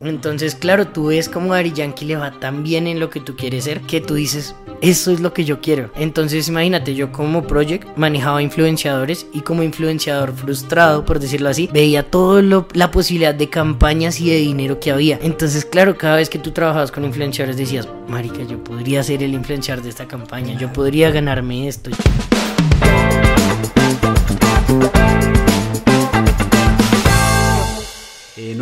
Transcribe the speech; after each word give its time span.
Entonces, 0.00 0.54
claro, 0.54 0.86
tú 0.86 1.06
ves 1.06 1.28
como 1.28 1.54
Ari 1.54 1.72
Yankee 1.72 2.04
le 2.04 2.14
va 2.14 2.30
tan 2.30 2.62
bien 2.62 2.86
en 2.86 3.00
lo 3.00 3.10
que 3.10 3.18
tú 3.18 3.34
quieres 3.34 3.64
ser 3.64 3.80
que 3.80 4.00
tú 4.00 4.14
dices, 4.14 4.54
eso 4.80 5.10
es 5.10 5.18
lo 5.18 5.32
que 5.32 5.44
yo 5.44 5.60
quiero. 5.60 5.90
Entonces, 5.96 6.46
imagínate, 6.46 6.94
yo 6.94 7.10
como 7.10 7.48
project 7.48 7.84
manejaba 7.96 8.40
influenciadores 8.40 9.26
y 9.32 9.40
como 9.40 9.64
influenciador 9.64 10.32
frustrado, 10.32 11.04
por 11.04 11.18
decirlo 11.18 11.48
así, 11.48 11.68
veía 11.72 12.04
toda 12.04 12.42
la 12.74 12.92
posibilidad 12.92 13.34
de 13.34 13.50
campañas 13.50 14.20
y 14.20 14.30
de 14.30 14.36
dinero 14.36 14.78
que 14.78 14.92
había. 14.92 15.18
Entonces, 15.20 15.64
claro, 15.64 15.98
cada 15.98 16.14
vez 16.14 16.30
que 16.30 16.38
tú 16.38 16.52
trabajabas 16.52 16.92
con 16.92 17.04
influenciadores 17.04 17.56
decías, 17.56 17.88
marica, 18.06 18.44
yo 18.44 18.62
podría 18.62 19.02
ser 19.02 19.24
el 19.24 19.34
influenciador 19.34 19.82
de 19.82 19.90
esta 19.90 20.06
campaña, 20.06 20.56
yo 20.56 20.72
podría 20.72 21.10
ganarme 21.10 21.66
esto. 21.66 21.90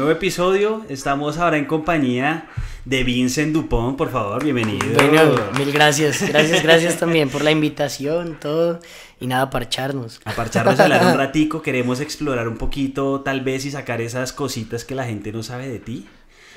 Nuevo 0.06 0.18
episodio, 0.18 0.86
estamos 0.88 1.36
ahora 1.36 1.58
en 1.58 1.64
compañía 1.64 2.46
de 2.84 3.02
Vincent 3.02 3.52
Dupont, 3.52 3.98
por 3.98 4.08
favor, 4.08 4.44
bienvenido. 4.44 4.94
Bueno, 4.94 5.34
mil 5.58 5.72
gracias, 5.72 6.22
gracias, 6.28 6.62
gracias 6.62 6.96
también 7.00 7.28
por 7.28 7.42
la 7.42 7.50
invitación, 7.50 8.38
todo, 8.38 8.78
y 9.18 9.26
nada, 9.26 9.50
parcharnos. 9.50 10.20
A 10.24 10.30
parcharnos, 10.30 10.78
a 10.78 10.84
hablar 10.84 11.06
un 11.06 11.18
ratico, 11.18 11.60
queremos 11.60 11.98
explorar 11.98 12.46
un 12.46 12.56
poquito, 12.56 13.22
tal 13.22 13.40
vez, 13.40 13.64
y 13.64 13.72
sacar 13.72 14.00
esas 14.00 14.32
cositas 14.32 14.84
que 14.84 14.94
la 14.94 15.06
gente 15.06 15.32
no 15.32 15.42
sabe 15.42 15.68
de 15.68 15.80
ti. 15.80 16.06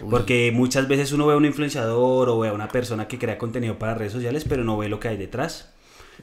Porque 0.07 0.51
muchas 0.53 0.87
veces 0.87 1.11
uno 1.11 1.25
ve 1.25 1.33
a 1.33 1.37
un 1.37 1.45
influenciador 1.45 2.29
o 2.29 2.37
ve 2.37 2.49
a 2.49 2.53
una 2.53 2.67
persona 2.67 3.07
que 3.07 3.17
crea 3.17 3.39
contenido 3.39 3.79
para 3.79 3.95
redes 3.95 4.13
sociales, 4.13 4.45
pero 4.47 4.63
no 4.63 4.77
ve 4.77 4.89
lo 4.89 4.99
que 4.99 5.07
hay 5.07 5.17
detrás 5.17 5.73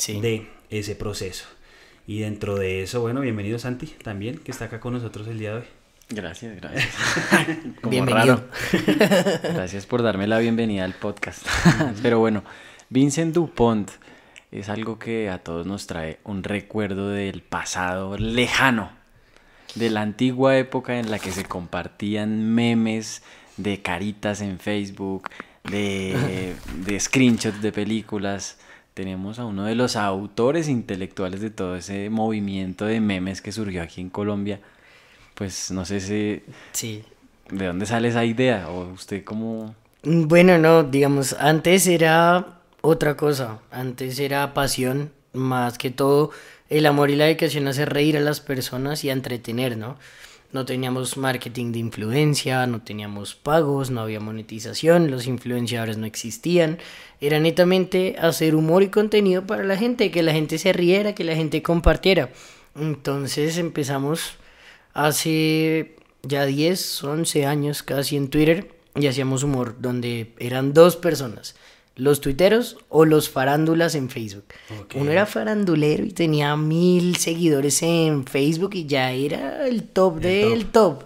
de 0.07 0.47
ese 0.71 0.95
proceso. 0.95 1.47
Y 2.07 2.21
dentro 2.21 2.55
de 2.55 2.85
eso, 2.85 3.01
bueno, 3.01 3.21
bienvenido 3.21 3.59
Santi 3.59 3.87
también, 4.05 4.39
que 4.39 4.53
está 4.53 4.67
acá 4.67 4.79
con 4.79 4.93
nosotros 4.93 5.27
el 5.27 5.41
día 5.41 5.51
de 5.51 5.57
hoy. 5.57 5.76
Gracias, 6.09 6.55
gracias. 6.61 6.95
Bienvenido. 7.91 8.45
Gracias 9.43 9.87
por 9.87 10.05
darme 10.05 10.29
la 10.29 10.39
bienvenida 10.39 10.85
al 10.85 10.95
podcast. 10.95 11.45
Pero 12.03 12.21
bueno, 12.21 12.45
Vincent 12.91 13.35
Dupont 13.35 13.91
es 14.53 14.69
algo 14.69 15.01
que 15.01 15.29
a 15.31 15.39
todos 15.39 15.67
nos 15.67 15.89
trae 15.89 16.21
un 16.23 16.45
recuerdo 16.45 17.11
del 17.11 17.43
pasado 17.43 18.17
lejano, 18.19 18.93
de 19.75 19.91
la 19.91 20.03
antigua 20.03 20.57
época 20.57 21.01
en 21.01 21.11
la 21.11 21.19
que 21.19 21.33
se 21.33 21.45
compartían 21.45 22.55
memes 22.55 23.25
de 23.57 23.83
caritas 23.83 24.41
en 24.43 24.61
Facebook, 24.61 25.29
de, 25.65 26.55
de 26.85 27.01
screenshots 27.01 27.61
de 27.61 27.73
películas. 27.73 28.59
Tenemos 28.95 29.41
a 29.41 29.45
uno 29.45 29.65
de 29.65 29.75
los 29.75 29.97
autores 29.97 30.69
intelectuales 30.69 31.41
de 31.41 31.51
todo 31.51 31.75
ese 31.75 32.11
movimiento 32.11 32.85
de 32.85 33.01
memes 33.01 33.43
que 33.43 33.51
surgió 33.51 33.83
aquí 33.83 34.01
en 34.01 34.09
Colombia 34.09 34.61
pues 35.37 35.71
no 35.71 35.85
sé 35.85 36.01
si... 36.01 36.43
Sí. 36.73 37.05
¿De 37.51 37.67
dónde 37.67 37.87
sale 37.87 38.09
esa 38.09 38.25
idea? 38.25 38.69
¿O 38.71 38.93
usted 38.93 39.23
cómo...? 39.23 39.75
Mm, 40.03 40.27
bueno, 40.27 40.59
no, 40.59 40.83
digamos, 40.83 41.35
antes 41.39 41.87
era 41.87 42.61
otra 42.81 43.17
cosa, 43.17 43.61
antes 43.71 44.19
era 44.19 44.55
pasión, 44.55 45.13
más 45.33 45.77
que 45.77 45.91
todo 45.91 46.31
el 46.71 46.87
amor 46.87 47.11
y 47.11 47.17
la 47.17 47.27
dedicación 47.27 47.67
a 47.67 47.71
hacer 47.71 47.93
reír 47.93 48.17
a 48.17 48.21
las 48.21 48.41
personas 48.41 49.05
y 49.05 49.11
a 49.11 49.13
entretener, 49.13 49.77
¿no? 49.77 49.97
No 50.53 50.65
teníamos 50.65 51.19
marketing 51.19 51.73
de 51.73 51.81
influencia, 51.81 52.67
no 52.67 52.81
teníamos 52.81 53.35
pagos, 53.35 53.91
no 53.91 54.01
había 54.01 54.21
monetización, 54.21 55.11
los 55.11 55.27
influenciadores 55.27 55.99
no 55.99 56.07
existían. 56.07 56.79
Era 57.21 57.41
netamente 57.41 58.17
hacer 58.19 58.55
humor 58.55 58.83
y 58.83 58.89
contenido 58.89 59.47
para 59.47 59.65
la 59.65 59.77
gente, 59.77 60.11
que 60.11 60.23
la 60.23 60.33
gente 60.33 60.57
se 60.57 60.73
riera, 60.73 61.15
que 61.15 61.25
la 61.25 61.35
gente 61.35 61.63
compartiera. 61.63 62.31
Entonces 62.75 63.59
empezamos 63.59 64.37
hace 64.97 65.95
ya 66.23 66.47
10, 66.47 67.05
11 67.05 67.47
años 67.47 67.83
casi 67.83 68.17
en 68.17 68.29
Twitter 68.29 68.71
y 68.95 69.07
hacíamos 69.07 69.43
humor 69.43 69.77
donde 69.79 70.33
eran 70.39 70.73
dos 70.73 70.97
personas, 70.97 71.55
los 71.97 72.23
tuiteros 72.23 72.79
o 72.89 73.05
los 73.05 73.29
farándulas 73.29 73.95
en 73.95 74.09
Facebook. 74.09 74.47
Uno 74.95 75.11
era 75.11 75.27
farandulero 75.27 76.03
y 76.03 76.13
tenía 76.13 76.57
mil 76.57 77.17
seguidores 77.17 77.83
en 77.83 78.25
Facebook 78.25 78.71
y 78.75 78.87
ya 78.87 79.13
era 79.13 79.69
el 79.69 79.85
top 79.85 80.21
del 80.21 80.67
top. 80.67 81.05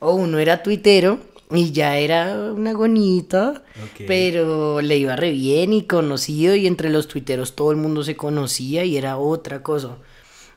O 0.00 0.14
uno 0.14 0.38
era 0.38 0.62
tuitero 0.62 1.18
y 1.50 1.72
ya 1.72 1.96
era 1.96 2.52
una 2.52 2.74
gonita, 2.74 3.64
pero 4.06 4.82
le 4.82 4.98
iba 4.98 5.16
re 5.16 5.30
bien 5.30 5.72
y 5.72 5.84
conocido 5.84 6.54
y 6.54 6.66
entre 6.66 6.90
los 6.90 7.08
tuiteros 7.08 7.56
todo 7.56 7.70
el 7.70 7.78
mundo 7.78 8.02
se 8.02 8.16
conocía 8.16 8.84
y 8.84 8.98
era 8.98 9.16
otra 9.16 9.62
cosa. 9.62 9.96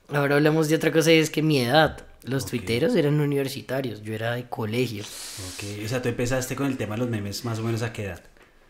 Ahora 0.09 0.35
hablamos 0.35 0.67
de 0.67 0.75
otra 0.75 0.91
cosa 0.91 1.13
y 1.13 1.17
es 1.17 1.29
que 1.29 1.41
mi 1.41 1.59
edad. 1.59 2.05
Los 2.25 2.45
tuiteros 2.45 2.95
eran 2.95 3.19
universitarios, 3.19 4.01
yo 4.01 4.13
era 4.13 4.33
de 4.33 4.45
colegio. 4.45 5.03
Ok, 5.03 5.85
o 5.85 5.87
sea, 5.87 6.01
tú 6.01 6.09
empezaste 6.09 6.55
con 6.55 6.67
el 6.67 6.77
tema 6.77 6.95
de 6.95 7.01
los 7.01 7.09
memes 7.09 7.43
más 7.43 7.59
o 7.59 7.63
menos 7.63 7.81
a 7.81 7.91
qué 7.91 8.03
edad? 8.03 8.21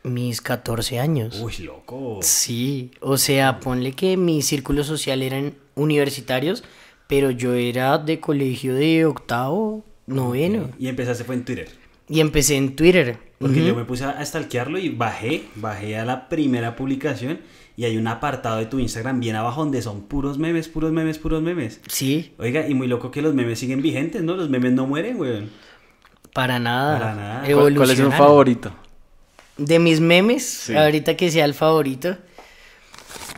Mis 0.03 0.41
14 0.41 0.99
años. 0.99 1.39
Uy, 1.39 1.57
loco. 1.59 2.19
Sí, 2.21 2.91
o 2.99 3.17
sea, 3.17 3.59
ponle 3.59 3.93
que 3.93 4.17
mi 4.17 4.41
círculo 4.41 4.83
social 4.83 5.21
eran 5.21 5.53
universitarios, 5.75 6.63
pero 7.07 7.31
yo 7.31 7.53
era 7.53 7.97
de 7.97 8.19
colegio 8.19 8.75
de 8.75 9.05
octavo, 9.05 9.85
noveno. 10.07 10.71
Y 10.79 10.87
empezaste 10.87 11.23
fue 11.23 11.35
en 11.35 11.45
Twitter. 11.45 11.69
Y 12.09 12.19
empecé 12.19 12.57
en 12.57 12.75
Twitter. 12.75 13.17
Porque 13.39 13.65
yo 13.65 13.75
me 13.75 13.85
puse 13.85 14.05
a 14.05 14.25
stalkearlo 14.25 14.77
y 14.77 14.89
bajé, 14.89 15.43
bajé 15.55 15.97
a 15.97 16.05
la 16.05 16.29
primera 16.29 16.75
publicación 16.75 17.39
y 17.75 17.85
hay 17.85 17.97
un 17.97 18.07
apartado 18.07 18.57
de 18.57 18.67
tu 18.67 18.79
Instagram 18.79 19.19
bien 19.19 19.35
abajo 19.35 19.61
donde 19.61 19.81
son 19.81 20.01
puros 20.03 20.37
memes, 20.37 20.67
puros 20.67 20.91
memes, 20.91 21.17
puros 21.17 21.41
memes. 21.41 21.81
Sí. 21.87 22.33
Oiga, 22.37 22.67
y 22.67 22.73
muy 22.75 22.87
loco 22.87 23.09
que 23.09 23.21
los 23.21 23.33
memes 23.33 23.59
siguen 23.59 23.81
vigentes, 23.81 24.21
¿no? 24.21 24.35
Los 24.35 24.49
memes 24.49 24.73
no 24.73 24.85
mueren, 24.85 25.17
güey. 25.17 25.49
Para 26.33 26.59
nada. 26.59 26.99
Para 26.99 27.15
nada. 27.15 27.53
¿Cuál, 27.53 27.89
es 27.89 27.97
tu 27.97 28.11
favorito? 28.11 28.73
De 29.57 29.79
mis 29.79 29.99
memes, 29.99 30.69
ahorita 30.69 31.15
que 31.17 31.31
sea 31.31 31.45
el 31.45 31.53
favorito. 31.53 32.17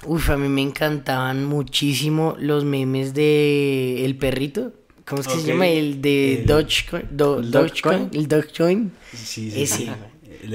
Uf, 0.06 0.30
a 0.30 0.38
mí 0.38 0.50
me 0.50 0.62
encantaban 0.62 1.46
muchísimo 1.46 2.36
los 2.38 2.64
memes 2.66 3.14
de 3.14 4.06
El 4.06 4.18
Perrito. 4.18 4.74
¿Cómo 5.06 5.22
es 5.22 5.28
que 5.28 5.36
se 5.36 5.48
llama? 5.48 5.68
El 5.68 6.02
de 6.02 6.44
Dogecoin. 6.46 7.06
Dogecoin. 7.12 8.10
El 8.12 8.28
Dogecoin. 8.28 8.92
Sí, 9.14 9.52
sí. 9.52 9.62
Ese. 9.62 9.90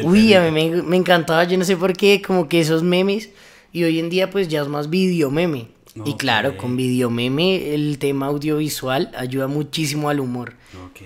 Uy, 0.04 0.34
a 0.34 0.42
mí 0.42 0.50
me, 0.50 0.82
me, 0.82 0.96
encantaba, 0.96 1.44
yo 1.44 1.58
no 1.58 1.64
sé 1.64 1.76
por 1.76 1.94
qué, 1.94 2.22
como 2.24 2.48
que 2.48 2.60
esos 2.60 2.82
memes 2.82 3.30
y 3.72 3.84
hoy 3.84 3.98
en 3.98 4.10
día 4.10 4.30
pues 4.30 4.48
ya 4.48 4.62
es 4.62 4.68
más 4.68 4.90
video 4.90 5.30
meme. 5.30 5.68
Y 6.04 6.14
claro, 6.14 6.56
con 6.56 6.76
video 6.76 7.10
meme 7.10 7.74
el 7.74 7.98
tema 7.98 8.26
audiovisual 8.26 9.10
ayuda 9.16 9.48
muchísimo 9.48 10.08
al 10.08 10.20
humor. 10.20 10.54
Ok. 10.86 11.00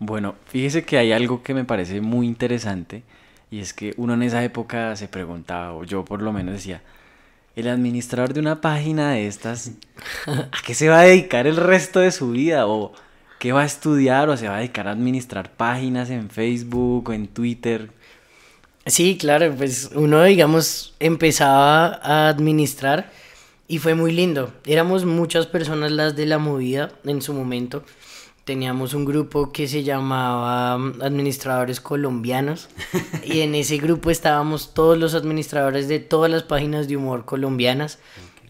Bueno, 0.00 0.34
fíjese 0.46 0.84
que 0.84 0.98
hay 0.98 1.12
algo 1.12 1.42
que 1.42 1.54
me 1.54 1.64
parece 1.64 2.00
muy 2.00 2.26
interesante 2.26 3.04
y 3.52 3.60
es 3.60 3.72
que 3.72 3.94
uno 3.96 4.14
en 4.14 4.22
esa 4.22 4.42
época 4.42 4.96
se 4.96 5.08
preguntaba, 5.08 5.74
o 5.74 5.84
yo 5.84 6.04
por 6.04 6.22
lo 6.22 6.32
menos 6.32 6.54
decía, 6.54 6.82
el 7.54 7.68
administrador 7.68 8.32
de 8.32 8.40
una 8.40 8.60
página 8.60 9.12
de 9.12 9.26
estas, 9.26 9.72
¿a 10.26 10.62
qué 10.64 10.74
se 10.74 10.88
va 10.88 11.00
a 11.00 11.04
dedicar 11.04 11.46
el 11.46 11.56
resto 11.56 12.00
de 12.00 12.10
su 12.10 12.30
vida? 12.30 12.66
¿O 12.66 12.92
qué 13.38 13.52
va 13.52 13.62
a 13.62 13.66
estudiar? 13.66 14.28
¿O 14.30 14.36
se 14.36 14.48
va 14.48 14.54
a 14.54 14.58
dedicar 14.58 14.88
a 14.88 14.92
administrar 14.92 15.52
páginas 15.52 16.08
en 16.10 16.30
Facebook 16.30 17.10
o 17.10 17.12
en 17.12 17.28
Twitter? 17.28 17.90
Sí, 18.86 19.16
claro, 19.16 19.54
pues 19.56 19.90
uno, 19.94 20.24
digamos, 20.24 20.94
empezaba 20.98 22.00
a 22.02 22.28
administrar 22.28 23.10
y 23.68 23.78
fue 23.78 23.94
muy 23.94 24.12
lindo. 24.12 24.52
Éramos 24.66 25.04
muchas 25.04 25.46
personas 25.46 25.92
las 25.92 26.16
de 26.16 26.26
la 26.26 26.38
movida 26.38 26.90
en 27.04 27.22
su 27.22 27.32
momento. 27.32 27.84
Teníamos 28.44 28.92
un 28.92 29.04
grupo 29.04 29.52
que 29.52 29.68
se 29.68 29.84
llamaba 29.84 30.74
um, 30.74 31.00
Administradores 31.00 31.80
Colombianos 31.80 32.68
y 33.24 33.40
en 33.40 33.54
ese 33.54 33.78
grupo 33.78 34.10
estábamos 34.10 34.74
todos 34.74 34.98
los 34.98 35.14
administradores 35.14 35.86
de 35.86 36.00
todas 36.00 36.28
las 36.28 36.42
páginas 36.42 36.88
de 36.88 36.96
humor 36.96 37.24
colombianas. 37.24 38.00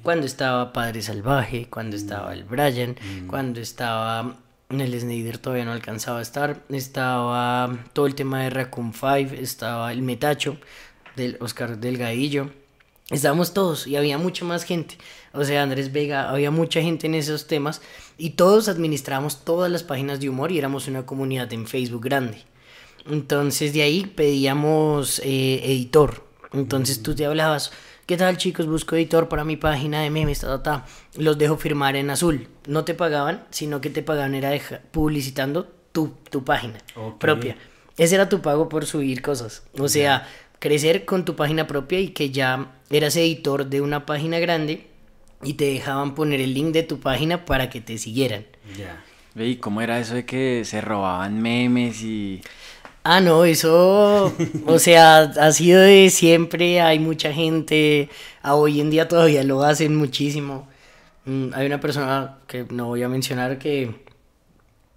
Cuando 0.02 0.26
estaba 0.26 0.72
Padre 0.72 1.02
Salvaje, 1.02 1.68
cuando 1.68 1.94
estaba 1.94 2.32
el 2.32 2.44
Brian, 2.44 2.96
mm. 2.96 3.26
cuando 3.26 3.60
estaba 3.60 4.38
el 4.80 4.98
Snyder 4.98 5.38
todavía 5.38 5.64
no 5.64 5.72
alcanzaba 5.72 6.18
a 6.18 6.22
estar. 6.22 6.62
Estaba 6.68 7.84
todo 7.92 8.06
el 8.06 8.14
tema 8.14 8.42
de 8.42 8.50
Raccoon 8.50 8.92
5, 8.92 9.34
estaba 9.40 9.92
el 9.92 10.02
Metacho 10.02 10.56
del 11.16 11.36
Oscar 11.40 11.78
Delgadillo. 11.78 12.50
Estábamos 13.10 13.52
todos 13.52 13.86
y 13.86 13.96
había 13.96 14.16
mucha 14.16 14.44
más 14.44 14.64
gente. 14.64 14.96
O 15.32 15.44
sea, 15.44 15.62
Andrés 15.62 15.92
Vega, 15.92 16.30
había 16.30 16.50
mucha 16.50 16.80
gente 16.80 17.06
en 17.06 17.14
esos 17.14 17.46
temas 17.46 17.82
y 18.16 18.30
todos 18.30 18.68
administrábamos 18.68 19.44
todas 19.44 19.70
las 19.70 19.82
páginas 19.82 20.20
de 20.20 20.30
humor 20.30 20.50
y 20.50 20.58
éramos 20.58 20.88
una 20.88 21.04
comunidad 21.04 21.52
en 21.52 21.66
Facebook 21.66 22.04
grande. 22.04 22.38
Entonces 23.04 23.72
de 23.72 23.82
ahí 23.82 24.06
pedíamos 24.06 25.20
eh, 25.24 25.60
editor. 25.64 26.26
Entonces 26.52 27.02
tú 27.02 27.14
te 27.14 27.26
hablabas, 27.26 27.72
¿qué 28.12 28.18
tal 28.18 28.36
chicos? 28.36 28.66
Busco 28.66 28.94
editor 28.94 29.26
para 29.30 29.42
mi 29.42 29.56
página 29.56 30.02
de 30.02 30.10
memes, 30.10 30.40
ta, 30.40 30.62
ta, 30.62 30.84
los 31.16 31.38
dejo 31.38 31.56
firmar 31.56 31.96
en 31.96 32.10
azul. 32.10 32.46
No 32.66 32.84
te 32.84 32.92
pagaban, 32.92 33.42
sino 33.48 33.80
que 33.80 33.88
te 33.88 34.02
pagaban 34.02 34.34
era 34.34 34.50
publicitando 34.90 35.72
tu, 35.92 36.12
tu 36.30 36.44
página 36.44 36.78
propia. 37.18 37.56
Ese 37.96 38.16
era 38.16 38.28
tu 38.28 38.42
pago 38.42 38.68
por 38.68 38.84
subir 38.84 39.22
cosas. 39.22 39.62
O 39.78 39.88
sea, 39.88 40.28
crecer 40.58 41.06
con 41.06 41.24
tu 41.24 41.36
página 41.36 41.66
propia 41.66 42.00
y 42.00 42.08
que 42.08 42.28
ya 42.28 42.72
eras 42.90 43.16
editor 43.16 43.64
de 43.64 43.80
una 43.80 44.04
página 44.04 44.38
grande 44.40 44.88
y 45.42 45.54
te 45.54 45.64
dejaban 45.64 46.14
poner 46.14 46.42
el 46.42 46.52
link 46.52 46.74
de 46.74 46.82
tu 46.82 47.00
página 47.00 47.46
para 47.46 47.70
que 47.70 47.80
te 47.80 47.96
siguieran. 47.96 48.44
Ya. 48.76 49.02
¿Y 49.42 49.56
cómo 49.56 49.80
era 49.80 49.98
eso 49.98 50.12
de 50.12 50.26
que 50.26 50.66
se 50.66 50.82
robaban 50.82 51.40
memes 51.40 52.02
y 52.02 52.42
Ah, 53.04 53.20
no, 53.20 53.44
eso, 53.44 54.32
o 54.66 54.78
sea, 54.78 55.18
ha 55.22 55.50
sido 55.52 55.80
de 55.80 56.08
siempre, 56.08 56.80
hay 56.80 57.00
mucha 57.00 57.32
gente, 57.32 58.08
a 58.42 58.54
hoy 58.54 58.80
en 58.80 58.90
día 58.90 59.08
todavía 59.08 59.42
lo 59.42 59.64
hacen 59.64 59.96
muchísimo. 59.96 60.68
Mm, 61.24 61.48
hay 61.54 61.66
una 61.66 61.80
persona 61.80 62.38
que 62.46 62.64
no 62.70 62.86
voy 62.86 63.02
a 63.02 63.08
mencionar 63.08 63.58
que 63.58 63.92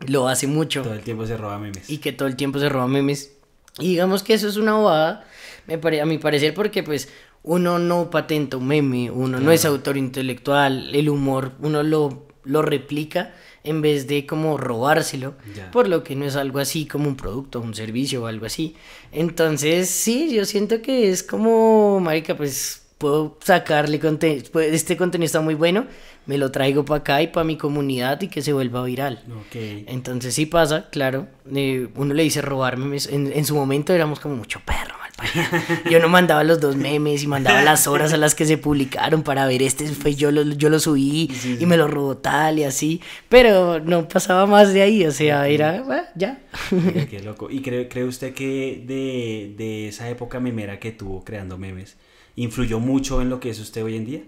lo 0.08 0.28
hace 0.28 0.46
mucho. 0.46 0.84
Todo 0.84 0.94
el 0.94 1.02
tiempo 1.02 1.26
se 1.26 1.36
roba 1.36 1.58
memes. 1.58 1.90
Y 1.90 1.98
que 1.98 2.12
todo 2.12 2.28
el 2.28 2.36
tiempo 2.36 2.60
se 2.60 2.70
roba 2.70 2.88
memes. 2.88 3.32
Y 3.80 3.90
digamos 3.90 4.22
que 4.22 4.36
eso 4.36 4.48
es 4.48 4.58
una 4.58 4.74
bobada, 4.76 5.26
me 5.66 5.78
pare- 5.80 6.02
a 6.02 6.06
mi 6.06 6.20
parecer, 6.20 6.54
porque 6.54 6.84
pues 6.84 7.10
uno 7.42 7.80
no 7.80 8.12
patenta 8.12 8.58
un 8.58 8.68
meme, 8.68 9.10
uno 9.10 9.40
no 9.40 9.52
es 9.52 9.66
autor 9.66 9.98
intelectual, 9.98 10.94
el 10.96 11.10
humor 11.10 11.54
uno 11.60 11.82
lo, 11.84 12.28
lo 12.44 12.62
replica 12.62 13.34
en 13.66 13.82
vez 13.82 14.08
de 14.08 14.26
como 14.26 14.58
robárselo, 14.58 15.34
por 15.72 15.88
lo 15.88 16.04
que 16.04 16.16
no 16.16 16.26
es 16.26 16.36
algo 16.36 16.60
así 16.60 16.86
como 16.86 17.08
un 17.08 17.16
producto, 17.16 17.60
un 17.60 17.74
servicio 17.76 18.24
o 18.24 18.28
algo 18.28 18.46
así. 18.46 18.76
Entonces, 19.12 19.90
sí, 19.90 20.34
yo 20.34 20.46
siento 20.46 20.82
que 20.82 21.10
es 21.10 21.24
como, 21.24 22.00
marica, 22.00 22.36
pues 22.38 22.84
puedo 22.98 23.38
sacarle 23.44 24.00
contenido, 24.00 24.60
este 24.62 24.96
contenido 24.96 25.26
está 25.26 25.42
muy 25.42 25.56
bueno, 25.56 25.86
me 26.26 26.38
lo 26.38 26.50
traigo 26.52 26.86
para 26.86 27.00
acá 27.00 27.22
y 27.22 27.28
para 27.28 27.44
mi 27.44 27.58
comunidad 27.58 28.22
y 28.22 28.30
que 28.30 28.42
se 28.42 28.54
vuelva 28.54 28.84
viral. 28.84 29.24
Ok. 29.42 29.56
Entonces 29.88 30.34
sí 30.34 30.46
pasa, 30.46 30.90
claro. 30.90 31.28
eh, 31.54 31.88
uno 31.96 32.14
le 32.14 32.24
dice 32.24 32.42
robar 32.42 32.78
memes. 32.78 33.08
En, 33.08 33.32
en 33.32 33.46
su 33.46 33.56
momento 33.56 33.94
éramos 33.94 34.20
como 34.20 34.36
mucho 34.36 34.60
perro. 34.66 34.96
Yo 35.90 36.00
no 36.00 36.08
mandaba 36.10 36.44
los 36.44 36.60
dos 36.60 36.76
memes 36.76 37.24
y 37.24 37.28
mandaba 37.28 37.62
las 37.62 37.88
horas 37.88 38.14
a 38.14 38.18
las 38.18 38.36
que 38.36 38.46
se 38.46 38.58
publicaron 38.58 39.24
para 39.24 39.46
ver 39.48 39.62
este 39.62 39.88
fue 39.88 40.16
yo 40.16 40.32
lo, 40.32 40.44
yo 40.44 40.70
lo 40.70 40.80
subí 40.80 41.30
Sí, 41.34 41.56
sí. 41.56 41.58
y 41.60 41.66
me 41.66 41.78
lo 41.78 41.88
robó 41.88 42.18
tal 42.18 42.60
y 42.60 42.64
así. 42.64 43.02
Pero 43.30 43.80
no 43.80 44.08
pasaba 44.08 44.46
más 44.46 44.74
de 44.74 44.82
ahí, 44.82 45.06
o 45.06 45.12
sea, 45.12 45.48
era 45.48 45.84
"Ah, 45.90 46.04
ya. 46.16 46.40
Qué 47.10 47.22
loco. 47.24 47.50
¿Y 47.50 47.62
cree, 47.62 47.88
cree 47.88 48.04
usted 48.06 48.34
que 48.34 48.84
de, 48.86 49.54
de 49.58 49.88
esa 49.90 50.10
época 50.10 50.40
memera 50.40 50.80
que 50.80 50.92
tuvo 50.92 51.24
creando 51.24 51.58
memes, 51.58 51.98
influyó 52.36 52.80
mucho 52.80 53.22
en 53.22 53.30
lo 53.30 53.40
que 53.40 53.50
es 53.50 53.60
usted 53.60 53.84
hoy 53.84 53.96
en 53.96 54.06
día? 54.06 54.22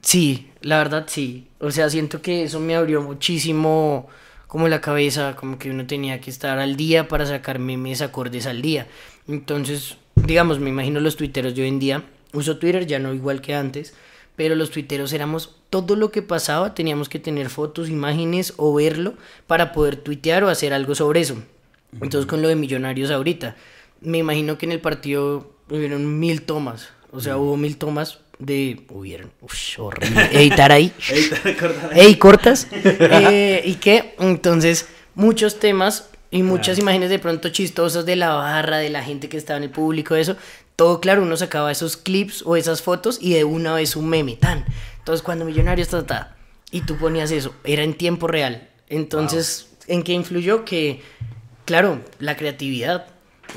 Sí, 0.00 0.48
la 0.60 0.78
verdad 0.78 1.04
sí. 1.08 1.48
O 1.60 1.70
sea, 1.70 1.88
siento 1.90 2.20
que 2.22 2.42
eso 2.44 2.58
me 2.60 2.74
abrió 2.74 3.02
muchísimo 3.02 4.08
como 4.48 4.68
la 4.68 4.80
cabeza, 4.80 5.34
como 5.36 5.58
que 5.58 5.70
uno 5.70 5.86
tenía 5.86 6.20
que 6.20 6.28
estar 6.30 6.58
al 6.58 6.76
día 6.76 7.08
para 7.08 7.24
sacar 7.24 7.58
memes 7.58 8.02
acordes 8.02 8.46
al 8.46 8.60
día. 8.62 8.86
Entonces, 9.28 9.96
digamos, 10.14 10.60
me 10.60 10.70
imagino 10.70 11.00
los 11.00 11.16
tuiteros 11.16 11.54
de 11.54 11.62
hoy 11.62 11.68
en 11.68 11.78
día. 11.78 12.04
Uso 12.32 12.58
Twitter 12.58 12.86
ya 12.86 12.98
no 12.98 13.12
igual 13.12 13.40
que 13.40 13.54
antes, 13.54 13.94
pero 14.36 14.54
los 14.54 14.70
tuiteros 14.70 15.12
éramos 15.12 15.56
todo 15.70 15.96
lo 15.96 16.10
que 16.10 16.22
pasaba, 16.22 16.74
teníamos 16.74 17.08
que 17.08 17.18
tener 17.18 17.50
fotos, 17.50 17.88
imágenes 17.88 18.54
o 18.56 18.74
verlo 18.74 19.14
para 19.46 19.72
poder 19.72 19.96
tuitear 19.96 20.44
o 20.44 20.48
hacer 20.48 20.72
algo 20.72 20.94
sobre 20.94 21.20
eso. 21.20 21.36
Entonces, 22.00 22.26
con 22.26 22.40
lo 22.40 22.48
de 22.48 22.56
Millonarios 22.56 23.10
ahorita, 23.10 23.56
me 24.00 24.18
imagino 24.18 24.58
que 24.58 24.66
en 24.66 24.72
el 24.72 24.80
partido 24.80 25.52
hubieron 25.68 26.18
mil 26.18 26.42
tomas. 26.42 26.88
O 27.10 27.20
sea, 27.20 27.36
hubo 27.36 27.56
mil 27.56 27.76
tomas 27.76 28.20
de... 28.38 28.80
Hubieron... 28.88 29.30
Ush, 29.42 29.78
horrible. 29.78 30.28
Editar 30.32 30.72
ahí. 30.72 30.92
¿te 31.08 31.36
recordás? 31.36 31.90
Ey, 31.94 32.16
cortas. 32.16 32.68
Eh, 32.74 33.62
¿Y 33.66 33.74
qué? 33.74 34.14
Entonces, 34.18 34.88
muchos 35.14 35.58
temas 35.58 36.08
y 36.32 36.42
muchas 36.42 36.78
imágenes 36.80 37.10
de 37.10 37.20
pronto 37.20 37.50
chistosas 37.50 38.04
de 38.06 38.16
la 38.16 38.30
barra, 38.34 38.78
de 38.78 38.90
la 38.90 39.04
gente 39.04 39.28
que 39.28 39.36
estaba 39.36 39.58
en 39.58 39.62
el 39.64 39.70
público, 39.70 40.16
eso. 40.16 40.36
Todo 40.74 41.00
claro, 41.00 41.22
uno 41.22 41.36
sacaba 41.36 41.70
esos 41.70 41.96
clips 41.96 42.42
o 42.44 42.56
esas 42.56 42.82
fotos 42.82 43.18
y 43.20 43.34
de 43.34 43.44
una 43.44 43.74
vez 43.74 43.94
un 43.94 44.08
meme, 44.08 44.34
tan. 44.36 44.64
Entonces, 44.98 45.22
cuando 45.22 45.44
Millonarios 45.44 45.88
ta, 45.88 46.04
ta, 46.04 46.06
ta, 46.06 46.36
y 46.72 46.80
tú 46.80 46.96
ponías 46.96 47.30
eso, 47.30 47.54
era 47.62 47.84
en 47.84 47.94
tiempo 47.94 48.26
real. 48.26 48.68
Entonces, 48.88 49.68
¿en 49.86 50.02
qué 50.02 50.12
influyó? 50.14 50.64
Que, 50.64 51.02
claro, 51.66 52.00
la 52.18 52.36
creatividad. 52.36 53.06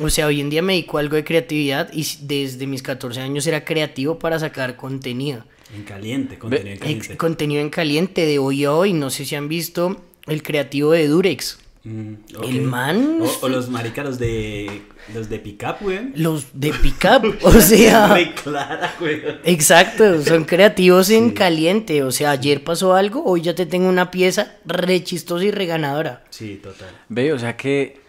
O 0.02 0.10
sea, 0.10 0.28
hoy 0.28 0.42
en 0.42 0.50
día 0.50 0.62
me 0.62 0.74
dedico 0.74 0.98
a 0.98 1.00
algo 1.00 1.16
de 1.16 1.24
creatividad 1.24 1.90
y 1.94 2.06
desde 2.22 2.68
mis 2.68 2.84
14 2.84 3.22
años 3.22 3.48
era 3.48 3.64
creativo 3.64 4.20
para 4.20 4.38
sacar 4.40 4.76
contenido. 4.76 5.46
En 5.74 5.84
caliente, 5.84 6.38
contenido 6.38 6.68
en 6.68 6.74
Ex- 6.74 6.82
caliente. 6.84 7.18
contenido 7.18 7.62
en 7.62 7.70
caliente 7.70 8.26
de 8.26 8.40
hoy 8.40 8.66
a 8.66 8.74
hoy. 8.74 8.92
No 8.92 9.10
sé 9.10 9.24
si 9.24 9.36
han 9.36 9.48
visto 9.48 10.02
el 10.28 10.44
creativo 10.44 10.92
de 10.92 11.08
Durex. 11.08 11.60
Mm. 11.86 12.14
El 12.44 12.62
man- 12.64 13.20
O, 13.22 13.46
o 13.46 13.48
los 13.50 13.70
maricas, 13.70 14.04
los 14.04 14.18
de, 14.20 14.82
los 15.14 15.30
de 15.30 15.38
pick-up, 15.40 15.76
güey. 15.82 16.00
Los 16.16 16.48
de 16.54 16.72
Pickup. 16.74 17.38
O 17.44 17.52
sea, 17.62 18.08
Muy 18.08 18.32
clara, 18.32 18.96
güey. 19.00 19.22
exacto. 19.44 20.22
Son 20.24 20.46
creativos 20.46 21.12
en 21.12 21.30
caliente. 21.30 22.02
O 22.04 22.12
sea, 22.12 22.32
ayer 22.32 22.64
pasó 22.64 22.96
algo, 22.96 23.24
hoy 23.24 23.42
ya 23.44 23.54
te 23.54 23.66
tengo 23.68 23.88
una 23.88 24.10
pieza 24.10 24.56
re 24.66 25.04
chistosa 25.04 25.46
y 25.46 25.52
reganadora. 25.52 26.24
Sí, 26.32 26.60
total. 26.62 26.90
Ve, 27.10 27.32
o 27.34 27.38
sea 27.40 27.56
que 27.56 28.04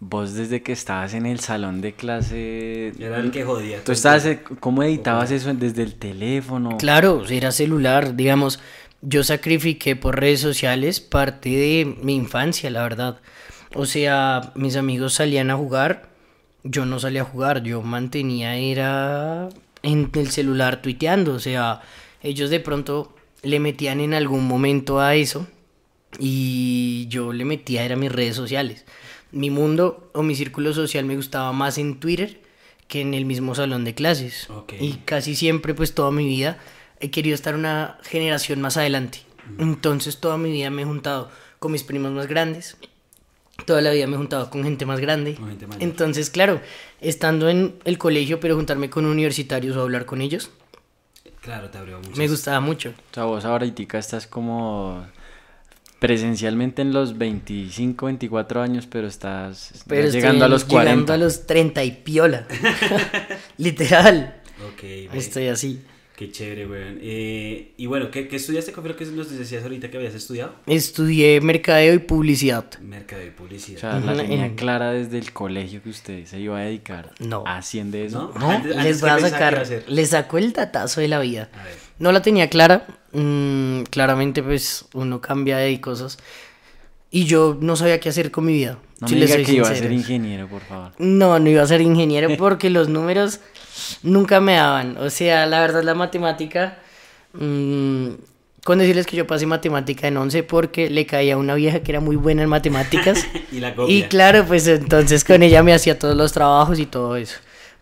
vos 0.00 0.34
desde 0.34 0.62
que 0.62 0.72
estabas 0.72 1.14
en 1.14 1.26
el 1.26 1.38
salón 1.40 1.80
de 1.82 1.92
clase... 1.92 2.88
Era 2.98 3.18
el 3.20 3.30
que 3.30 3.44
jodía. 3.44 3.84
¿Tú 3.84 3.92
estabas, 3.92 4.26
cómo 4.58 4.82
editabas 4.82 5.30
eso 5.30 5.52
desde 5.54 5.82
el 5.82 5.94
teléfono? 5.94 6.78
Claro, 6.78 7.22
era 7.28 7.52
celular. 7.52 8.16
Digamos, 8.16 8.60
yo 9.02 9.24
sacrifiqué 9.24 9.96
por 9.96 10.20
redes 10.20 10.40
sociales 10.40 11.00
parte 11.00 11.50
de 11.50 11.96
mi 12.02 12.14
infancia, 12.14 12.70
la 12.70 12.82
verdad. 12.82 13.20
O 13.74 13.86
sea, 13.86 14.52
mis 14.54 14.76
amigos 14.76 15.14
salían 15.14 15.50
a 15.50 15.56
jugar, 15.56 16.08
yo 16.64 16.84
no 16.86 16.98
salía 16.98 17.22
a 17.22 17.24
jugar, 17.24 17.62
yo 17.62 17.82
mantenía 17.82 18.56
era 18.56 19.48
en 19.82 20.10
el 20.14 20.30
celular 20.30 20.82
tuiteando, 20.82 21.34
o 21.34 21.38
sea, 21.38 21.80
ellos 22.22 22.50
de 22.50 22.60
pronto 22.60 23.14
le 23.42 23.60
metían 23.60 24.00
en 24.00 24.12
algún 24.12 24.46
momento 24.46 25.00
a 25.00 25.14
eso 25.14 25.46
y 26.18 27.06
yo 27.08 27.32
le 27.32 27.44
metía 27.44 27.84
era 27.84 27.96
mis 27.96 28.12
redes 28.12 28.36
sociales. 28.36 28.84
Mi 29.32 29.48
mundo 29.48 30.10
o 30.12 30.22
mi 30.22 30.34
círculo 30.34 30.74
social 30.74 31.04
me 31.04 31.16
gustaba 31.16 31.52
más 31.52 31.78
en 31.78 32.00
Twitter 32.00 32.40
que 32.88 33.00
en 33.00 33.14
el 33.14 33.24
mismo 33.24 33.54
salón 33.54 33.84
de 33.84 33.94
clases. 33.94 34.50
Ok. 34.50 34.74
Y 34.80 34.94
casi 35.04 35.36
siempre, 35.36 35.74
pues 35.74 35.94
toda 35.94 36.10
mi 36.10 36.26
vida, 36.26 36.58
he 37.00 37.10
querido 37.10 37.34
estar 37.34 37.54
una 37.54 37.98
generación 38.02 38.60
más 38.60 38.76
adelante. 38.76 39.20
Entonces 39.58 40.18
toda 40.20 40.36
mi 40.38 40.50
vida 40.52 40.70
me 40.70 40.82
he 40.82 40.84
juntado 40.84 41.30
con 41.58 41.72
mis 41.72 41.82
primos 41.82 42.12
más 42.12 42.26
grandes. 42.28 42.76
Toda 43.66 43.82
la 43.82 43.90
vida 43.90 44.06
me 44.06 44.14
he 44.14 44.18
juntado 44.18 44.48
con 44.50 44.62
gente 44.64 44.86
más 44.86 45.00
grande. 45.00 45.34
Con 45.34 45.48
gente. 45.48 45.66
Entonces, 45.80 46.30
claro, 46.30 46.60
estando 47.00 47.48
en 47.50 47.74
el 47.84 47.98
colegio, 47.98 48.40
pero 48.40 48.56
juntarme 48.56 48.88
con 48.88 49.04
universitarios 49.04 49.76
o 49.76 49.82
hablar 49.82 50.06
con 50.06 50.20
ellos, 50.22 50.50
Claro, 51.42 51.70
te 51.70 51.78
abrió 51.78 51.98
mucho. 51.98 52.16
me 52.16 52.28
gustaba 52.28 52.60
mucho. 52.60 52.90
O 53.10 53.14
sea, 53.14 53.24
vos 53.24 53.44
ahorita 53.44 53.98
estás 53.98 54.26
como 54.26 55.06
presencialmente 55.98 56.82
en 56.82 56.92
los 56.92 57.16
25, 57.18 58.06
24 58.06 58.62
años, 58.62 58.86
pero 58.86 59.06
estás 59.06 59.84
Pero 59.86 60.08
llegando 60.08 60.44
a 60.44 60.48
los 60.48 60.64
40. 60.64 60.90
Llegando 60.92 61.12
a 61.12 61.16
los 61.16 61.46
30 61.46 61.84
y 61.84 61.90
piola. 61.92 62.46
Literal. 63.58 64.40
Ok. 64.72 64.82
Estoy 65.14 65.48
así. 65.48 65.82
Qué 66.20 66.30
chévere, 66.30 66.66
güey. 66.66 66.82
Eh, 67.00 67.72
y 67.78 67.86
bueno, 67.86 68.10
¿qué, 68.10 68.28
qué 68.28 68.36
estudiaste? 68.36 68.72
¿Qué 68.74 68.80
fue 68.82 68.90
lo 68.90 68.94
que 68.96 69.06
nos 69.06 69.30
decías 69.30 69.62
ahorita 69.62 69.90
que 69.90 69.96
habías 69.96 70.14
estudiado? 70.14 70.54
Estudié 70.66 71.40
mercadeo 71.40 71.94
y 71.94 71.98
publicidad. 72.00 72.78
Mercadeo 72.80 73.28
y 73.28 73.30
O 73.30 73.36
publicidad. 73.36 73.80
sea, 73.80 74.00
la 74.00 74.14
tenía 74.14 74.44
en- 74.44 74.54
clara 74.54 74.92
desde 74.92 75.16
el 75.16 75.32
colegio 75.32 75.82
que 75.82 75.88
usted 75.88 76.26
se 76.26 76.38
iba 76.38 76.58
a 76.58 76.60
dedicar. 76.64 77.12
No. 77.20 77.42
Asciende 77.46 78.04
eso. 78.04 78.32
¿No? 78.34 78.38
No, 78.38 78.50
Antes- 78.50 78.72
antes, 78.76 78.84
les 78.84 78.96
¿qué 78.98 79.10
voy 79.10 79.10
a 79.24 79.28
sacar, 79.30 79.66
les 79.88 80.10
saco 80.10 80.36
el 80.36 80.52
datazo 80.52 81.00
de 81.00 81.08
la 81.08 81.20
vida. 81.20 81.48
A 81.58 81.64
ver. 81.64 81.74
No 81.98 82.12
la 82.12 82.20
tenía 82.20 82.50
clara, 82.50 82.86
mm, 83.12 83.84
claramente 83.84 84.42
pues 84.42 84.84
uno 84.92 85.22
cambia 85.22 85.56
de 85.56 85.80
cosas. 85.80 86.18
Y 87.10 87.24
yo 87.24 87.56
no 87.60 87.76
sabía 87.76 87.98
qué 87.98 88.08
hacer 88.08 88.30
con 88.30 88.44
mi 88.46 88.52
vida. 88.52 88.78
No 89.00 89.08
si 89.08 89.14
me 89.14 89.20
les 89.20 89.30
diga 89.30 89.44
que 89.44 89.52
iba 89.52 89.68
a 89.68 89.74
ser 89.74 89.90
ingeniero, 89.90 90.46
por 90.48 90.62
favor. 90.62 90.92
No, 90.98 91.38
no 91.38 91.50
iba 91.50 91.62
a 91.62 91.66
ser 91.66 91.80
ingeniero 91.80 92.28
porque 92.38 92.70
los 92.70 92.88
números 92.88 93.40
nunca 94.02 94.40
me 94.40 94.54
daban. 94.54 94.96
O 94.98 95.10
sea, 95.10 95.46
la 95.46 95.60
verdad 95.60 95.82
la 95.82 95.94
matemática... 95.94 96.78
mm, 97.32 98.08
con 98.64 98.78
decirles 98.78 99.06
que 99.06 99.16
yo 99.16 99.26
pasé 99.26 99.46
matemática 99.46 100.06
en 100.06 100.18
11 100.18 100.42
porque 100.42 100.90
le 100.90 101.06
caía 101.06 101.34
a 101.34 101.36
una 101.38 101.54
vieja 101.54 101.80
que 101.80 101.92
era 101.92 102.00
muy 102.00 102.16
buena 102.16 102.42
en 102.42 102.48
matemáticas. 102.48 103.26
Y 103.52 103.58
la 103.58 103.74
copia. 103.74 103.96
y 103.96 104.02
claro, 104.04 104.44
pues 104.46 104.66
entonces 104.68 105.24
con 105.24 105.42
ella 105.42 105.62
me 105.62 105.72
hacía 105.72 105.98
todos 105.98 106.16
los 106.16 106.32
trabajos 106.32 106.78
y 106.78 106.86
todo 106.86 107.16
eso. 107.16 107.38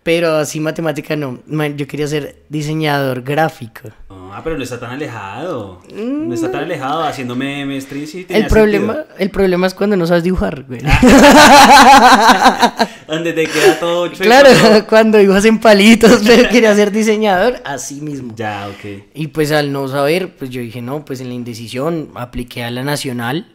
Pero 0.08 0.36
así 0.36 0.58
matemática 0.58 1.14
no. 1.16 1.40
Man, 1.46 1.76
Yo 1.76 1.86
quería 1.86 2.06
ser 2.06 2.42
diseñador 2.48 3.20
gráfico. 3.20 3.90
Ah, 4.08 4.40
pero 4.42 4.56
no 4.56 4.62
está 4.62 4.80
tan 4.80 4.92
alejado. 4.92 5.82
No 5.94 6.32
está 6.32 6.50
tan 6.50 6.64
alejado 6.64 7.04
haciendo 7.04 7.36
memes, 7.36 7.86
sí, 8.06 8.24
El 8.30 8.46
problema, 8.46 8.94
sentido. 8.94 9.16
el 9.18 9.28
problema 9.28 9.66
es 9.66 9.74
cuando 9.74 9.98
no 9.98 10.06
sabes 10.06 10.24
dibujar, 10.24 10.62
güey. 10.62 10.80
Donde 13.06 13.34
te 13.34 13.46
queda 13.48 13.78
todo 13.78 14.08
chueco, 14.08 14.24
claro, 14.24 14.48
cuando 14.88 15.20
ibas 15.20 15.44
en 15.44 15.60
palitos, 15.60 16.22
pero 16.26 16.48
quería 16.48 16.74
ser 16.74 16.90
diseñador, 16.90 17.60
así 17.66 18.00
mismo. 18.00 18.32
Ya, 18.34 18.66
ok. 18.66 19.02
Y 19.12 19.26
pues 19.26 19.52
al 19.52 19.72
no 19.72 19.88
saber, 19.88 20.34
pues 20.38 20.48
yo 20.48 20.62
dije, 20.62 20.80
no, 20.80 21.04
pues 21.04 21.20
en 21.20 21.28
la 21.28 21.34
indecisión 21.34 22.12
apliqué 22.14 22.64
a 22.64 22.70
la 22.70 22.82
nacional 22.82 23.54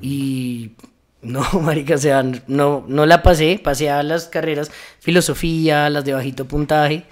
y 0.00 0.72
no, 1.24 1.42
marica, 1.60 1.94
o 1.94 1.98
sea, 1.98 2.22
no, 2.46 2.84
no 2.88 3.06
la 3.06 3.22
pasé, 3.22 3.60
pasé 3.62 3.90
a 3.90 4.02
las 4.02 4.28
carreras 4.28 4.70
filosofía, 5.00 5.88
las 5.90 6.04
de 6.04 6.12
bajito 6.12 6.46
puntaje, 6.46 7.04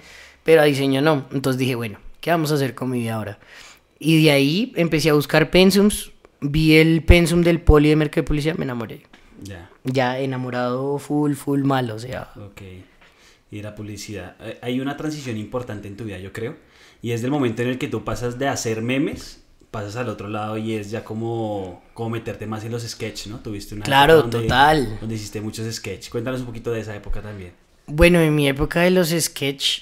pero 0.43 0.61
a 0.61 0.65
diseño 0.65 1.01
no. 1.01 1.25
Entonces 1.31 1.57
dije, 1.59 1.75
bueno, 1.75 1.99
¿qué 2.21 2.31
vamos 2.31 2.51
a 2.51 2.55
hacer 2.55 2.75
con 2.75 2.89
mi 2.89 2.99
vida 2.99 3.15
ahora? 3.15 3.39
Y 3.99 4.23
de 4.23 4.31
ahí 4.31 4.73
empecé 4.75 5.09
a 5.09 5.13
buscar 5.13 5.49
pensums, 5.49 6.11
vi 6.41 6.75
el 6.75 7.03
pensum 7.03 7.41
del 7.41 7.61
poli 7.61 7.89
de 7.89 7.95
mercado 7.95 8.21
y 8.21 8.25
publicidad, 8.25 8.55
me 8.55 8.65
enamoré. 8.65 9.03
Ya, 9.41 9.69
Ya 9.83 10.19
enamorado 10.19 10.97
full, 10.99 11.33
full 11.33 11.63
mal, 11.63 11.91
o 11.91 11.99
sea. 11.99 12.29
ok. 12.35 12.61
Y 13.51 13.61
la 13.61 13.75
publicidad. 13.75 14.35
Eh, 14.41 14.57
Hay 14.61 14.79
una 14.79 14.97
transición 14.97 15.37
importante 15.37 15.87
en 15.87 15.95
tu 15.95 16.05
vida, 16.05 16.17
yo 16.17 16.33
creo. 16.33 16.55
Y 17.01 17.11
es 17.11 17.21
del 17.21 17.29
momento 17.31 17.61
en 17.61 17.69
el 17.69 17.77
que 17.77 17.87
tú 17.87 18.03
pasas 18.03 18.39
de 18.39 18.47
hacer 18.47 18.81
memes, 18.81 19.42
pasas 19.73 19.95
al 19.95 20.07
otro 20.07 20.29
lado 20.29 20.55
y 20.57 20.73
es 20.75 20.91
ya 20.91 21.03
como, 21.03 21.81
como 21.95 22.11
meterte 22.11 22.45
más 22.45 22.63
en 22.63 22.71
los 22.71 22.83
sketches, 22.83 23.27
¿no? 23.27 23.39
Tuviste 23.39 23.73
una 23.75 23.83
Claro, 23.83 24.19
época 24.19 24.29
donde- 24.29 24.47
total. 24.47 24.97
Donde 25.01 25.15
hiciste 25.15 25.41
muchos 25.41 25.73
sketches. 25.75 26.09
Cuéntanos 26.11 26.41
un 26.41 26.45
poquito 26.45 26.71
de 26.71 26.79
esa 26.81 26.95
época 26.95 27.21
también. 27.21 27.53
Bueno, 27.87 28.21
en 28.21 28.33
mi 28.35 28.47
época 28.47 28.81
de 28.81 28.91
los 28.91 29.09
sketch, 29.09 29.81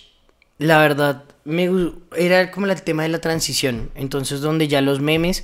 la 0.57 0.77
verdad, 0.79 1.25
me 1.43 1.69
era 2.17 2.51
como 2.51 2.67
el 2.67 2.81
tema 2.81 3.03
de 3.03 3.09
la 3.09 3.19
transición. 3.19 3.91
Entonces, 3.95 4.39
donde 4.41 4.67
ya 4.69 4.79
los 4.81 5.01
memes 5.01 5.43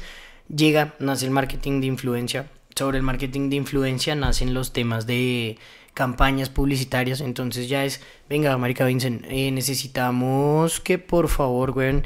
llega, 0.56 0.96
nace 1.00 1.25
el 1.25 1.32
marketing 1.32 1.82
de 1.82 1.88
influencia. 1.88 2.50
Sobre 2.75 2.98
el 3.00 3.04
marketing 3.04 3.50
de 3.50 3.58
influencia 3.58 4.16
nacen 4.16 4.54
los 4.54 4.72
temas 4.72 5.06
de 5.08 5.58
campañas 5.94 6.50
publicitarias. 6.50 7.20
Entonces 7.22 7.68
ya 7.68 7.84
es, 7.84 8.00
venga, 8.30 8.56
Marica 8.58 8.86
Vincent, 8.86 9.25
eh, 9.30 9.51
necesitamos 9.51 10.80
que 10.80 11.00
por 11.00 11.27
favor, 11.27 11.72
weón, 11.72 12.04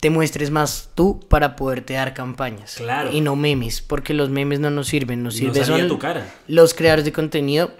te 0.00 0.10
muestres 0.10 0.50
más 0.50 0.90
tú 0.94 1.20
para 1.28 1.56
poderte 1.56 1.94
dar 1.94 2.14
campañas. 2.14 2.74
Claro. 2.76 3.10
Y 3.12 3.20
no 3.20 3.34
memes, 3.36 3.80
porque 3.82 4.14
los 4.14 4.30
memes 4.30 4.60
no 4.60 4.70
nos 4.70 4.86
sirven. 4.88 5.22
Nos 5.22 5.34
No 5.34 5.38
sirve 5.40 5.64
salía 5.64 5.82
son 5.82 5.88
tu 5.88 5.98
cara. 5.98 6.26
los 6.46 6.74
creadores 6.74 7.04
de 7.04 7.12
contenido 7.12 7.72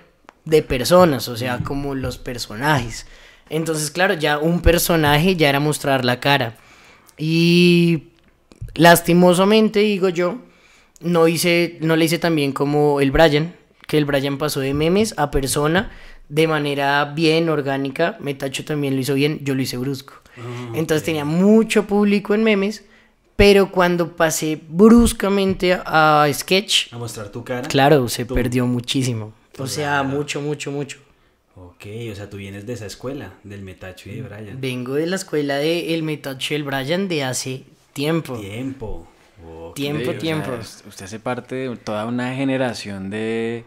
de 0.45 0.63
personas, 0.63 1.29
o 1.29 1.37
sea, 1.37 1.59
como 1.59 1.95
los 1.95 2.19
personajes. 2.19 3.07
Entonces, 3.51 3.91
claro, 3.91 4.15
ya 4.15 4.39
un 4.39 4.61
personaje 4.61 5.37
ya 5.37 5.49
era 5.49 5.61
mostrar 5.61 6.05
la 6.05 6.21
cara. 6.21 6.57
Y 7.17 8.09
lastimosamente, 8.75 9.81
digo 9.81 10.09
yo, 10.09 10.39
no 11.01 11.29
hice, 11.29 11.79
no 11.81 11.97
le 11.97 12.05
hice 12.07 12.19
tan 12.19 12.35
bien 12.35 12.53
como 12.53 13.01
el 13.01 13.11
Brian, 13.11 13.55
que 13.87 13.99
el 13.99 14.05
Brian 14.05 14.39
pasó 14.39 14.61
de 14.61 14.75
memes 14.75 15.15
a 15.17 15.31
persona 15.31 15.91
de 16.29 16.47
manera 16.47 17.05
bien 17.07 17.49
orgánica. 17.49 18.17
Metacho 18.21 18.65
también 18.65 18.95
lo 18.95 19.01
hizo 19.01 19.15
bien, 19.15 19.41
yo 19.43 19.55
lo 19.55 19.63
hice 19.63 19.77
brusco. 19.77 20.15
Entonces 20.75 21.05
tenía 21.05 21.25
mucho 21.25 21.87
público 21.87 22.35
en 22.35 22.45
memes, 22.45 22.85
pero 23.35 23.71
cuando 23.73 24.17
pasé 24.17 24.61
bruscamente 24.69 25.73
a, 25.75 26.23
a 26.25 26.33
sketch, 26.33 26.93
A 26.93 26.99
mostrar 26.99 27.29
tu 27.31 27.43
cara. 27.45 27.67
Claro, 27.69 28.09
se 28.09 28.25
Tú. 28.25 28.35
perdió 28.35 28.67
muchísimo. 28.67 29.33
O 29.59 29.67
sea, 29.67 30.01
Claro. 30.03 30.09
mucho, 30.17 30.41
mucho, 30.41 30.71
mucho. 30.71 30.99
Ok, 31.57 31.87
o 32.13 32.15
sea, 32.15 32.31
tú 32.31 32.37
vienes 32.37 32.67
de 32.67 32.73
esa 32.75 32.87
escuela, 32.87 33.33
del 33.43 33.63
Metacho 33.63 34.09
y 34.11 34.15
de 34.17 34.23
Brian. 34.23 34.61
Vengo 34.61 34.95
de 34.95 35.07
la 35.07 35.17
escuela 35.17 35.57
de 35.57 35.93
El 35.95 36.05
Metacho 36.05 36.55
y 36.55 36.57
el 36.57 36.63
Brian 36.63 37.09
de 37.09 37.25
hace 37.25 37.65
tiempo. 37.93 38.37
Tiempo. 38.39 39.09
Tiempo, 39.75 40.03
Sí, 40.03 40.09
o 40.09 40.13
sea, 40.13 40.19
tiempo. 40.21 40.51
us- 40.61 40.85
usted 40.87 41.05
hace 41.07 41.19
parte 41.19 41.55
de 41.57 41.77
toda 41.77 42.07
una 42.07 42.33
generación 42.35 43.11
de 43.11 43.65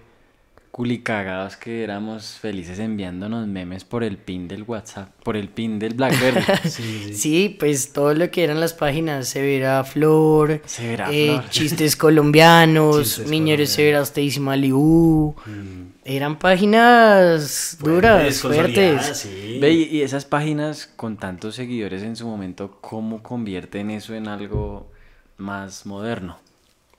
culicagados 0.81 1.57
que 1.57 1.83
éramos 1.83 2.39
felices 2.41 2.79
enviándonos 2.79 3.45
memes 3.45 3.83
por 3.83 4.03
el 4.03 4.17
pin 4.17 4.47
del 4.47 4.63
WhatsApp, 4.63 5.09
por 5.23 5.37
el 5.37 5.47
pin 5.47 5.77
del 5.77 5.93
Blackberry. 5.93 6.41
Sí, 6.63 7.03
sí. 7.05 7.13
Sí, 7.13 7.55
pues 7.59 7.93
todo 7.93 8.15
lo 8.15 8.31
que 8.31 8.43
eran 8.43 8.59
las 8.59 8.73
páginas, 8.73 9.27
Severa 9.27 9.83
Flor, 9.83 10.59
Severa 10.65 11.09
eh, 11.11 11.35
Flor. 11.35 11.49
chistes 11.51 11.95
colombianos, 11.95 12.97
Chistes 12.97 13.27
Miñeres. 13.29 13.69
Severa 13.69 14.01
Stacy 14.01 14.39
Malibu. 14.39 15.35
Mm. 15.45 15.91
Eran 16.03 16.39
páginas 16.39 17.77
duras, 17.79 18.41
consolidadas, 18.41 18.41
fuertes. 18.41 19.17
Sí. 19.19 19.59
Ve, 19.61 19.73
y 19.73 19.83
y 19.83 20.01
esas 20.01 20.25
páginas 20.25 20.91
con 20.95 21.15
tantos 21.17 21.53
seguidores 21.53 22.01
en 22.01 22.15
su 22.15 22.25
momento, 22.25 22.79
¿cómo 22.81 23.21
convierten 23.21 23.91
eso 23.91 24.15
en 24.15 24.27
algo 24.27 24.89
más 25.37 25.85
moderno? 25.85 26.39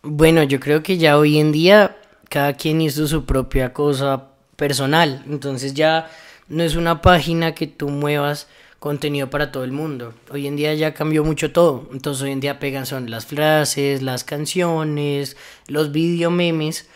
Bueno, 0.05 0.45
yo 0.45 0.61
creo 0.61 0.85
que 0.85 0.99
ya 0.99 1.19
hoy 1.19 1.39
en 1.39 1.51
día 1.51 1.97
cada 2.29 2.55
quien 2.55 2.81
hizo 2.81 3.07
su 3.07 3.25
propia 3.25 3.73
cosa 3.73 4.29
personal. 4.57 5.23
Entonces 5.29 5.75
ya 5.75 6.11
no 6.49 6.63
es 6.63 6.77
una 6.77 7.03
página 7.03 7.55
que 7.55 7.67
tú 7.67 7.89
muevas 7.89 8.49
contenido 8.79 9.31
para 9.31 9.53
todo 9.53 9.65
el 9.65 9.73
mundo. 9.73 10.13
Hoy 10.31 10.47
en 10.47 10.57
día 10.57 10.75
ya 10.75 10.93
cambió 10.93 11.25
mucho 11.25 11.53
todo. 11.53 11.89
Entonces 11.93 12.25
hoy 12.25 12.33
en 12.33 12.41
día 12.41 12.59
pegan 12.59 12.85
son 12.85 13.11
las 13.11 13.27
frases, 13.27 14.03
las 14.03 14.25
canciones, 14.25 15.37
los 15.69 15.93
video 15.93 16.31
memes. 16.31 16.89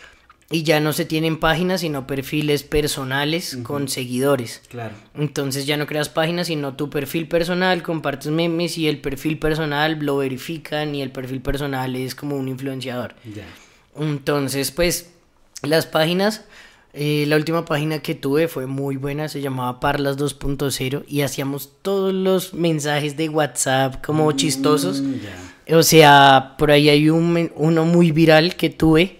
Y 0.49 0.62
ya 0.62 0.78
no 0.78 0.92
se 0.92 1.04
tienen 1.04 1.38
páginas, 1.38 1.80
sino 1.80 2.06
perfiles 2.06 2.62
personales 2.62 3.59
con 3.64 3.88
seguidores. 3.88 4.62
Claro. 4.68 4.95
Entonces 5.14 5.66
ya 5.66 5.76
no 5.76 5.87
creas 5.87 6.09
páginas, 6.09 6.47
sino 6.47 6.76
tu 6.76 6.88
perfil 6.88 7.26
personal, 7.26 7.83
compartes 7.83 8.30
memes 8.30 8.78
y 8.78 8.87
el 8.87 9.00
perfil 9.00 9.40
personal 9.40 9.99
lo 10.00 10.18
verifican 10.18 10.95
y 10.95 11.02
el 11.02 11.11
perfil 11.11 11.40
personal 11.40 11.97
es 11.97 12.14
como 12.14 12.37
un 12.37 12.47
influenciador. 12.47 13.16
Ya. 13.25 13.45
Entonces, 13.97 14.71
pues, 14.71 15.16
las 15.63 15.87
páginas, 15.87 16.45
eh, 16.93 17.25
la 17.29 17.37
última 17.37 17.65
página 17.65 18.01
que 18.01 18.15
tuve 18.15 18.49
fue 18.49 18.67
muy 18.67 18.97
buena, 18.97 19.29
se 19.29 19.41
llamaba 19.41 19.81
Parlas 19.81 20.17
2.0 20.17 21.05
y 21.07 21.23
hacíamos 21.23 21.71
todos 21.83 22.15
los 22.15 22.55
mensajes 22.55 23.17
de 23.17 23.29
WhatsApp 23.29 24.05
como 24.05 24.31
chistosos. 24.33 25.03
Mm, 25.03 25.15
ya. 25.21 25.77
O 25.77 25.83
sea, 25.83 26.55
por 26.59 26.71
ahí 26.71 26.89
hay 26.89 27.11
un, 27.11 27.51
uno 27.57 27.85
muy 27.85 28.13
viral 28.13 28.57
que 28.57 28.71
tuve 28.71 29.19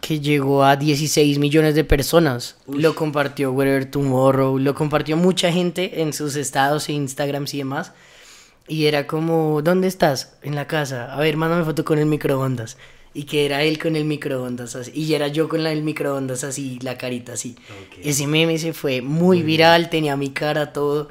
que 0.00 0.20
llegó 0.20 0.64
a 0.64 0.76
16 0.76 1.38
millones 1.38 1.74
de 1.74 1.84
personas. 1.84 2.56
Lo 2.66 2.94
compartió 2.94 3.52
Whatever 3.52 3.90
Tomorrow, 3.90 4.58
lo 4.58 4.74
compartió 4.74 5.16
mucha 5.16 5.52
gente 5.52 6.02
en 6.02 6.12
sus 6.12 6.36
estados 6.36 6.88
e 6.88 6.92
Instagrams 6.92 7.54
y 7.54 7.58
demás. 7.58 7.92
Y 8.66 8.86
era 8.86 9.06
como, 9.06 9.62
¿dónde 9.62 9.88
estás? 9.88 10.34
En 10.42 10.54
la 10.54 10.66
casa. 10.66 11.12
A 11.14 11.20
ver, 11.20 11.36
mándame 11.36 11.64
foto 11.64 11.84
con 11.84 11.98
el 11.98 12.06
microondas. 12.06 12.76
Y 13.12 13.24
que 13.24 13.44
era 13.44 13.62
él 13.64 13.78
con 13.78 13.96
el 13.96 14.04
microondas 14.04 14.76
así. 14.76 14.92
Y 14.94 15.14
era 15.14 15.28
yo 15.28 15.48
con 15.48 15.64
la 15.64 15.70
del 15.70 15.82
microondas 15.82 16.44
así, 16.44 16.78
la 16.82 16.96
carita 16.96 17.32
así. 17.32 17.56
Ese 18.02 18.26
meme 18.26 18.56
se 18.58 18.72
fue 18.72 19.02
muy 19.02 19.42
viral, 19.42 19.90
tenía 19.90 20.16
mi 20.16 20.30
cara, 20.30 20.72
todo. 20.72 21.08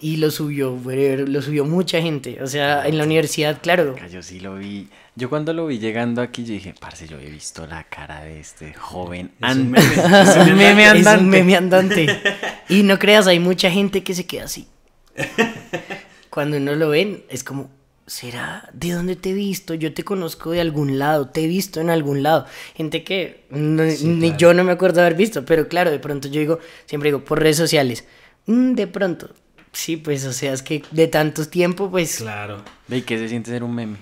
Y 0.00 0.16
lo 0.16 0.30
subió, 0.30 0.80
lo 0.84 1.42
subió 1.42 1.64
mucha 1.64 2.00
gente. 2.00 2.42
O 2.42 2.46
sea, 2.46 2.88
en 2.88 2.98
la 2.98 3.04
universidad, 3.04 3.60
claro. 3.62 3.94
Yo 4.10 4.22
sí 4.22 4.40
lo 4.40 4.56
vi. 4.56 4.88
Yo 5.14 5.28
cuando 5.28 5.52
lo 5.52 5.66
vi 5.66 5.78
llegando 5.78 6.22
aquí, 6.22 6.42
yo 6.44 6.54
dije, 6.54 6.74
parce, 6.80 7.06
yo 7.06 7.20
he 7.20 7.30
visto 7.30 7.66
la 7.66 7.84
cara 7.84 8.22
de 8.22 8.40
este 8.40 8.72
joven. 8.72 9.30
Es 9.40 9.56
un 9.56 9.70
meme. 9.70 9.94
es 9.94 10.36
un 10.36 10.56
meme 10.56 10.84
Es 10.86 10.90
un 10.92 10.96
andante. 10.96 11.24
meme 11.24 11.56
andante. 11.56 12.22
Y 12.70 12.82
no 12.82 12.98
creas, 12.98 13.26
hay 13.26 13.38
mucha 13.38 13.70
gente 13.70 14.02
que 14.02 14.14
se 14.14 14.26
queda 14.26 14.44
así. 14.44 14.66
Cuando 16.30 16.56
uno 16.56 16.74
lo 16.74 16.88
ven, 16.88 17.22
es 17.28 17.44
como, 17.44 17.70
¿será? 18.12 18.68
¿De 18.74 18.90
dónde 18.92 19.16
te 19.16 19.30
he 19.30 19.32
visto? 19.32 19.72
Yo 19.72 19.94
te 19.94 20.04
conozco 20.04 20.50
de 20.50 20.60
algún 20.60 20.98
lado, 20.98 21.28
te 21.28 21.44
he 21.44 21.46
visto 21.46 21.80
en 21.80 21.88
algún 21.88 22.22
lado. 22.22 22.44
Gente 22.74 23.04
que 23.04 23.44
no- 23.48 23.84
ni 23.84 24.28
claro. 24.28 24.36
yo 24.36 24.54
no 24.54 24.64
me 24.64 24.72
acuerdo 24.72 25.00
haber 25.00 25.14
visto, 25.14 25.46
pero 25.46 25.66
claro, 25.66 25.90
de 25.90 25.98
pronto 25.98 26.28
yo 26.28 26.38
digo, 26.40 26.58
siempre 26.84 27.08
digo, 27.08 27.24
por 27.24 27.40
redes 27.40 27.56
sociales. 27.56 28.04
"Mm, 28.46 28.74
de 28.74 28.86
pronto. 28.86 29.30
Sí, 29.72 29.96
pues, 29.96 30.26
o 30.26 30.32
sea, 30.34 30.52
es 30.52 30.62
que 30.62 30.82
de 30.90 31.08
tanto 31.08 31.46
tiempo, 31.48 31.90
pues, 31.90 32.16
Claro. 32.18 32.62
Ve, 32.86 32.98
¿y 32.98 33.02
qué 33.02 33.16
se 33.16 33.28
siente 33.30 33.50
ser 33.50 33.62
un 33.64 33.74
meme? 33.74 33.96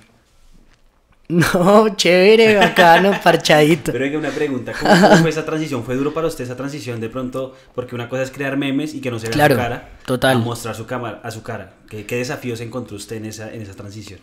no, 1.54 1.94
chévere, 1.96 2.56
bacano, 2.56 3.12
parchadito. 3.24 3.92
Pero 3.92 4.04
hay 4.04 4.16
una 4.16 4.30
pregunta, 4.30 4.72
¿cómo, 4.78 4.92
cómo 5.00 5.16
fue 5.16 5.30
esa 5.36 5.44
transición? 5.44 5.84
¿Fue 5.84 5.94
duro 5.96 6.12
para 6.12 6.26
usted 6.26 6.44
esa 6.44 6.56
transición 6.56 7.00
de 7.00 7.08
pronto? 7.08 7.54
Porque 7.74 7.94
una 7.94 8.08
cosa 8.08 8.22
es 8.22 8.30
crear 8.30 8.56
memes 8.56 8.94
y 8.94 9.00
que 9.00 9.10
no 9.10 9.18
se 9.18 9.26
vea 9.28 9.34
Claro, 9.34 9.54
su 9.54 9.60
cara. 9.60 9.88
total. 10.06 10.36
A 10.36 10.40
mostrar 10.40 10.74
su 10.74 10.86
cámara, 10.86 11.20
a 11.22 11.30
su 11.30 11.42
cara. 11.42 11.74
¿Qué, 11.88 12.06
qué 12.06 12.16
desafíos 12.16 12.60
encontró 12.60 12.96
usted 12.96 13.16
en 13.16 13.26
esa, 13.26 13.52
en 13.52 13.62
esa 13.62 13.74
transición? 13.74 14.20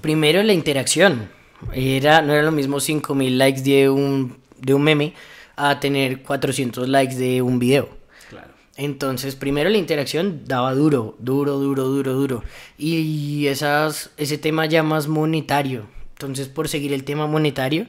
Primero 0.00 0.42
la 0.42 0.52
interacción. 0.52 1.28
Era, 1.72 2.22
no 2.22 2.32
era 2.32 2.42
lo 2.42 2.52
mismo 2.52 2.80
5000 2.80 3.36
likes 3.38 3.60
de 3.62 3.90
un, 3.90 4.38
de 4.58 4.72
un 4.74 4.82
meme 4.82 5.14
a 5.56 5.78
tener 5.78 6.22
400 6.22 6.88
likes 6.88 7.16
de 7.16 7.42
un 7.42 7.58
video. 7.58 7.90
Claro. 8.30 8.48
Entonces, 8.76 9.36
primero 9.36 9.68
la 9.68 9.76
interacción 9.76 10.42
daba 10.46 10.74
duro, 10.74 11.16
duro, 11.18 11.58
duro, 11.58 11.84
duro, 11.84 12.14
duro. 12.14 12.44
Y 12.78 13.46
esas, 13.46 14.10
ese 14.16 14.38
tema 14.38 14.64
ya 14.66 14.82
más 14.82 15.06
monetario. 15.06 15.84
Entonces, 16.20 16.48
por 16.48 16.68
seguir 16.68 16.92
el 16.92 17.04
tema 17.04 17.26
monetario, 17.26 17.86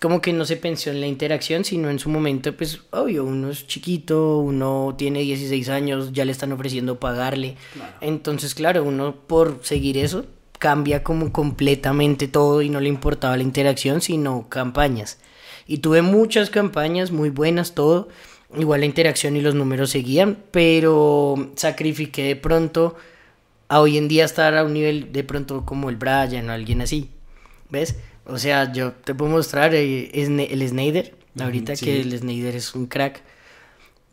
como 0.00 0.20
que 0.20 0.32
no 0.32 0.44
se 0.44 0.56
pensó 0.56 0.90
en 0.90 1.00
la 1.00 1.08
interacción, 1.08 1.64
sino 1.64 1.90
en 1.90 1.98
su 1.98 2.08
momento, 2.08 2.56
pues, 2.56 2.82
obvio, 2.92 3.24
uno 3.24 3.50
es 3.50 3.66
chiquito, 3.66 4.38
uno 4.38 4.94
tiene 4.96 5.22
16 5.22 5.68
años, 5.68 6.12
ya 6.12 6.24
le 6.24 6.30
están 6.30 6.52
ofreciendo 6.52 7.00
pagarle. 7.00 7.56
Entonces, 8.00 8.54
claro, 8.54 8.84
uno 8.84 9.16
por 9.26 9.58
seguir 9.62 9.98
eso 9.98 10.26
cambia 10.60 11.02
como 11.02 11.32
completamente 11.32 12.28
todo 12.28 12.62
y 12.62 12.68
no 12.68 12.78
le 12.78 12.88
importaba 12.88 13.36
la 13.36 13.42
interacción, 13.42 14.00
sino 14.00 14.48
campañas. 14.48 15.18
Y 15.66 15.78
tuve 15.78 16.02
muchas 16.02 16.50
campañas 16.50 17.10
muy 17.10 17.30
buenas, 17.30 17.74
todo. 17.74 18.06
Igual 18.56 18.80
la 18.80 18.86
interacción 18.86 19.36
y 19.36 19.40
los 19.40 19.56
números 19.56 19.90
seguían, 19.90 20.38
pero 20.52 21.50
sacrifiqué 21.56 22.22
de 22.22 22.36
pronto 22.36 22.94
a 23.66 23.80
hoy 23.80 23.98
en 23.98 24.06
día 24.06 24.24
estar 24.24 24.56
a 24.56 24.62
un 24.62 24.72
nivel 24.72 25.10
de 25.12 25.24
pronto 25.24 25.64
como 25.66 25.90
el 25.90 25.96
Brian 25.96 26.48
o 26.48 26.52
alguien 26.52 26.80
así. 26.80 27.10
¿Ves? 27.70 27.96
O 28.24 28.38
sea, 28.38 28.72
yo 28.72 28.92
te 28.92 29.14
puedo 29.14 29.30
mostrar 29.30 29.74
eh, 29.74 30.10
el 30.12 30.68
Snyder, 30.68 31.14
ahorita 31.38 31.76
sí. 31.76 31.84
que 31.84 32.00
el 32.00 32.18
Snyder 32.18 32.56
es 32.56 32.74
un 32.74 32.86
crack. 32.86 33.22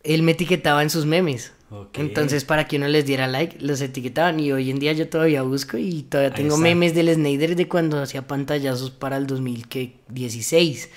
Él 0.03 0.22
me 0.22 0.33
etiquetaba 0.33 0.83
en 0.83 0.89
sus 0.89 1.05
memes. 1.05 1.53
Entonces, 1.93 2.45
para 2.45 2.67
que 2.67 2.77
uno 2.77 2.88
les 2.88 3.05
diera 3.05 3.27
like, 3.27 3.57
los 3.60 3.81
etiquetaban. 3.81 4.39
Y 4.39 4.51
hoy 4.51 4.69
en 4.69 4.79
día 4.79 4.93
yo 4.93 5.10
todavía 5.10 5.41
busco 5.41 5.77
y 5.77 6.03
todavía 6.03 6.33
tengo 6.33 6.57
memes 6.57 6.93
del 6.93 7.12
Snyder 7.13 7.55
de 7.55 7.67
cuando 7.67 8.01
hacía 8.01 8.27
pantallazos 8.27 8.91
para 8.91 9.17
el 9.17 9.25
2016, 9.25 10.89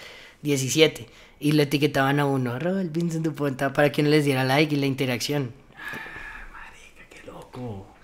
17. 0.42 1.06
y 1.40 1.52
le 1.52 1.62
etiquetaban 1.62 2.20
a 2.20 2.26
uno, 2.26 2.56
el 2.56 2.90
Vincent 2.90 3.24
Dupont, 3.24 3.62
para 3.72 3.90
que 3.90 4.02
uno 4.02 4.10
les 4.10 4.24
diera 4.24 4.44
like 4.44 4.74
y 4.74 4.78
la 4.78 4.86
interacción. 4.86 5.52
Marica, 6.52 7.08
qué 7.08 7.26
loco. 7.26 7.95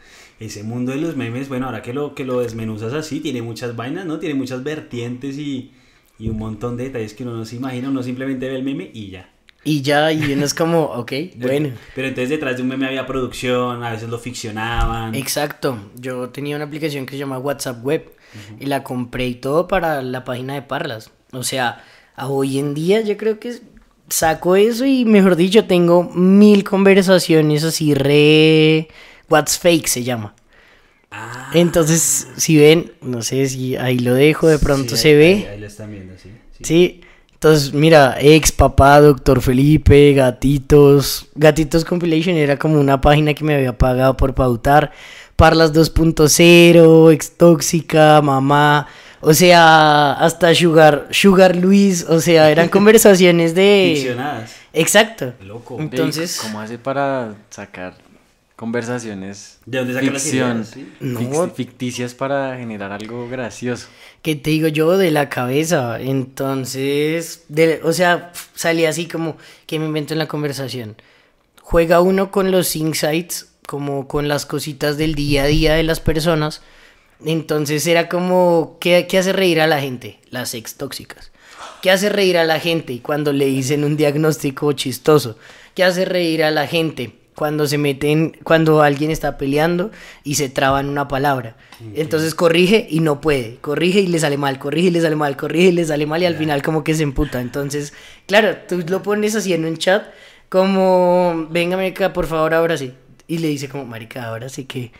Ese 0.43 0.65
mundo 0.65 0.91
de 0.91 0.99
los 0.99 1.17
memes, 1.17 1.49
bueno, 1.49 1.67
ahora 1.67 1.83
que 1.83 1.93
lo, 1.93 2.17
que 2.17 2.25
lo 2.25 2.41
desmenuzas 2.41 2.93
así, 2.95 3.21
tiene 3.21 3.43
muchas 3.43 3.77
vainas, 3.77 4.07
¿no? 4.07 4.19
Tiene 4.19 4.35
muchas 4.35 4.65
vertientes 4.65 5.39
y, 5.39 5.71
y 6.19 6.29
un 6.29 6.37
montón 6.37 6.77
de 6.77 6.85
detalles 6.85 7.15
que 7.15 7.23
uno 7.23 7.37
no 7.37 7.45
se 7.45 7.57
imagina, 7.57 7.89
uno 7.89 8.03
simplemente 8.03 8.49
ve 8.49 8.57
el 8.57 8.65
meme 8.65 8.91
y 8.93 9.11
ya. 9.11 9.31
Y 9.63 9.83
ya, 9.83 10.11
y 10.11 10.33
uno 10.33 10.45
es 10.45 10.53
como, 10.53 10.83
ok, 10.97 11.13
bueno. 11.37 11.71
Pero 11.95 12.09
entonces 12.09 12.31
detrás 12.31 12.57
de 12.57 12.63
un 12.63 12.69
meme 12.69 12.87
había 12.87 13.07
producción, 13.07 13.85
a 13.85 13.93
veces 13.93 14.09
lo 14.09 14.19
ficcionaban. 14.19 15.15
Exacto. 15.15 15.79
Yo 15.95 16.31
tenía 16.31 16.57
una 16.57 16.65
aplicación 16.65 17.07
que 17.07 17.13
se 17.13 17.19
llama 17.19 17.39
WhatsApp 17.39 17.85
Web 17.85 18.11
y 18.59 18.67
la 18.67 18.83
compré 18.83 19.29
y 19.29 19.35
todo 19.37 19.69
para 19.69 20.03
la 20.03 20.25
página 20.25 20.55
de 20.55 20.63
Parlas. 20.63 21.13
O 21.33 21.45
sea, 21.45 21.85
hoy 22.19 22.59
en 22.59 22.75
día 22.75 23.01
yo 23.03 23.17
creo 23.17 23.39
que 23.39 23.61
saco 24.09 24.57
eso 24.57 24.85
y 24.85 25.05
mejor 25.05 25.37
dicho 25.37 25.65
tengo 25.65 26.05
mil 26.05 26.65
conversaciones 26.65 27.63
así 27.65 27.95
re... 27.95 28.89
What's 29.33 29.59
fake 29.59 29.89
se 29.89 30.03
llama. 30.05 30.35
Ah, 31.11 31.51
Entonces, 31.55 32.29
si 32.37 32.57
ven, 32.57 32.93
no 33.03 33.23
sé 33.23 33.49
si 33.49 33.77
ahí 33.77 33.99
lo 33.99 34.15
dejo, 34.15 34.47
de 34.49 34.59
pronto 34.59 34.97
sí, 34.97 35.03
se 35.03 35.09
ahí- 35.09 35.15
ve. 35.17 35.35
Ahí, 35.35 35.47
ahí 35.55 35.61
lo 35.61 35.67
están 35.67 35.91
viendo, 35.91 36.15
sí. 36.23 36.31
sí. 36.59 36.65
Sí. 36.65 37.01
Entonces, 37.35 37.73
mira, 37.75 38.17
ex 38.21 38.53
papá, 38.53 39.01
doctor 39.01 39.41
Felipe, 39.43 40.13
gatitos. 40.15 41.27
Gatitos 41.35 41.85
Compilation 41.85 42.37
era 42.37 42.57
como 42.59 42.79
una 42.79 43.01
página 43.01 43.35
que 43.35 43.43
me 43.43 43.55
había 43.57 43.77
pagado 43.77 44.17
por 44.17 44.33
pautar. 44.35 44.93
Parlas 45.35 45.73
2.0, 45.73 47.11
ex 47.13 47.37
tóxica, 47.37 48.21
mamá. 48.23 48.87
O 49.21 49.35
sea, 49.35 50.13
hasta 50.13 50.55
Sugar, 50.55 51.09
Sugar 51.11 51.57
Luis. 51.57 52.07
O 52.09 52.21
sea, 52.21 52.49
eran 52.51 52.69
conversaciones 52.71 53.55
de. 53.55 53.93
Ficcionadas. 53.97 54.55
Exacto. 54.73 55.33
Loco. 55.45 55.77
Entonces- 55.81 56.39
¿Cómo 56.43 56.61
hace 56.61 56.79
para 56.79 57.35
sacar 57.51 57.95
conversaciones 58.57 59.59
¿De 59.67 59.79
dónde 59.79 59.95
saca 59.95 60.07
las 60.07 60.23
ficción, 60.23 60.51
ideas, 60.59 60.69
sí? 60.71 60.93
No. 61.01 61.21
fix- 61.21 61.55
ficticias 61.55 62.15
para 62.15 62.57
generar 62.57 62.93
algo 62.93 63.29
gracioso? 63.29 63.89
¿Qué 64.23 64.37
te 64.37 64.51
digo 64.51 64.69
yo? 64.69 64.97
De 64.99 65.11
la 65.11 65.29
cabeza. 65.29 66.01
Entonces, 66.01 67.45
de- 67.49 67.81
o 67.83 67.93
sea, 67.93 68.33
salía 68.55 68.89
así 68.91 69.07
como 69.07 69.37
que 69.67 69.79
me 69.79 69.87
invento 69.87 70.15
en 70.15 70.19
la 70.19 70.29
conversación. 70.29 70.97
Juega 71.61 72.01
uno 72.01 72.31
con 72.31 72.51
los 72.51 72.77
insights, 72.77 73.49
como 73.67 74.09
con 74.09 74.29
las 74.29 74.45
cositas 74.47 74.97
del 74.99 75.15
día 75.15 75.45
a 75.45 75.47
día 75.47 75.75
de 75.75 75.83
las 75.83 76.01
personas. 76.01 76.63
Entonces 77.25 77.87
era 77.87 78.09
como, 78.09 78.77
¿qué, 78.81 79.07
qué 79.09 79.19
hace 79.19 79.33
reír 79.33 79.61
a 79.61 79.67
la 79.67 79.81
gente? 79.81 80.19
Las 80.31 80.55
ex 80.55 80.75
tóxicas. 80.75 81.31
¿Qué 81.81 81.91
hace 81.91 82.09
reír 82.09 82.37
a 82.39 82.45
la 82.45 82.59
gente 82.61 83.01
cuando 83.01 83.33
le 83.33 83.47
dicen 83.47 83.85
un 83.85 83.97
diagnóstico 83.97 84.73
chistoso? 84.73 85.39
¿Qué 85.75 85.85
hace 85.85 86.05
reír 86.05 86.43
a 86.45 86.51
la 86.51 86.67
gente 86.67 87.15
cuando 87.43 87.67
se 87.67 87.77
meten, 87.77 88.37
cuando 88.45 88.83
alguien 88.83 89.11
está 89.11 89.37
peleando 89.37 89.91
y 90.23 90.37
se 90.37 90.49
traba 90.49 90.79
en 90.79 90.89
una 90.89 91.09
palabra? 91.09 91.57
Entonces 91.97 92.37
corrige 92.37 92.87
y 92.89 93.01
no 93.01 93.21
puede, 93.21 93.57
corrige 93.57 93.99
y 93.99 94.07
le 94.07 94.21
sale 94.21 94.37
mal, 94.37 94.61
corrige 94.61 94.87
y 94.87 94.91
le 94.93 95.01
sale 95.01 95.17
mal, 95.17 95.37
corrige 95.37 95.71
y 95.71 95.73
le 95.73 95.85
sale 95.85 96.07
mal 96.07 96.23
y 96.23 96.27
al 96.27 96.37
final 96.37 96.63
como 96.63 96.85
que 96.85 96.95
se 96.95 97.03
emputa. 97.03 97.41
Entonces, 97.41 97.95
claro, 98.29 98.59
tú 98.69 98.85
lo 98.87 99.03
pones 99.03 99.35
así 99.35 99.53
en 99.55 99.65
un 99.65 99.77
chat 99.77 100.05
como, 100.49 101.49
venga, 101.51 101.77
marica, 101.77 102.13
por 102.13 102.27
favor, 102.27 102.55
ahora 102.55 102.77
sí. 102.77 102.95
Y 103.27 103.39
le 103.39 103.49
dice 103.49 103.69
como, 103.69 103.87
marica, 103.87 104.29
ahora 104.29 104.49
sí 104.49 104.67
que... 104.67 104.93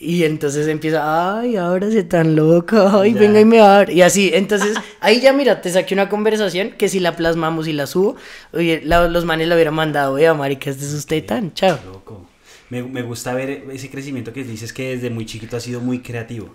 Y 0.00 0.22
entonces 0.22 0.68
empieza, 0.68 1.38
ay, 1.40 1.56
ahora 1.56 1.90
se 1.90 2.04
tan 2.04 2.36
loca, 2.36 3.00
ay, 3.00 3.14
Ya. 3.14 3.20
venga 3.20 3.40
y 3.40 3.44
me 3.44 3.58
va. 3.58 3.90
Y 3.90 4.02
así, 4.02 4.30
entonces, 4.32 4.76
ahí 5.00 5.20
ya 5.20 5.32
mira, 5.32 5.60
te 5.60 5.70
saqué 5.70 5.92
una 5.94 6.08
conversación 6.08 6.70
que 6.78 6.88
si 6.88 7.00
la 7.00 7.16
plasmamos 7.16 7.66
y 7.66 7.72
la 7.72 7.86
subo, 7.88 8.14
oye, 8.52 8.80
la- 8.84 9.08
los 9.08 9.24
manes 9.24 9.48
la 9.48 9.56
hubieran 9.56 9.74
mandado, 9.74 10.14
vea, 10.14 10.34
marica, 10.34 10.70
este 10.70 10.84
es 10.84 10.92
usted 10.94 11.24
tan, 11.26 11.52
chao. 11.52 11.78
Loco. 11.84 12.26
Me, 12.70 12.82
me 12.84 13.02
gusta 13.02 13.34
ver 13.34 13.64
ese 13.72 13.90
crecimiento 13.90 14.32
que 14.32 14.44
dices 14.44 14.72
que 14.72 14.90
desde 14.90 15.10
muy 15.10 15.26
chiquito 15.26 15.56
ha 15.56 15.60
sido 15.60 15.80
muy 15.80 15.98
creativo. 16.00 16.54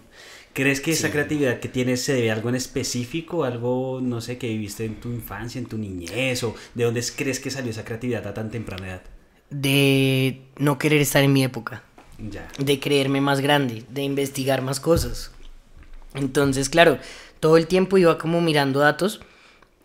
¿Crees 0.54 0.80
que 0.80 0.92
esa 0.92 1.10
creatividad 1.12 1.60
que 1.60 1.68
tienes 1.68 2.02
se 2.04 2.14
debe 2.14 2.30
a 2.30 2.36
algo 2.36 2.48
en 2.48 2.56
específico? 2.56 3.44
Algo, 3.44 4.00
no 4.02 4.22
sé, 4.22 4.38
que 4.38 4.48
viviste 4.48 4.86
en 4.86 4.96
tu 5.02 5.10
infancia, 5.10 5.58
en 5.60 5.66
tu 5.66 5.78
niñez? 5.80 6.44
¿O 6.44 6.54
de 6.76 6.84
dónde 6.84 7.04
crees 7.16 7.40
que 7.40 7.50
salió 7.50 7.72
esa 7.72 7.84
creatividad 7.84 8.26
a 8.28 8.34
tan 8.36 8.52
temprana 8.52 8.88
edad? 8.88 9.02
De 9.50 10.44
no 10.60 10.78
querer 10.78 11.02
estar 11.02 11.24
en 11.24 11.34
mi 11.34 11.44
época. 11.44 11.84
Ya. 12.18 12.48
de 12.58 12.80
creerme 12.80 13.22
más 13.22 13.42
grande, 13.42 13.84
de 13.90 14.04
investigar 14.04 14.62
más 14.62 14.80
cosas. 14.80 15.32
Entonces, 16.14 16.70
claro, 16.70 17.00
todo 17.40 17.58
el 17.58 17.68
tiempo 17.68 17.98
iba 17.98 18.18
como 18.18 18.40
mirando 18.40 18.80
datos 18.80 19.22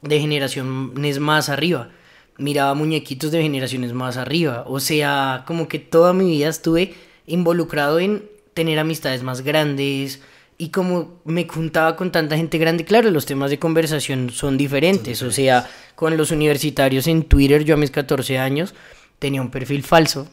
de 0.02 0.20
generaciones 0.20 1.18
más 1.18 1.48
arriba. 1.48 1.90
Miraba 2.36 2.74
muñequitos 2.74 3.32
de 3.32 3.42
generaciones 3.42 3.92
más 3.92 4.16
arriba. 4.16 4.64
O 4.66 4.78
sea, 4.78 5.42
como 5.46 5.66
que 5.66 5.78
toda 5.78 6.12
mi 6.12 6.26
vida 6.26 6.48
estuve 6.48 6.94
involucrado 7.26 7.98
en 7.98 8.24
tener 8.54 8.78
amistades 8.78 9.22
más 9.22 9.40
grandes. 9.40 10.20
Y 10.56 10.68
como 10.68 11.20
me 11.24 11.48
juntaba 11.48 11.96
con 11.96 12.12
tanta 12.12 12.36
gente 12.36 12.58
grande, 12.58 12.84
claro, 12.84 13.10
los 13.10 13.26
temas 13.26 13.50
de 13.50 13.58
conversación 13.58 14.30
son 14.30 14.56
diferentes. 14.56 15.22
O 15.22 15.32
sea, 15.32 15.68
con 15.94 16.16
los 16.16 16.30
universitarios 16.30 17.06
en 17.08 17.24
Twitter, 17.24 17.64
yo 17.64 17.74
a 17.74 17.78
mis 17.78 17.90
14 17.90 18.38
años 18.38 18.74
tenía 19.18 19.42
un 19.42 19.50
perfil 19.50 19.82
falso 19.82 20.28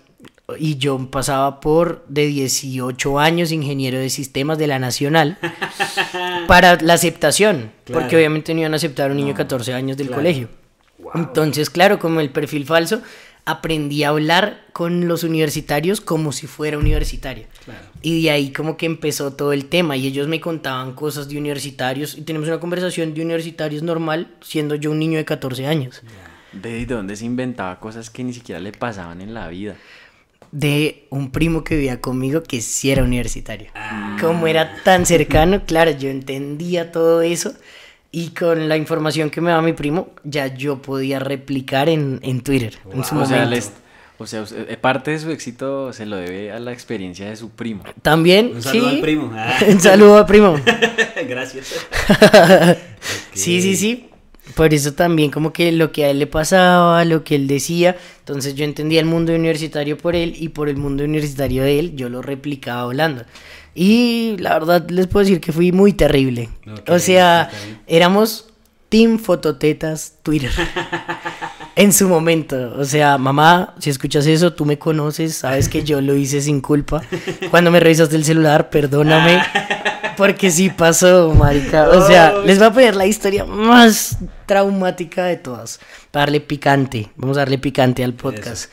y 0.60 0.78
yo 0.78 1.10
pasaba 1.10 1.60
por 1.60 2.06
de 2.08 2.28
18 2.28 3.20
años 3.20 3.52
ingeniero 3.52 3.98
de 3.98 4.10
sistemas 4.10 4.58
de 4.58 4.68
la 4.68 4.78
Nacional 4.80 5.38
para 6.48 6.78
la 6.82 6.94
aceptación, 6.94 7.72
Claro. 7.86 8.02
porque 8.02 8.16
obviamente 8.16 8.54
no 8.54 8.62
iban 8.62 8.74
a 8.74 8.78
aceptar 8.78 9.10
a 9.10 9.12
un 9.12 9.18
niño 9.18 9.30
de 9.30 9.36
14 9.36 9.74
años 9.74 9.98
del 9.98 10.08
claro. 10.08 10.22
colegio. 10.22 10.50
Entonces, 11.14 11.70
claro, 11.70 12.00
como 12.00 12.20
el 12.20 12.30
perfil 12.32 12.66
falso, 12.66 13.02
aprendí 13.46 14.04
a 14.04 14.10
hablar 14.10 14.66
con 14.74 15.08
los 15.08 15.24
universitarios 15.24 16.02
como 16.02 16.32
si 16.32 16.48
fuera 16.48 16.78
universitario. 16.80 17.46
Claro. 17.64 17.86
Y 18.02 18.24
de 18.24 18.32
ahí 18.32 18.52
como 18.52 18.76
que 18.76 18.88
empezó 18.88 19.34
todo 19.34 19.54
el 19.54 19.66
tema 19.66 19.98
y 19.98 20.08
ellos 20.08 20.28
me 20.28 20.42
contaban 20.42 20.94
cosas 20.94 21.30
de 21.30 21.38
universitarios 21.38 22.18
y 22.18 22.22
tenemos 22.22 22.48
una 22.48 22.60
conversación 22.60 23.14
de 23.14 23.22
universitarios 23.22 23.84
normal 23.84 24.30
siendo 24.42 24.76
yo 24.76 24.92
un 24.92 25.00
niño 25.00 25.18
de 25.18 25.26
14 25.26 25.68
años. 25.68 26.02
Ve 26.54 26.86
de 26.86 26.86
dónde 26.86 27.16
se 27.16 27.26
inventaba 27.26 27.80
cosas 27.80 28.10
que 28.10 28.24
ni 28.24 28.34
siquiera 28.34 28.60
le 28.60 28.72
pasaban 28.72 29.22
en 29.22 29.34
la 29.34 29.48
vida. 29.50 29.76
De 30.58 31.06
un 31.10 31.32
primo 31.32 31.66
que 31.66 31.76
vivía 31.76 32.00
conmigo 32.00 32.42
que 32.42 32.62
sí 32.62 32.90
era 32.90 33.04
universitario. 33.04 33.68
Como 34.22 34.48
era 34.48 34.82
tan 34.84 35.06
cercano, 35.06 35.64
claro, 35.68 35.92
yo 35.92 36.10
entendía 36.10 36.94
todo 36.94 37.22
eso 37.22 37.54
y 38.10 38.30
con 38.30 38.70
la 38.70 38.78
información 38.78 39.30
que 39.30 39.42
me 39.42 39.50
daba 39.50 39.62
mi 39.62 39.74
primo 39.74 40.12
ya 40.24 40.48
yo 40.48 40.82
podía 40.82 41.20
replicar 41.20 41.90
en, 41.90 42.20
en 42.24 42.40
Twitter 42.42 42.78
en 42.94 43.04
su 43.04 43.18
O 43.18 43.26
sea, 43.26 43.44
les- 43.46 43.74
o 44.18 44.26
sea, 44.26 44.46
eh, 44.70 44.78
parte 44.80 45.12
de 45.12 45.20
su 45.20 45.30
éxito 45.30 45.92
se 45.92 46.06
lo 46.06 46.16
debe 46.16 46.50
a 46.54 46.60
la 46.60 46.72
experiencia 46.72 47.28
de 47.30 47.36
su 47.36 47.50
primo. 47.50 47.84
También, 48.02 48.52
Un 48.56 48.62
saludo 48.64 48.90
sí. 48.92 48.96
al 48.96 49.02
primo. 49.02 49.32
Ah. 49.36 49.60
Un 49.68 49.82
saludo 49.82 50.18
al 50.20 50.26
primo. 50.26 50.56
Gracias. 51.28 51.74
Sí, 53.34 53.62
sí, 53.62 53.76
sí. 53.76 54.10
Por 54.54 54.74
eso 54.74 54.94
también 54.94 55.32
como 55.32 55.52
que 55.52 55.72
lo 55.72 55.92
que 55.92 56.06
a 56.06 56.10
él 56.12 56.20
le 56.20 56.28
pasaba, 56.28 57.04
lo 57.04 57.24
que 57.24 57.36
él 57.36 57.48
decía, 57.48 57.98
entonces 58.20 58.56
yo 58.56 58.64
entendía 58.64 59.00
el 59.00 59.06
mundo 59.06 59.34
universitario 59.34 59.98
por 59.98 60.16
él 60.16 60.36
y 60.38 60.50
por 60.50 60.70
el 60.70 60.78
mundo 60.78 61.04
universitario 61.04 61.64
de 61.64 61.80
él 61.80 61.96
yo 61.96 62.10
lo 62.10 62.22
replicaba 62.22 62.82
hablando. 62.82 63.24
Y 63.74 64.36
la 64.40 64.54
verdad 64.54 64.90
les 64.90 65.08
puedo 65.08 65.26
decir 65.26 65.42
que 65.42 65.52
fui 65.52 65.72
muy 65.72 65.94
terrible. 65.94 66.50
Ok, 66.72 66.90
o 66.90 67.00
sea, 67.00 67.50
bien. 67.66 67.82
éramos 67.88 68.50
Team 68.90 69.18
Fototetas 69.20 70.14
Twitter. 70.22 70.52
en 71.76 71.94
su 71.94 72.08
momento. 72.08 72.74
O 72.78 72.86
sea, 72.86 73.18
mamá, 73.18 73.76
si 73.80 73.90
escuchas 73.90 74.26
eso, 74.26 74.54
tú 74.54 74.66
me 74.66 74.80
conoces, 74.80 75.36
sabes 75.36 75.70
que 75.70 75.84
yo 75.84 76.02
lo 76.02 76.16
hice 76.16 76.42
sin 76.42 76.62
culpa. 76.62 77.02
Cuando 77.52 77.72
me 77.72 77.80
revisaste 77.80 78.16
el 78.16 78.24
celular, 78.24 78.70
perdóname. 78.70 79.42
Porque 80.18 80.52
sí 80.52 80.70
pasó, 80.70 81.34
marica. 81.34 81.90
O 81.90 82.06
sea, 82.08 82.40
les 82.40 82.58
voy 82.58 82.68
a 82.68 82.72
poner 82.72 82.96
la 82.96 83.06
historia 83.06 83.46
más 83.46 84.18
traumática 84.46 85.26
de 85.26 85.38
todas. 85.38 85.80
Para 86.12 86.24
darle 86.26 86.42
picante. 86.42 87.10
Vamos 87.16 87.38
a 87.38 87.42
darle 87.42 87.58
picante 87.58 88.04
al 88.04 88.14
podcast. 88.14 88.72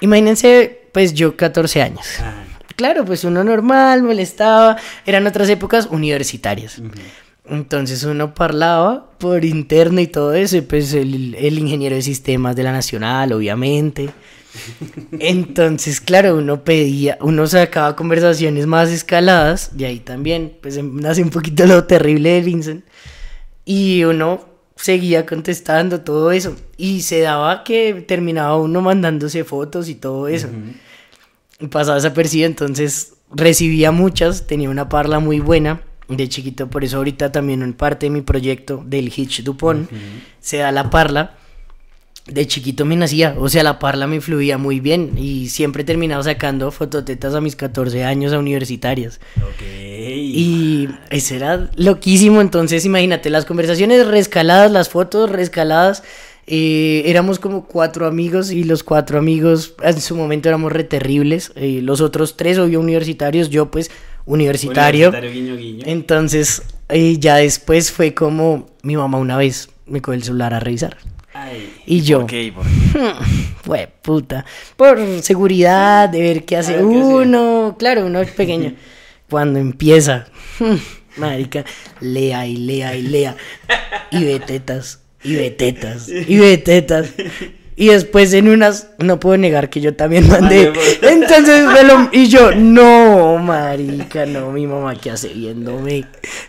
Imagínense, 0.00 0.88
pues 0.92 1.14
yo 1.14 1.36
14 1.36 1.82
años. 1.82 2.06
Ah, 2.20 2.44
Claro, 2.76 3.04
pues 3.04 3.24
uno 3.24 3.44
normal, 3.44 4.02
molestaba. 4.02 4.76
Eran 5.06 5.26
otras 5.26 5.48
épocas 5.48 5.86
universitarias. 5.90 6.80
Entonces 7.48 8.02
uno 8.04 8.34
parlaba 8.34 9.10
por 9.18 9.44
interno 9.44 10.00
y 10.00 10.06
todo 10.06 10.34
eso, 10.34 10.56
y 10.56 10.62
pues 10.62 10.92
el, 10.94 11.34
el 11.34 11.58
ingeniero 11.58 11.94
de 11.94 12.02
sistemas 12.02 12.56
de 12.56 12.62
la 12.62 12.72
Nacional, 12.72 13.32
obviamente. 13.32 14.10
Entonces, 15.18 16.00
claro, 16.00 16.36
uno 16.36 16.64
pedía, 16.64 17.18
uno 17.20 17.46
sacaba 17.46 17.96
conversaciones 17.96 18.66
más 18.66 18.90
escaladas, 18.90 19.70
y 19.76 19.84
ahí 19.84 20.00
también, 20.00 20.56
pues 20.62 20.76
em- 20.76 21.00
nace 21.00 21.22
un 21.22 21.30
poquito 21.30 21.66
lo 21.66 21.84
terrible 21.84 22.30
de 22.30 22.40
Vincent. 22.42 22.84
Y 23.64 24.04
uno 24.04 24.44
seguía 24.76 25.24
contestando 25.26 26.00
todo 26.00 26.32
eso. 26.32 26.54
Y 26.76 27.02
se 27.02 27.20
daba 27.20 27.64
que 27.64 28.04
terminaba 28.06 28.56
uno 28.56 28.80
mandándose 28.80 29.44
fotos 29.44 29.88
y 29.88 29.94
todo 29.94 30.28
eso. 30.28 30.48
Y 31.60 31.68
pasaba 31.68 31.96
desapercibido, 31.96 32.46
entonces 32.48 33.14
recibía 33.34 33.90
muchas, 33.90 34.46
tenía 34.46 34.68
una 34.70 34.88
parla 34.88 35.18
muy 35.18 35.40
buena. 35.40 35.80
de 36.08 36.28
chiquito, 36.28 36.68
por 36.68 36.84
eso 36.84 36.98
ahorita 36.98 37.32
también 37.32 37.62
en 37.62 37.72
parte 37.72 38.06
de 38.06 38.10
mi 38.10 38.20
proyecto 38.20 38.82
del 38.86 39.06
Hitch 39.16 39.42
Dupont 39.42 39.88
se 40.38 40.58
da 40.58 40.70
la 40.70 40.90
parla. 40.90 41.38
De 42.26 42.46
chiquito 42.46 42.86
me 42.86 42.96
nacía, 42.96 43.36
o 43.38 43.50
sea, 43.50 43.62
la 43.62 43.78
parla 43.78 44.06
me 44.06 44.20
fluía 44.20 44.56
muy 44.56 44.80
bien 44.80 45.12
y 45.18 45.50
siempre 45.50 45.84
terminaba 45.84 46.22
sacando 46.22 46.70
fototetas 46.70 47.34
a 47.34 47.42
mis 47.42 47.54
14 47.54 48.02
años 48.04 48.32
a 48.32 48.38
universitarias. 48.38 49.20
Ok. 49.36 49.62
Y 49.62 50.88
eso 51.10 51.34
era 51.34 51.68
loquísimo, 51.76 52.40
entonces 52.40 52.86
imagínate, 52.86 53.28
las 53.28 53.44
conversaciones 53.44 54.06
rescaladas, 54.06 54.70
las 54.70 54.88
fotos 54.88 55.28
rescaladas, 55.28 56.02
eh, 56.46 57.02
éramos 57.06 57.38
como 57.38 57.66
cuatro 57.66 58.06
amigos 58.06 58.50
y 58.50 58.64
los 58.64 58.82
cuatro 58.82 59.18
amigos 59.18 59.74
en 59.82 60.00
su 60.00 60.16
momento 60.16 60.48
éramos 60.48 60.72
re 60.72 60.84
terribles, 60.84 61.52
eh, 61.56 61.80
los 61.82 62.00
otros 62.00 62.38
tres 62.38 62.58
obvio 62.58 62.80
universitarios, 62.80 63.50
yo 63.50 63.70
pues 63.70 63.90
universitario. 64.26 65.08
Universitario, 65.08 65.42
guiño, 65.42 65.56
guiño. 65.56 65.84
Entonces 65.86 66.62
eh, 66.88 67.18
ya 67.18 67.36
después 67.36 67.92
fue 67.92 68.14
como 68.14 68.66
mi 68.82 68.96
mamá 68.96 69.18
una 69.18 69.36
vez 69.36 69.68
me 69.86 70.00
cogió 70.02 70.14
el 70.16 70.22
celular 70.24 70.54
a 70.54 70.60
revisar. 70.60 70.96
Ay. 71.32 71.72
Y 71.86 72.02
yo, 72.02 72.20
por- 72.20 72.28
fue 73.64 73.88
puta, 74.02 74.44
por 74.76 74.98
seguridad, 75.22 76.08
de 76.08 76.20
ver 76.20 76.44
qué 76.44 76.56
hace 76.56 76.74
qué 76.76 76.82
uno, 76.82 77.76
claro, 77.78 78.06
uno 78.06 78.20
es 78.20 78.30
pequeño. 78.30 78.74
Cuando 79.28 79.58
empieza, 79.58 80.26
marica, 81.16 81.64
lea 82.00 82.46
y 82.46 82.56
lea 82.56 82.94
y 82.94 83.02
lea, 83.02 83.36
y 84.10 84.22
ve 84.22 84.38
tetas, 84.38 85.00
y 85.24 85.34
ve 85.34 85.50
tetas, 85.50 86.08
y 86.08 86.36
ve 86.38 86.58
tetas. 86.58 87.08
Y 87.76 87.88
después 87.88 88.32
en 88.34 88.48
unas, 88.48 88.88
no 88.98 89.18
puedo 89.18 89.36
negar 89.36 89.68
que 89.68 89.80
yo 89.80 89.94
también 89.94 90.28
mandé. 90.28 90.70
Pues. 90.72 90.98
Entonces, 91.02 91.64
lo- 91.84 92.08
y 92.12 92.28
yo, 92.28 92.54
no, 92.54 93.38
marica, 93.38 94.26
no, 94.26 94.52
mi 94.52 94.66
mamá, 94.66 94.94
¿qué 94.94 95.10
hace 95.10 95.28
viéndome? 95.28 96.04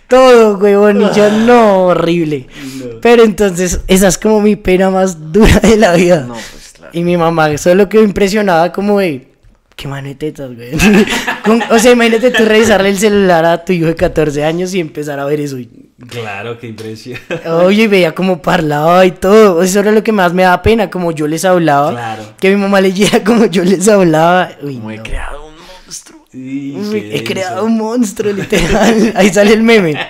Todo, 0.07 0.57
huevón, 0.57 1.01
y 1.01 1.15
yo, 1.15 1.29
no, 1.31 1.85
horrible. 1.87 2.47
No. 2.77 2.85
Pero 3.01 3.23
entonces, 3.23 3.79
esa 3.87 4.07
es 4.07 4.17
como 4.19 4.39
mi 4.41 4.55
pena 4.55 4.91
más 4.91 5.31
dura 5.31 5.59
de 5.59 5.77
la 5.77 5.93
vida. 5.95 6.25
No, 6.27 6.33
pues 6.35 6.73
claro. 6.75 6.91
Y 6.93 7.03
mi 7.03 7.17
mamá 7.17 7.57
solo 7.57 7.89
quedó 7.89 8.03
impresionada 8.03 8.71
como 8.71 8.99
de, 8.99 9.27
qué 9.75 9.87
mano 9.87 10.07
de 10.07 10.15
tetas, 10.15 10.51
güey. 10.55 10.71
O 11.71 11.79
sea, 11.79 11.91
imagínate 11.91 12.31
tú 12.31 12.45
revisarle 12.45 12.89
el 12.89 12.97
celular 12.99 13.45
a 13.45 13.65
tu 13.65 13.73
hijo 13.73 13.87
de 13.87 13.95
14 13.95 14.43
años 14.43 14.73
y 14.75 14.79
empezar 14.79 15.19
a 15.19 15.25
ver 15.25 15.39
eso. 15.39 15.57
y- 15.57 15.84
Claro, 16.09 16.59
qué 16.59 16.67
impresión. 16.67 17.19
Oye, 17.63 17.83
y 17.83 17.87
veía 17.87 18.13
como 18.13 18.41
parlaba 18.41 19.05
y 19.05 19.11
todo. 19.11 19.63
Eso 19.63 19.79
era 19.79 19.91
lo 19.93 20.03
que 20.03 20.11
más 20.11 20.33
me 20.33 20.43
daba 20.43 20.61
pena, 20.61 20.89
como 20.89 21.11
yo 21.13 21.25
les 21.27 21.45
hablaba. 21.45 21.91
Claro. 21.91 22.23
Que 22.39 22.49
mi 22.49 22.57
mamá 22.61 22.81
leyera 22.81 23.23
como 23.23 23.45
yo 23.45 23.63
les 23.63 23.87
hablaba. 23.87 24.49
Uy, 24.61 24.75
Como 24.75 24.91
he 24.91 25.01
creado 25.01 25.47
un 25.47 25.53
monstruo. 25.55 26.25
Sí, 26.31 26.75
Uy, 26.77 26.97
he 26.99 27.03
denso. 27.09 27.23
creado 27.23 27.65
un 27.65 27.77
monstruo, 27.77 28.33
literal. 28.33 29.13
Ahí 29.15 29.29
sale 29.33 29.53
el 29.53 29.63
meme. 29.63 29.95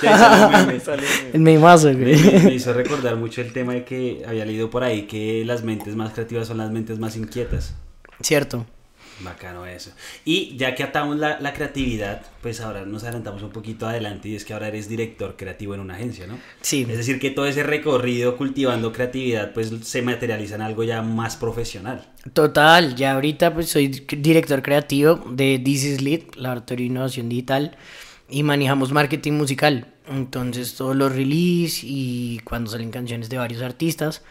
Sí, 0.00 0.06
ahí 0.06 0.80
sale 0.80 1.02
el 1.02 1.10
meme. 1.20 1.30
El 1.34 1.40
memazo, 1.40 1.88
Me, 1.88 1.94
güey. 1.94 2.16
me- 2.32 2.38
me 2.44 2.54
hizo 2.54 2.72
recordar 2.72 3.16
mucho 3.16 3.42
el 3.42 3.52
tema 3.52 3.74
de 3.74 3.84
que 3.84 4.22
había 4.26 4.46
leído 4.46 4.70
por 4.70 4.82
ahí 4.82 5.02
que 5.02 5.42
las 5.44 5.64
mentes 5.64 5.94
más 5.96 6.12
creativas 6.14 6.48
son 6.48 6.56
las 6.56 6.70
mentes 6.70 6.98
más 6.98 7.14
inquietas. 7.14 7.74
Cierto. 8.22 8.64
Bacano 9.20 9.64
eso. 9.66 9.92
Y 10.24 10.56
ya 10.56 10.74
que 10.74 10.82
atamos 10.82 11.16
la, 11.16 11.40
la 11.40 11.54
creatividad, 11.54 12.22
pues 12.42 12.60
ahora 12.60 12.84
nos 12.84 13.02
adelantamos 13.04 13.42
un 13.42 13.50
poquito 13.50 13.86
adelante 13.86 14.28
y 14.28 14.36
es 14.36 14.44
que 14.44 14.52
ahora 14.52 14.68
eres 14.68 14.88
director 14.88 15.36
creativo 15.36 15.74
en 15.74 15.80
una 15.80 15.94
agencia, 15.94 16.26
¿no? 16.26 16.38
Sí. 16.60 16.86
Es 16.88 16.98
decir, 16.98 17.18
que 17.18 17.30
todo 17.30 17.46
ese 17.46 17.62
recorrido 17.62 18.36
cultivando 18.36 18.92
creatividad 18.92 19.52
pues 19.52 19.72
se 19.82 20.02
materializa 20.02 20.56
en 20.56 20.62
algo 20.62 20.84
ya 20.84 21.02
más 21.02 21.36
profesional. 21.36 22.06
Total, 22.32 22.94
ya 22.94 23.12
ahorita 23.12 23.54
pues 23.54 23.68
soy 23.68 23.88
director 23.88 24.62
creativo 24.62 25.24
de 25.30 25.58
This 25.58 25.84
is 25.84 26.02
Lit, 26.02 26.34
Laboratorio 26.36 26.84
de 26.84 26.92
Innovación 26.92 27.28
Digital, 27.28 27.76
y 28.28 28.42
manejamos 28.42 28.92
marketing 28.92 29.32
musical. 29.32 29.92
Entonces 30.08 30.74
todos 30.74 30.94
los 30.94 31.14
release 31.14 31.80
y 31.82 32.40
cuando 32.44 32.70
salen 32.70 32.90
canciones 32.90 33.28
de 33.28 33.38
varios 33.38 33.62
artistas, 33.62 34.22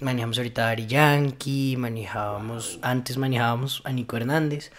manejamos 0.00 0.38
ahorita 0.38 0.68
a 0.68 0.70
Ari 0.70 0.86
Yankee, 0.86 1.76
manejábamos, 1.76 2.78
antes 2.82 3.16
manejábamos 3.16 3.82
a 3.84 3.92
Nico 3.92 4.16
Hernández, 4.16 4.70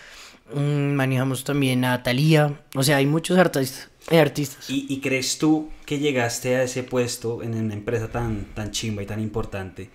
mm, 0.54 0.94
manejamos 0.94 1.44
también 1.44 1.86
a 1.86 2.04
Thalía, 2.04 2.60
o 2.76 2.84
sea, 2.84 2.98
hay 2.98 3.06
muchos 3.06 3.38
artistas. 3.38 3.90
eh, 4.12 4.20
artistas. 4.20 4.70
¿Y, 4.70 4.86
y 4.90 5.00
crees 5.02 5.38
tú 5.40 5.72
que 5.86 5.98
llegaste 5.98 6.56
a 6.56 6.64
ese 6.64 6.84
puesto 6.84 7.42
en 7.42 7.56
una 7.56 7.74
empresa 7.74 8.10
tan, 8.10 8.46
tan 8.54 8.72
chimba 8.72 9.02
y 9.02 9.06
tan 9.06 9.20
importante? 9.20 9.90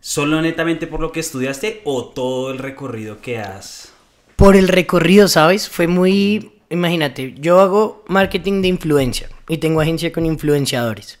¿Solo 0.00 0.40
netamente 0.40 0.86
por 0.86 1.00
lo 1.00 1.10
que 1.12 1.20
estudiaste 1.20 1.82
o 1.84 2.06
todo 2.06 2.50
el 2.52 2.58
recorrido 2.58 3.20
que 3.20 3.38
has... 3.38 3.92
Por 4.36 4.54
el 4.54 4.68
recorrido, 4.68 5.28
¿sabes? 5.28 5.68
Fue 5.68 5.86
muy... 5.86 6.52
Imagínate, 6.70 7.34
yo 7.38 7.60
hago 7.60 8.04
marketing 8.08 8.62
de 8.62 8.68
influencia 8.68 9.28
y 9.48 9.58
tengo 9.58 9.80
agencia 9.80 10.12
con 10.12 10.24
influenciadores. 10.24 11.18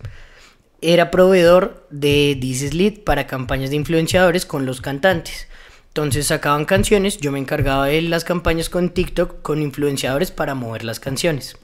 Era 0.88 1.10
proveedor 1.10 1.84
de 1.90 2.38
This 2.40 2.62
is 2.62 2.72
Lit 2.72 3.02
para 3.02 3.26
campañas 3.26 3.70
de 3.70 3.76
influenciadores 3.76 4.46
con 4.46 4.66
los 4.66 4.80
cantantes. 4.80 5.48
Entonces 5.88 6.28
sacaban 6.28 6.64
canciones, 6.64 7.18
yo 7.18 7.32
me 7.32 7.40
encargaba 7.40 7.86
de 7.86 8.00
las 8.02 8.22
campañas 8.22 8.70
con 8.70 8.90
TikTok 8.90 9.42
con 9.42 9.62
influenciadores 9.62 10.30
para 10.30 10.54
mover 10.54 10.84
las 10.84 11.00
canciones. 11.00 11.56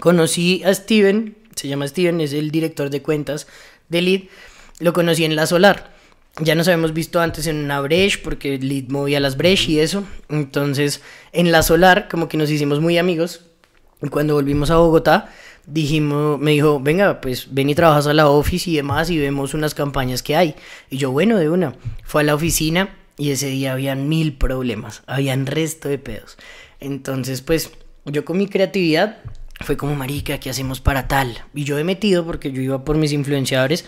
Conocí 0.00 0.62
a 0.64 0.72
Steven, 0.72 1.36
se 1.56 1.68
llama 1.68 1.86
Steven, 1.86 2.22
es 2.22 2.32
el 2.32 2.50
director 2.50 2.88
de 2.88 3.02
cuentas 3.02 3.48
de 3.90 4.00
Lead. 4.00 4.22
Lo 4.78 4.94
conocí 4.94 5.26
en 5.26 5.36
La 5.36 5.44
Solar. 5.44 5.92
Ya 6.40 6.54
nos 6.54 6.68
habíamos 6.68 6.94
visto 6.94 7.20
antes 7.20 7.46
en 7.46 7.56
una 7.56 7.82
Breche, 7.82 8.18
porque 8.24 8.56
Lead 8.56 8.88
movía 8.88 9.20
las 9.20 9.36
Breche 9.36 9.72
y 9.72 9.80
eso. 9.80 10.04
Entonces, 10.30 11.02
en 11.32 11.52
La 11.52 11.62
Solar, 11.62 12.08
como 12.10 12.28
que 12.28 12.38
nos 12.38 12.50
hicimos 12.50 12.80
muy 12.80 12.96
amigos. 12.96 13.44
Y 14.00 14.08
cuando 14.08 14.32
volvimos 14.34 14.70
a 14.70 14.78
Bogotá, 14.78 15.30
dijimos, 15.66 16.38
me 16.38 16.52
dijo, 16.52 16.80
venga, 16.80 17.20
pues 17.20 17.48
ven 17.50 17.70
y 17.70 17.74
trabajas 17.74 18.06
a 18.06 18.14
la 18.14 18.28
office 18.28 18.70
y 18.70 18.76
demás 18.76 19.10
y 19.10 19.18
vemos 19.18 19.54
unas 19.54 19.74
campañas 19.74 20.22
que 20.22 20.36
hay. 20.36 20.54
Y 20.90 20.98
yo, 20.98 21.10
bueno, 21.10 21.38
de 21.38 21.50
una. 21.50 21.74
Fue 22.04 22.22
a 22.22 22.24
la 22.24 22.34
oficina 22.34 22.96
y 23.16 23.30
ese 23.30 23.48
día 23.48 23.72
habían 23.72 24.08
mil 24.08 24.36
problemas, 24.36 25.02
habían 25.06 25.46
resto 25.46 25.88
de 25.88 25.98
pedos. 25.98 26.38
Entonces, 26.80 27.42
pues, 27.42 27.70
yo 28.04 28.24
con 28.24 28.38
mi 28.38 28.48
creatividad 28.48 29.18
fue 29.60 29.76
como, 29.76 29.94
marica, 29.94 30.38
¿qué 30.38 30.50
hacemos 30.50 30.80
para 30.80 31.08
tal? 31.08 31.44
Y 31.54 31.64
yo 31.64 31.78
he 31.78 31.84
metido, 31.84 32.24
porque 32.24 32.50
yo 32.50 32.60
iba 32.60 32.84
por 32.84 32.96
mis 32.96 33.12
influenciadores, 33.12 33.84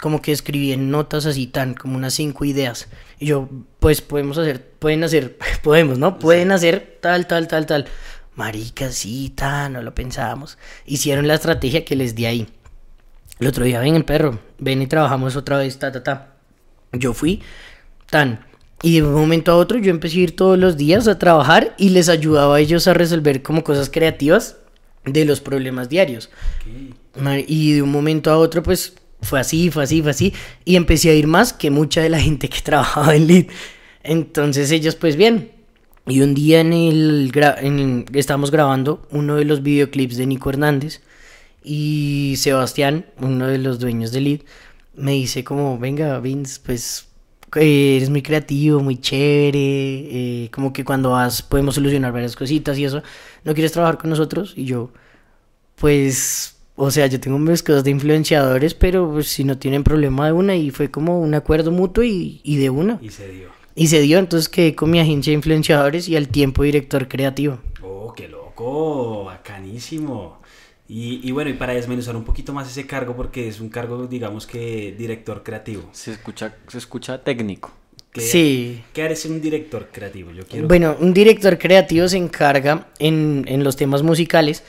como 0.00 0.20
que 0.20 0.32
escribí 0.32 0.72
en 0.72 0.90
notas 0.90 1.26
así 1.26 1.46
tan, 1.46 1.74
como 1.74 1.96
unas 1.96 2.14
cinco 2.14 2.44
ideas. 2.44 2.88
Y 3.18 3.26
yo, 3.26 3.48
pues 3.78 4.00
podemos 4.00 4.38
hacer, 4.38 4.68
pueden 4.78 5.04
hacer, 5.04 5.38
podemos, 5.62 5.98
¿no? 5.98 6.18
Pueden 6.18 6.50
hacer 6.50 6.98
tal, 7.00 7.26
tal, 7.26 7.46
tal, 7.46 7.66
tal. 7.66 7.86
Marica, 8.34 8.90
sí, 8.90 9.34
no 9.70 9.82
lo 9.82 9.94
pensábamos. 9.94 10.58
Hicieron 10.86 11.28
la 11.28 11.34
estrategia 11.34 11.84
que 11.84 11.96
les 11.96 12.14
di 12.14 12.26
ahí. 12.26 12.48
El 13.38 13.46
otro 13.48 13.64
día, 13.64 13.80
ven 13.80 13.94
el 13.94 14.04
perro, 14.04 14.38
ven 14.58 14.80
y 14.82 14.86
trabajamos 14.86 15.36
otra 15.36 15.58
vez, 15.58 15.78
ta, 15.78 15.92
ta, 15.92 16.02
ta. 16.02 16.34
Yo 16.92 17.12
fui, 17.12 17.42
tan. 18.10 18.44
Y 18.82 18.96
de 19.00 19.02
un 19.06 19.14
momento 19.14 19.52
a 19.52 19.56
otro 19.56 19.78
yo 19.78 19.90
empecé 19.90 20.18
a 20.18 20.22
ir 20.22 20.36
todos 20.36 20.58
los 20.58 20.76
días 20.76 21.06
a 21.08 21.18
trabajar 21.18 21.74
y 21.78 21.90
les 21.90 22.08
ayudaba 22.08 22.56
a 22.56 22.60
ellos 22.60 22.88
a 22.88 22.94
resolver 22.94 23.42
como 23.42 23.62
cosas 23.64 23.90
creativas 23.90 24.56
de 25.04 25.24
los 25.24 25.40
problemas 25.40 25.88
diarios. 25.88 26.30
Mar- 27.16 27.44
Y 27.46 27.72
de 27.74 27.82
un 27.82 27.90
momento 27.92 28.30
a 28.30 28.38
otro, 28.38 28.62
pues 28.62 28.94
fue 29.20 29.38
así, 29.40 29.70
fue 29.70 29.84
así, 29.84 30.02
fue 30.02 30.10
así. 30.10 30.34
Y 30.64 30.76
empecé 30.76 31.10
a 31.10 31.14
ir 31.14 31.26
más 31.26 31.52
que 31.52 31.70
mucha 31.70 32.00
de 32.02 32.08
la 32.10 32.20
gente 32.20 32.48
que 32.48 32.60
trabajaba 32.64 33.14
en 33.14 33.26
Lead. 33.26 33.46
Entonces 34.02 34.70
ellos, 34.72 34.94
pues 34.96 35.16
bien. 35.16 35.52
Y 36.06 36.20
un 36.20 36.34
día 36.34 36.60
en 36.60 36.72
el, 36.72 37.30
estábamos 38.14 38.50
grabando 38.50 39.06
uno 39.10 39.36
de 39.36 39.44
los 39.44 39.62
videoclips 39.62 40.16
de 40.16 40.26
Nico 40.26 40.50
Hernández. 40.50 41.00
Y 41.62 42.34
Sebastián, 42.38 43.06
uno 43.20 43.46
de 43.46 43.58
los 43.58 43.78
dueños 43.78 44.10
de 44.10 44.20
Lead, 44.20 44.40
me 44.94 45.12
dice 45.12 45.44
como, 45.44 45.78
venga, 45.78 46.18
Vince, 46.18 46.60
pues 46.64 47.06
eh, 47.54 47.96
eres 47.96 48.10
muy 48.10 48.22
creativo, 48.22 48.80
muy 48.80 49.00
chévere, 49.00 49.58
eh, 50.44 50.50
como 50.50 50.72
que 50.72 50.84
cuando 50.84 51.10
vas 51.10 51.42
podemos 51.42 51.76
solucionar 51.76 52.12
varias 52.12 52.34
cositas 52.34 52.76
y 52.78 52.84
eso. 52.84 53.02
¿No 53.44 53.54
quieres 53.54 53.72
trabajar 53.72 53.98
con 53.98 54.10
nosotros? 54.10 54.54
Y 54.56 54.64
yo, 54.64 54.90
pues, 55.76 56.56
o 56.74 56.90
sea, 56.90 57.06
yo 57.06 57.20
tengo 57.20 57.38
mis 57.38 57.62
cosas 57.62 57.84
de 57.84 57.90
influenciadores, 57.90 58.74
pero 58.74 59.10
pues, 59.12 59.28
si 59.28 59.44
no 59.44 59.56
tienen 59.56 59.84
problema 59.84 60.26
de 60.26 60.32
una, 60.32 60.56
y 60.56 60.70
fue 60.70 60.90
como 60.90 61.20
un 61.20 61.34
acuerdo 61.34 61.70
mutuo 61.70 62.02
y, 62.02 62.40
y 62.42 62.56
de 62.56 62.70
una. 62.70 62.98
Y 63.00 63.10
se 63.10 63.28
dio. 63.30 63.61
Y 63.74 63.86
se 63.86 64.00
dio, 64.00 64.18
entonces 64.18 64.48
quedé 64.48 64.74
con 64.74 64.90
mi 64.90 65.00
agencia 65.00 65.30
de 65.30 65.36
influenciadores 65.36 66.08
y 66.08 66.16
al 66.16 66.28
tiempo 66.28 66.62
director 66.62 67.08
creativo. 67.08 67.58
Oh, 67.82 68.12
qué 68.14 68.28
loco, 68.28 69.24
bacanísimo. 69.24 70.40
Y, 70.88 71.26
y 71.26 71.32
bueno, 71.32 71.50
y 71.50 71.54
para 71.54 71.72
desmenuzar 71.72 72.14
un 72.16 72.24
poquito 72.24 72.52
más 72.52 72.68
ese 72.68 72.86
cargo, 72.86 73.16
porque 73.16 73.48
es 73.48 73.60
un 73.60 73.70
cargo, 73.70 74.06
digamos 74.06 74.46
que 74.46 74.94
director 74.96 75.42
creativo. 75.42 75.88
Se 75.92 76.12
escucha, 76.12 76.54
se 76.68 76.78
escucha 76.78 77.22
técnico. 77.24 77.70
¿Qué, 78.12 78.20
Sí. 78.20 78.84
¿Qué 78.92 79.02
haré 79.02 79.14
un 79.26 79.40
director 79.40 79.88
creativo? 79.90 80.32
Yo 80.32 80.44
quiero. 80.44 80.68
Bueno, 80.68 80.94
un 81.00 81.14
director 81.14 81.56
creativo 81.56 82.08
se 82.08 82.18
encarga 82.18 82.88
en, 82.98 83.44
en 83.48 83.64
los 83.64 83.76
temas 83.76 84.02
musicales, 84.02 84.64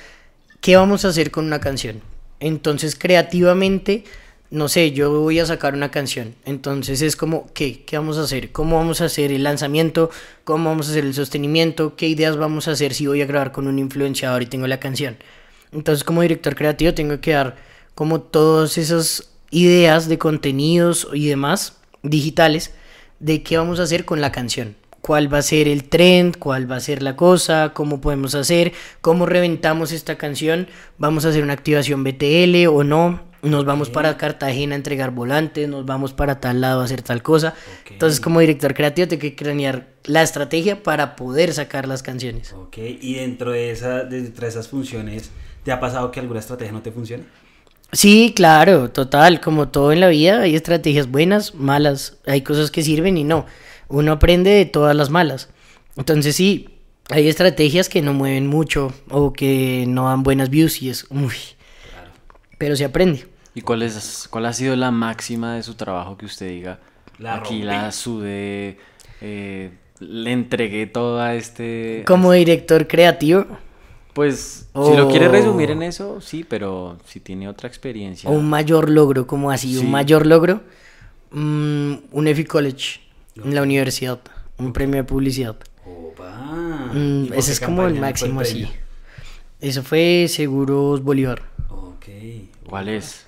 ¿qué 0.62 0.78
vamos 0.78 1.04
a 1.04 1.10
hacer 1.10 1.30
con 1.30 1.46
una 1.46 1.60
canción? 1.60 2.02
Entonces, 2.40 2.96
creativamente, 2.96 4.06
no 4.54 4.70
sé, 4.70 4.92
yo 4.92 5.20
voy 5.20 5.40
a 5.40 5.48
sacar 5.48 5.74
una 5.74 5.90
canción. 5.90 6.36
Entonces 6.46 7.02
es 7.02 7.16
como, 7.16 7.52
¿qué? 7.56 7.84
¿Qué 7.86 7.98
vamos 7.98 8.20
a 8.20 8.22
hacer? 8.22 8.52
¿Cómo 8.52 8.78
vamos 8.78 9.02
a 9.02 9.06
hacer 9.06 9.32
el 9.32 9.42
lanzamiento? 9.42 10.12
¿Cómo 10.44 10.70
vamos 10.70 10.88
a 10.88 10.92
hacer 10.92 11.06
el 11.06 11.16
sostenimiento? 11.16 11.96
¿Qué 11.96 12.08
ideas 12.08 12.38
vamos 12.38 12.68
a 12.68 12.74
hacer 12.74 12.94
si 12.94 13.08
voy 13.08 13.24
a 13.24 13.26
grabar 13.26 13.52
con 13.52 13.66
un 13.66 13.80
influenciador 13.80 14.44
y 14.44 14.46
tengo 14.46 14.68
la 14.68 14.80
canción? 14.80 15.18
Entonces 15.72 16.04
como 16.04 16.22
director 16.22 16.54
creativo 16.54 16.94
tengo 16.94 17.20
que 17.20 17.32
dar 17.32 17.56
como 17.96 18.22
todas 18.22 18.78
esas 18.78 19.32
ideas 19.50 20.08
de 20.08 20.20
contenidos 20.20 21.08
y 21.12 21.30
demás 21.30 21.78
digitales 22.04 22.76
de 23.20 23.42
qué 23.42 23.58
vamos 23.58 23.80
a 23.80 23.84
hacer 23.84 24.06
con 24.06 24.22
la 24.22 24.32
canción. 24.32 24.76
Cuál 25.02 25.34
va 25.34 25.40
a 25.40 25.42
ser 25.42 25.68
el 25.68 25.86
trend, 25.86 26.38
cuál 26.38 26.72
va 26.72 26.76
a 26.76 26.80
ser 26.80 27.02
la 27.02 27.16
cosa, 27.16 27.72
cómo 27.74 28.02
podemos 28.02 28.36
hacer, 28.36 28.74
cómo 29.02 29.26
reventamos 29.26 29.92
esta 29.92 30.20
canción, 30.20 30.68
vamos 31.00 31.26
a 31.26 31.30
hacer 31.30 31.42
una 31.42 31.54
activación 31.54 32.04
BTL 32.04 32.68
o 32.68 32.84
no, 32.84 33.33
nos 33.44 33.66
vamos 33.66 33.90
para 33.90 34.18
Cartagena 34.18 34.74
a 34.74 34.78
entregar 34.78 35.12
volantes, 35.12 35.68
nos 35.68 35.86
vamos 35.86 36.14
para 36.14 36.40
tal 36.40 36.62
lado 36.62 36.82
a 36.82 36.86
hacer 36.86 37.02
tal 37.02 37.22
cosa. 37.22 37.54
Entonces, 37.90 38.20
como 38.22 38.40
director 38.40 38.74
creativo, 38.74 39.08
tengo 39.08 39.22
que 39.22 39.36
cranear 39.36 39.90
la 40.06 40.24
estrategia 40.24 40.82
para 40.82 41.16
poder 41.16 41.54
sacar 41.54 41.88
las 41.88 42.02
canciones. 42.02 42.54
Ok, 42.54 42.78
y 42.78 43.16
dentro 43.16 43.52
de, 43.52 43.72
esa, 43.72 44.06
dentro 44.06 44.46
de 44.46 44.50
esas 44.50 44.70
funciones, 44.70 45.30
¿te 45.64 45.72
ha 45.72 45.80
pasado 45.80 46.10
que 46.10 46.22
alguna 46.22 46.40
estrategia 46.40 46.72
no 46.72 46.82
te 46.82 46.92
funcione? 46.92 47.26
Sí, 47.92 48.34
claro, 48.36 48.90
total, 48.90 49.42
como 49.42 49.68
todo 49.68 49.92
en 49.92 50.00
la 50.00 50.08
vida, 50.08 50.42
hay 50.42 50.56
estrategias 50.56 51.12
buenas, 51.12 51.54
malas, 51.54 52.18
hay 52.26 52.42
cosas 52.42 52.72
que 52.72 52.82
sirven 52.82 53.18
y 53.18 53.24
no. 53.24 53.46
Uno 53.90 54.14
aprende 54.14 54.52
de 54.52 54.66
todas 54.66 54.96
las 54.96 55.10
malas. 55.10 55.50
Entonces 55.98 56.36
sí, 56.36 56.70
hay 57.10 57.28
estrategias 57.28 57.90
que 57.90 58.02
no 58.02 58.14
mueven 58.14 58.48
mucho 58.48 58.94
o 59.10 59.34
que 59.34 59.84
no 59.88 60.06
dan 60.06 60.24
buenas 60.24 60.50
views 60.50 60.82
y 60.82 60.90
es, 60.90 61.06
uy, 61.12 61.36
pero 62.58 62.76
se 62.76 62.86
aprende. 62.86 63.33
¿Y 63.56 63.62
cuál, 63.62 63.84
es, 63.84 64.28
cuál 64.30 64.46
ha 64.48 64.54
sido 64.54 64.76
la 64.76 64.92
máxima 64.92 65.56
de 65.56 65.64
su 65.64 65.76
trabajo 65.76 66.18
que 66.18 66.26
usted 66.26 66.50
diga? 66.50 66.80
La 67.20 67.36
aquí 67.36 67.56
rompí"? 67.62 67.64
la 67.66 67.92
sudé, 67.92 68.78
eh, 69.22 69.72
le 70.00 70.32
entregué 70.32 70.88
todo 70.88 71.20
a 71.22 71.36
este... 71.36 72.04
Como 72.08 72.32
director 72.32 72.88
creativo 72.88 73.46
Pues, 74.14 74.68
si 74.74 74.96
lo 74.98 75.08
quiere 75.10 75.28
Oh. 75.28 75.32
resumir 75.32 75.72
en 75.72 75.82
eso, 75.84 76.20
sí, 76.22 76.44
pero 76.48 76.98
si 77.06 77.20
tiene 77.20 77.48
otra 77.48 77.68
experiencia. 77.68 78.30
o 78.30 78.34
un 78.34 78.50
mayor 78.50 78.90
logro, 78.90 79.26
como 79.28 79.50
así, 79.52 79.74
Sí. 79.74 79.80
un 79.86 79.92
mayor 79.92 80.26
logro, 80.26 80.62
mm, 81.32 81.94
un 82.12 82.28
EFI 82.28 82.46
College 82.46 83.00
en 83.44 83.56
la 83.56 83.62
universidad, 83.64 84.20
un 84.58 84.72
premio 84.74 84.98
de 84.98 85.04
publicidad. 85.04 85.56
Opa. 85.86 86.92
Mm, 86.94 87.24
¿Y 87.26 87.28
por 87.30 87.38
ese 87.38 87.52
es 87.54 87.60
como 87.60 87.86
el 87.88 88.00
máximo 88.00 88.42
así. 88.42 88.68
Eso 89.60 89.82
fue 89.84 90.28
Seguros 90.28 91.02
Bolívar. 91.04 91.42
Ok. 91.70 92.06
¿Cuál 92.68 92.90
es? 92.90 93.26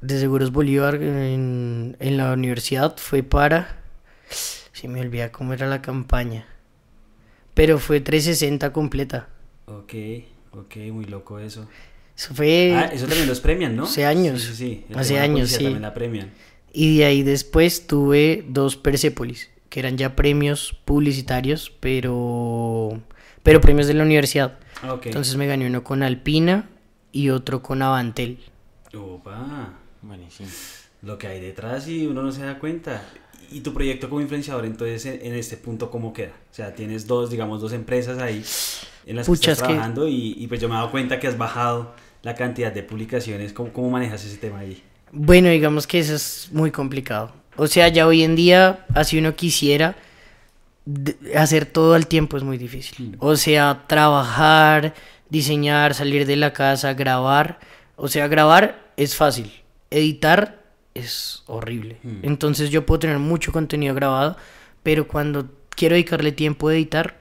De 0.00 0.18
Seguros 0.20 0.52
Bolívar 0.52 0.96
en, 0.96 1.96
en 1.98 2.16
la 2.16 2.32
universidad 2.32 2.96
fue 2.98 3.22
para... 3.22 3.80
Se 4.72 4.88
me 4.88 5.00
olvida 5.00 5.32
cómo 5.32 5.52
era 5.54 5.66
la 5.66 5.80
campaña. 5.80 6.46
Pero 7.54 7.78
fue 7.78 8.00
360 8.00 8.72
completa. 8.72 9.28
Ok, 9.66 9.94
ok, 10.52 10.76
muy 10.92 11.06
loco 11.06 11.38
eso. 11.38 11.66
Eso 12.16 12.34
fue... 12.34 12.74
ah, 12.76 12.90
eso 12.92 13.06
también 13.06 13.26
los 13.28 13.40
premian, 13.40 13.74
¿no? 13.74 13.84
hace 13.84 14.04
años. 14.04 14.42
Sí, 14.42 14.54
sí, 14.54 14.86
Hace 14.94 15.18
años, 15.18 15.50
sí. 15.50 15.64
También 15.64 15.82
la 15.82 15.94
premian. 15.94 16.30
Y 16.72 16.98
de 16.98 17.04
ahí 17.06 17.22
después 17.22 17.86
tuve 17.86 18.44
dos 18.48 18.76
Persepolis, 18.76 19.50
que 19.70 19.80
eran 19.80 19.96
ya 19.96 20.14
premios 20.14 20.76
publicitarios, 20.84 21.72
pero... 21.80 23.00
Pero 23.42 23.60
premios 23.60 23.86
de 23.86 23.94
la 23.94 24.02
universidad. 24.02 24.58
Ah, 24.82 24.92
Ok. 24.94 25.06
Entonces 25.06 25.36
me 25.36 25.46
gané 25.46 25.66
uno 25.66 25.82
con 25.84 26.02
Alpina 26.02 26.68
y 27.12 27.30
otro 27.30 27.62
con 27.62 27.80
Avantel. 27.80 28.40
Opa. 28.94 29.72
Buenísimo. 30.06 30.48
Lo 31.02 31.18
que 31.18 31.26
hay 31.26 31.40
detrás 31.40 31.88
y 31.88 32.06
uno 32.06 32.22
no 32.22 32.32
se 32.32 32.42
da 32.44 32.58
cuenta. 32.58 33.02
¿Y 33.50 33.60
tu 33.60 33.72
proyecto 33.72 34.08
como 34.08 34.20
influenciador 34.20 34.64
entonces 34.64 35.06
en, 35.06 35.34
este 35.34 35.56
punto 35.56 35.90
cómo 35.90 36.12
queda? 36.12 36.32
O 36.50 36.54
sea, 36.54 36.74
tienes 36.74 37.06
dos, 37.06 37.30
digamos, 37.30 37.60
dos 37.60 37.72
empresas 37.72 38.18
ahí 38.18 38.42
en 39.06 39.16
las 39.16 39.26
Pucha, 39.26 39.40
que 39.46 39.50
es 39.52 39.58
estás 39.58 39.68
que- 39.68 39.74
trabajando 39.74 40.08
y, 40.08 40.34
y 40.38 40.46
pues 40.48 40.60
yo 40.60 40.68
me 40.68 40.74
he 40.74 40.78
dado 40.78 40.90
cuenta 40.90 41.20
que 41.20 41.28
has 41.28 41.38
bajado 41.38 41.94
la 42.22 42.34
cantidad 42.34 42.72
de 42.72 42.82
publicaciones. 42.82 43.52
¿Cómo, 43.52 43.72
cómo 43.72 43.90
manejas 43.90 44.24
ese 44.24 44.36
tema 44.38 44.60
ahí? 44.60 44.82
Bueno, 45.12 45.48
digamos 45.48 45.86
que 45.86 46.00
eso 46.00 46.14
es 46.14 46.48
muy 46.52 46.70
complicado. 46.72 47.32
O 47.56 47.68
sea, 47.68 47.88
ya 47.88 48.06
hoy 48.06 48.22
en 48.24 48.34
día, 48.36 48.84
así 48.94 49.18
uno 49.18 49.36
quisiera, 49.36 49.96
hacer 51.36 51.66
todo 51.66 51.94
al 51.94 52.06
tiempo 52.06 52.36
es 52.36 52.42
muy 52.42 52.58
difícil. 52.58 53.16
O 53.20 53.36
sea, 53.36 53.84
trabajar, 53.86 54.94
diseñar, 55.30 55.94
salir 55.94 56.26
de 56.26 56.36
la 56.36 56.52
casa, 56.52 56.94
grabar. 56.94 57.60
O 57.96 58.08
sea, 58.08 58.28
grabar 58.28 58.92
es 58.96 59.14
fácil. 59.16 59.52
Editar 59.90 60.62
es 60.94 61.42
horrible. 61.46 61.98
Mm. 62.02 62.20
Entonces 62.22 62.70
yo 62.70 62.86
puedo 62.86 63.00
tener 63.00 63.18
mucho 63.18 63.52
contenido 63.52 63.94
grabado, 63.94 64.36
pero 64.82 65.06
cuando 65.06 65.48
quiero 65.70 65.94
dedicarle 65.94 66.32
tiempo 66.32 66.68
a 66.68 66.74
editar, 66.74 67.18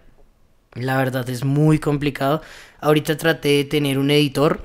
la 0.73 0.97
verdad 0.97 1.30
es 1.30 1.43
muy 1.43 1.80
complicado. 1.80 2.41
Ahorita 2.80 3.17
traté 3.17 3.49
de 3.49 3.63
tener 3.65 3.97
un 3.97 4.12
editor. 4.12 4.62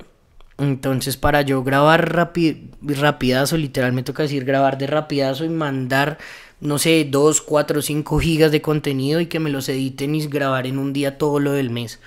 Entonces 0.59 1.17
para 1.17 1.43
yo 1.43 1.63
grabar 1.63 2.13
rapi 2.13 2.71
rapidazo, 2.83 3.57
literal 3.57 3.93
me 3.93 4.03
toca 4.03 4.25
decir 4.25 4.45
grabar 4.45 4.77
de 4.77 4.87
rapidazo 4.87 5.45
y 5.45 5.49
mandar, 5.49 6.19
no 6.61 6.79
sé, 6.79 7.07
2, 7.09 7.41
4, 7.43 7.81
5 7.83 8.19
gigas 8.21 8.53
de 8.53 8.61
contenido 8.61 9.21
y 9.21 9.27
que 9.27 9.41
me 9.41 9.49
los 9.51 9.69
editen 9.69 10.15
y 10.15 10.27
grabar 10.27 10.67
en 10.67 10.79
un 10.79 10.93
día 10.93 11.17
todo 11.19 11.41
lo 11.41 11.53
del 11.53 11.71
mes. 11.71 12.01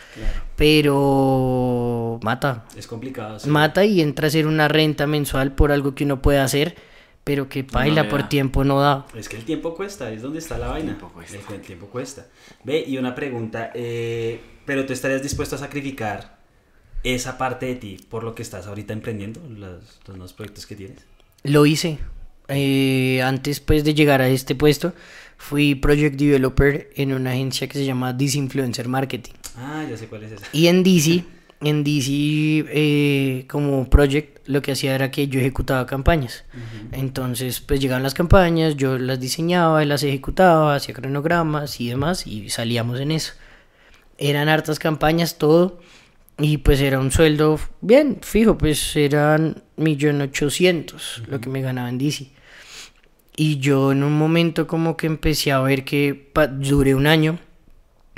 Pero 0.55 2.19
mata, 2.21 2.65
Es 2.75 2.87
complicado. 2.87 3.39
sí. 3.39 3.49
mata 3.49 3.85
y 3.85 4.01
entra 4.01 4.27
a 4.27 4.29
ser 4.31 4.47
una 4.47 4.67
renta 4.67 5.07
mensual 5.07 5.53
por 5.53 5.71
algo 5.71 5.95
que 5.95 6.03
uno 6.03 6.21
puede 6.21 6.39
hacer, 6.39 6.75
pero 7.23 7.49
que 7.49 7.63
baila 7.63 8.07
por 8.09 8.21
da. 8.23 8.29
tiempo 8.29 8.63
no 8.63 8.79
da. 8.79 9.05
Es 9.15 9.29
que 9.29 9.37
el 9.37 9.43
tiempo 9.45 9.75
cuesta, 9.75 10.11
es 10.11 10.21
donde 10.21 10.39
está 10.39 10.57
la 10.57 10.67
vaina. 10.67 10.89
tiempo 10.97 11.09
cuesta. 11.13 11.37
El, 11.37 11.55
el 11.55 11.61
tiempo 11.61 11.87
cuesta. 11.87 12.27
Ve, 12.63 12.83
y 12.87 12.97
una 12.97 13.15
pregunta, 13.15 13.71
eh, 13.73 14.39
¿pero 14.65 14.85
tú 14.85 14.93
estarías 14.93 15.21
dispuesto 15.23 15.55
a 15.55 15.59
sacrificar 15.59 16.37
esa 17.03 17.37
parte 17.37 17.65
de 17.65 17.75
ti 17.75 17.97
por 18.09 18.23
lo 18.23 18.33
que 18.35 18.41
estás 18.43 18.67
ahorita 18.67 18.93
emprendiendo, 18.93 19.41
los, 19.49 19.99
los 20.07 20.17
nuevos 20.17 20.33
proyectos 20.33 20.65
que 20.65 20.75
tienes? 20.75 21.05
Lo 21.43 21.65
hice. 21.65 21.97
Eh, 22.47 23.21
antes 23.23 23.59
pues 23.59 23.83
de 23.83 23.93
llegar 23.93 24.21
a 24.21 24.27
este 24.27 24.55
puesto, 24.55 24.93
fui 25.37 25.75
project 25.75 26.17
developer 26.17 26.89
en 26.95 27.13
una 27.13 27.31
agencia 27.31 27.67
que 27.67 27.77
se 27.77 27.85
llama 27.85 28.13
Disinfluencer 28.13 28.87
Marketing. 28.87 29.33
Ah, 29.57 29.85
ya 29.89 29.97
sé 29.97 30.07
cuál 30.07 30.23
es 30.23 30.33
esa. 30.33 30.45
Y 30.51 30.67
en 30.67 30.83
DC, 30.83 31.23
en 31.61 31.83
DC 31.83 32.65
eh, 32.69 33.45
como 33.49 33.89
project, 33.89 34.47
lo 34.47 34.61
que 34.61 34.73
hacía 34.73 34.95
era 34.95 35.11
que 35.11 35.27
yo 35.27 35.39
ejecutaba 35.39 35.85
campañas. 35.85 36.43
Entonces, 36.91 37.61
pues 37.61 37.79
llegaban 37.79 38.03
las 38.03 38.13
campañas, 38.13 38.75
yo 38.75 38.97
las 38.97 39.19
diseñaba, 39.19 39.83
las 39.85 40.03
ejecutaba, 40.03 40.75
hacía 40.75 40.93
cronogramas 40.93 41.79
y 41.79 41.89
demás, 41.89 42.27
y 42.27 42.49
salíamos 42.49 42.99
en 42.99 43.11
eso. 43.11 43.33
Eran 44.17 44.49
hartas 44.49 44.79
campañas, 44.79 45.37
todo. 45.37 45.79
Y 46.43 46.57
pues 46.57 46.81
era 46.81 46.99
un 46.99 47.09
sueldo 47.09 47.57
bien, 47.79 48.17
fijo, 48.21 48.57
pues 48.57 48.97
eran 48.97 49.63
millón 49.77 50.19
ochocientos 50.19 51.23
lo 51.29 51.39
que 51.39 51.47
me 51.47 51.61
ganaba 51.61 51.87
en 51.87 51.97
DC. 51.97 52.31
Y 53.37 53.59
yo 53.59 53.93
en 53.93 54.03
un 54.03 54.17
momento 54.17 54.67
como 54.67 54.97
que 54.97 55.07
empecé 55.07 55.53
a 55.53 55.61
ver 55.61 55.85
que 55.85 56.33
duré 56.59 56.95
un 56.95 57.07
año, 57.07 57.39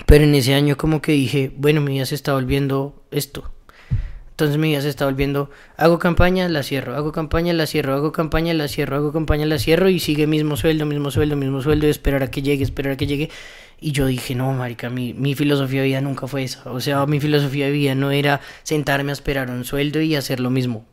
pero 0.07 0.23
en 0.23 0.33
ese 0.33 0.55
año 0.55 0.75
como 0.75 1.03
que 1.03 1.11
dije, 1.11 1.51
bueno, 1.55 1.81
mi 1.81 1.93
vida 1.93 2.07
se 2.07 2.15
está 2.15 2.33
volviendo 2.33 3.05
esto. 3.11 3.51
Entonces 4.35 4.57
mi 4.57 4.67
vida 4.67 4.81
se 4.81 4.89
está 4.89 5.05
volviendo, 5.05 5.49
hago 5.77 5.97
campaña, 5.97 6.49
la 6.49 6.61
cierro, 6.61 6.93
hago 6.97 7.13
campaña, 7.13 7.53
la 7.53 7.65
cierro, 7.67 7.93
hago 7.95 8.11
campaña, 8.11 8.53
la 8.53 8.67
cierro, 8.67 8.97
hago 8.97 9.13
campaña, 9.13 9.45
la 9.45 9.57
cierro 9.59 9.87
y 9.87 9.99
sigue 9.99 10.27
mismo 10.27 10.57
sueldo, 10.57 10.85
mismo 10.85 11.09
sueldo, 11.09 11.37
mismo 11.37 11.61
sueldo, 11.61 11.87
y 11.87 11.89
esperar 11.89 12.21
a 12.21 12.29
que 12.29 12.41
llegue, 12.41 12.61
esperar 12.65 12.91
a 12.93 12.97
que 12.97 13.07
llegue. 13.07 13.29
Y 13.79 13.93
yo 13.93 14.07
dije, 14.07 14.35
no, 14.35 14.51
marica, 14.51 14.89
mi, 14.89 15.13
mi 15.13 15.35
filosofía 15.35 15.81
de 15.81 15.87
vida 15.87 16.01
nunca 16.01 16.27
fue 16.27 16.43
esa. 16.43 16.69
O 16.69 16.81
sea, 16.81 17.05
mi 17.05 17.21
filosofía 17.21 17.67
de 17.67 17.71
vida 17.71 17.95
no 17.95 18.11
era 18.11 18.41
sentarme 18.63 19.11
a 19.11 19.13
esperar 19.13 19.49
un 19.49 19.63
sueldo 19.63 20.01
y 20.01 20.15
hacer 20.15 20.41
lo 20.41 20.49
mismo. 20.49 20.83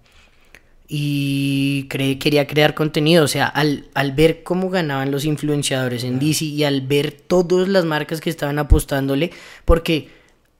Y 0.88 1.86
cre- 1.88 2.18
quería 2.18 2.46
crear 2.46 2.74
contenido. 2.74 3.24
O 3.24 3.28
sea, 3.28 3.46
al, 3.46 3.86
al 3.94 4.12
ver 4.12 4.42
cómo 4.42 4.68
ganaban 4.70 5.10
los 5.10 5.24
influenciadores 5.24 6.04
en 6.04 6.18
DC 6.18 6.44
y 6.44 6.64
al 6.64 6.82
ver 6.82 7.12
todas 7.12 7.68
las 7.68 7.84
marcas 7.84 8.20
que 8.20 8.30
estaban 8.30 8.58
apostándole, 8.58 9.30
porque 9.64 10.08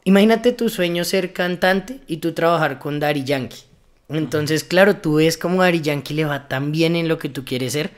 imagínate 0.05 0.53
tu 0.53 0.69
sueño 0.69 1.05
ser 1.05 1.33
cantante 1.33 2.01
y 2.07 2.19
tú 2.19 2.33
trabajar 2.33 2.79
con 2.79 3.01
Daddy 3.01 3.25
Yankee. 3.25 3.65
Entonces, 4.09 4.65
claro, 4.65 4.97
tú 4.97 5.15
ves 5.15 5.39
cómo 5.39 5.63
Daddy 5.63 5.81
Yankee 5.81 6.15
le 6.15 6.25
va 6.25 6.49
tan 6.49 6.73
bien 6.73 6.97
en 6.97 7.09
lo 7.09 7.19
que 7.19 7.29
tú 7.29 7.45
quieres 7.45 7.73
ser 7.73 7.91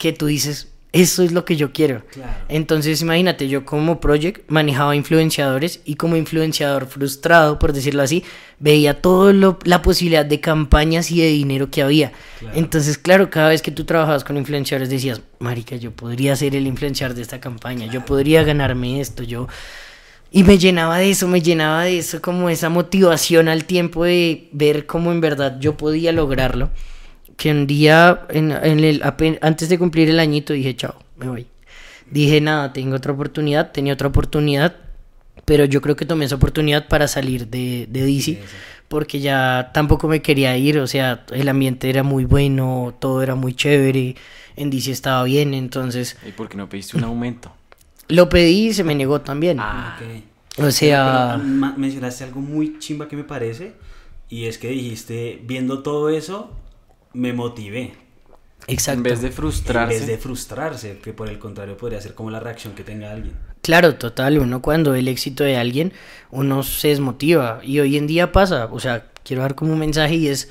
que 0.00 0.14
tú 0.14 0.26
dices, 0.26 0.68
eso 0.92 1.22
es 1.22 1.30
lo 1.30 1.44
que 1.44 1.56
yo 1.56 1.72
quiero. 1.72 2.02
Claro. 2.06 2.32
Entonces, 2.48 3.02
imagínate, 3.02 3.48
yo 3.48 3.66
como 3.66 4.00
project 4.00 4.50
manejaba 4.50 4.96
influenciadores 4.96 5.80
y 5.84 5.96
como 5.96 6.16
influenciador 6.16 6.86
frustrado, 6.86 7.58
por 7.58 7.74
decirlo 7.74 8.02
así, 8.02 8.24
veía 8.58 9.02
toda 9.02 9.34
la 9.64 9.82
posibilidad 9.82 10.24
de 10.24 10.40
campañas 10.40 11.10
y 11.10 11.20
de 11.20 11.28
dinero 11.28 11.70
que 11.70 11.82
había. 11.82 12.12
Claro. 12.38 12.56
Entonces, 12.56 12.96
claro, 12.96 13.28
cada 13.28 13.50
vez 13.50 13.60
que 13.60 13.70
tú 13.70 13.84
trabajabas 13.84 14.24
con 14.24 14.38
influenciadores 14.38 14.88
decías, 14.88 15.20
marica, 15.38 15.76
yo 15.76 15.90
podría 15.90 16.34
ser 16.34 16.56
el 16.56 16.66
influenciador 16.66 17.14
de 17.14 17.22
esta 17.22 17.40
campaña, 17.40 17.92
yo 17.92 18.04
podría 18.06 18.42
ganarme 18.42 19.02
esto, 19.02 19.22
yo... 19.22 19.48
Y 20.32 20.44
me 20.44 20.58
llenaba 20.58 20.98
de 20.98 21.10
eso, 21.10 21.26
me 21.26 21.40
llenaba 21.42 21.84
de 21.84 21.98
eso, 21.98 22.22
como 22.22 22.50
esa 22.50 22.68
motivación 22.68 23.48
al 23.48 23.64
tiempo 23.64 24.04
de 24.04 24.48
ver 24.52 24.86
cómo 24.86 25.10
en 25.10 25.20
verdad 25.20 25.58
yo 25.60 25.76
podía 25.76 26.12
lograrlo. 26.12 26.70
Que 27.36 27.50
un 27.50 27.66
día, 27.66 28.22
en, 28.28 28.52
en 28.52 28.80
el, 28.84 29.02
antes 29.40 29.68
de 29.68 29.78
cumplir 29.78 30.08
el 30.10 30.20
añito, 30.20 30.52
dije, 30.52 30.76
chao, 30.76 30.94
me 31.16 31.28
voy. 31.28 31.46
Dije, 32.10 32.40
nada, 32.40 32.72
tengo 32.72 32.96
otra 32.96 33.12
oportunidad, 33.12 33.72
tenía 33.72 33.94
otra 33.94 34.08
oportunidad, 34.08 34.76
pero 35.44 35.64
yo 35.64 35.80
creo 35.80 35.96
que 35.96 36.04
tomé 36.04 36.26
esa 36.26 36.36
oportunidad 36.36 36.86
para 36.88 37.08
salir 37.08 37.48
de, 37.48 37.86
de 37.88 38.02
DC, 38.04 38.20
Sí, 38.22 38.34
sí. 38.34 38.56
porque 38.88 39.20
ya 39.20 39.70
tampoco 39.74 40.06
me 40.08 40.20
quería 40.22 40.56
ir, 40.56 40.78
o 40.78 40.86
sea, 40.86 41.24
el 41.32 41.48
ambiente 41.48 41.88
era 41.88 42.02
muy 42.02 42.24
bueno, 42.24 42.94
todo 43.00 43.22
era 43.22 43.34
muy 43.36 43.54
chévere, 43.54 44.16
en 44.56 44.70
DC 44.70 44.90
estaba 44.92 45.24
bien, 45.24 45.54
entonces 45.54 46.16
¿Y 46.26 46.32
por 46.32 46.48
qué 46.48 46.56
no 46.56 46.68
pediste 46.68 46.96
un 46.96 47.04
aumento? 47.04 47.52
Lo 48.10 48.28
pedí 48.28 48.68
y 48.68 48.74
se 48.74 48.84
me 48.84 48.94
negó 48.94 49.20
también. 49.20 49.58
Ah, 49.60 49.98
Ok. 50.00 50.64
O 50.66 50.70
sea, 50.72 51.36
Pero, 51.38 51.74
mencionaste 51.78 52.24
algo 52.24 52.40
muy 52.40 52.78
chimba 52.80 53.08
que 53.08 53.16
me 53.16 53.24
parece 53.24 53.72
y 54.28 54.44
es 54.46 54.58
que 54.58 54.68
dijiste, 54.68 55.40
viendo 55.44 55.82
todo 55.82 56.10
eso, 56.10 56.50
me 57.14 57.32
motivé. 57.32 57.94
exacto. 58.66 58.98
En 58.98 59.02
vez 59.04 59.20
de 59.22 59.28
En 59.28 59.32
frustrarse. 59.32 59.94
vez 59.94 60.06
de 60.06 60.18
frustrarse, 60.18 60.98
que 61.02 61.12
por 61.12 61.28
el 61.28 61.38
contrario 61.38 61.76
podría 61.76 62.00
ser 62.00 62.14
como 62.14 62.30
la 62.30 62.40
reacción 62.40 62.74
que 62.74 62.82
tenga 62.84 63.10
alguien. 63.12 63.34
Claro, 63.62 63.94
total, 63.96 64.38
uno 64.38 64.60
cuando 64.62 64.92
ve 64.92 64.98
el 65.00 65.08
éxito 65.08 65.44
de 65.44 65.56
alguien, 65.56 65.92
uno 66.30 66.62
se 66.62 66.88
desmotiva 66.88 67.60
y 67.62 67.78
hoy 67.80 67.96
en 67.96 68.06
día 68.06 68.32
pasa, 68.32 68.66
o 68.70 68.80
sea, 68.80 69.06
quiero 69.24 69.42
dar 69.42 69.54
como 69.54 69.72
un 69.72 69.78
mensaje 69.78 70.14
y 70.16 70.28
es, 70.28 70.50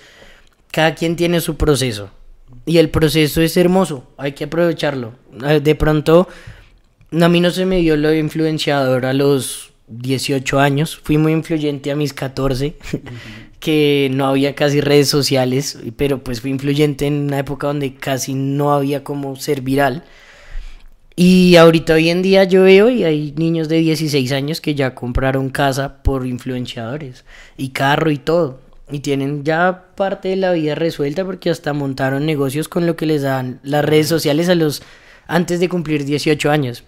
cada 0.72 0.96
quien 0.96 1.16
tiene 1.16 1.42
su 1.42 1.58
proceso 1.58 2.10
y 2.66 2.78
el 2.78 2.90
proceso 2.90 3.42
es 3.42 3.58
hermoso, 3.58 4.08
hay 4.18 4.32
que 4.34 4.46
aprovecharlo. 4.46 5.14
Eh, 5.48 5.60
De 5.60 5.76
pronto, 5.76 6.28
a 7.12 7.30
mí 7.30 7.40
no 7.40 7.52
se 7.52 7.66
me 7.66 7.78
dio 7.78 7.98
lo 7.98 8.14
influenciador 8.14 9.06
a 9.06 9.14
los 9.14 9.72
18 9.88 10.60
años, 10.60 11.00
fui 11.02 11.18
muy 11.18 11.32
influyente 11.32 11.92
a 11.92 11.96
mis 11.96 12.14
14, 12.14 12.76
que 13.60 14.10
no 14.14 14.28
había 14.28 14.56
casi 14.56 14.82
redes 14.82 15.10
sociales, 15.10 15.80
pero 15.98 16.24
pues 16.24 16.42
fui 16.42 16.52
influyente 16.52 17.08
en 17.08 17.14
una 17.26 17.40
época 17.40 17.68
donde 17.68 17.96
casi 17.96 18.34
no 18.34 18.74
había 18.74 19.04
como 19.04 19.36
ser 19.36 19.62
viral. 19.62 20.04
Y 21.16 21.58
ahorita 21.58 21.96
hoy 21.96 22.10
en 22.10 22.22
día 22.22 22.46
yo 22.46 22.64
veo 22.64 22.90
y 22.90 23.04
hay 23.04 23.34
niños 23.36 23.68
de 23.68 23.80
16 23.80 24.32
años 24.32 24.62
que 24.62 24.74
ya 24.74 24.96
compraron 24.96 25.50
casa 25.50 26.02
por 26.02 26.26
influenciadores 26.26 27.26
y 27.58 27.70
carro 27.70 28.10
y 28.10 28.18
todo. 28.18 28.62
Y 28.90 29.00
tienen 29.00 29.44
ya 29.44 29.88
parte 29.96 30.30
de 30.30 30.38
la 30.38 30.54
vida 30.54 30.76
resuelta 30.76 31.26
porque 31.26 31.50
hasta 31.50 31.74
montaron 31.74 32.26
negocios 32.26 32.70
con 32.70 32.86
lo 32.86 32.96
que 32.96 33.06
les 33.06 33.24
dan 33.24 33.60
las 33.64 33.84
redes 33.84 34.08
sociales 34.08 34.48
a 34.48 34.56
los 34.56 34.82
antes 35.28 35.60
de 35.60 35.68
cumplir 35.68 36.06
18 36.06 36.50
años. 36.50 36.86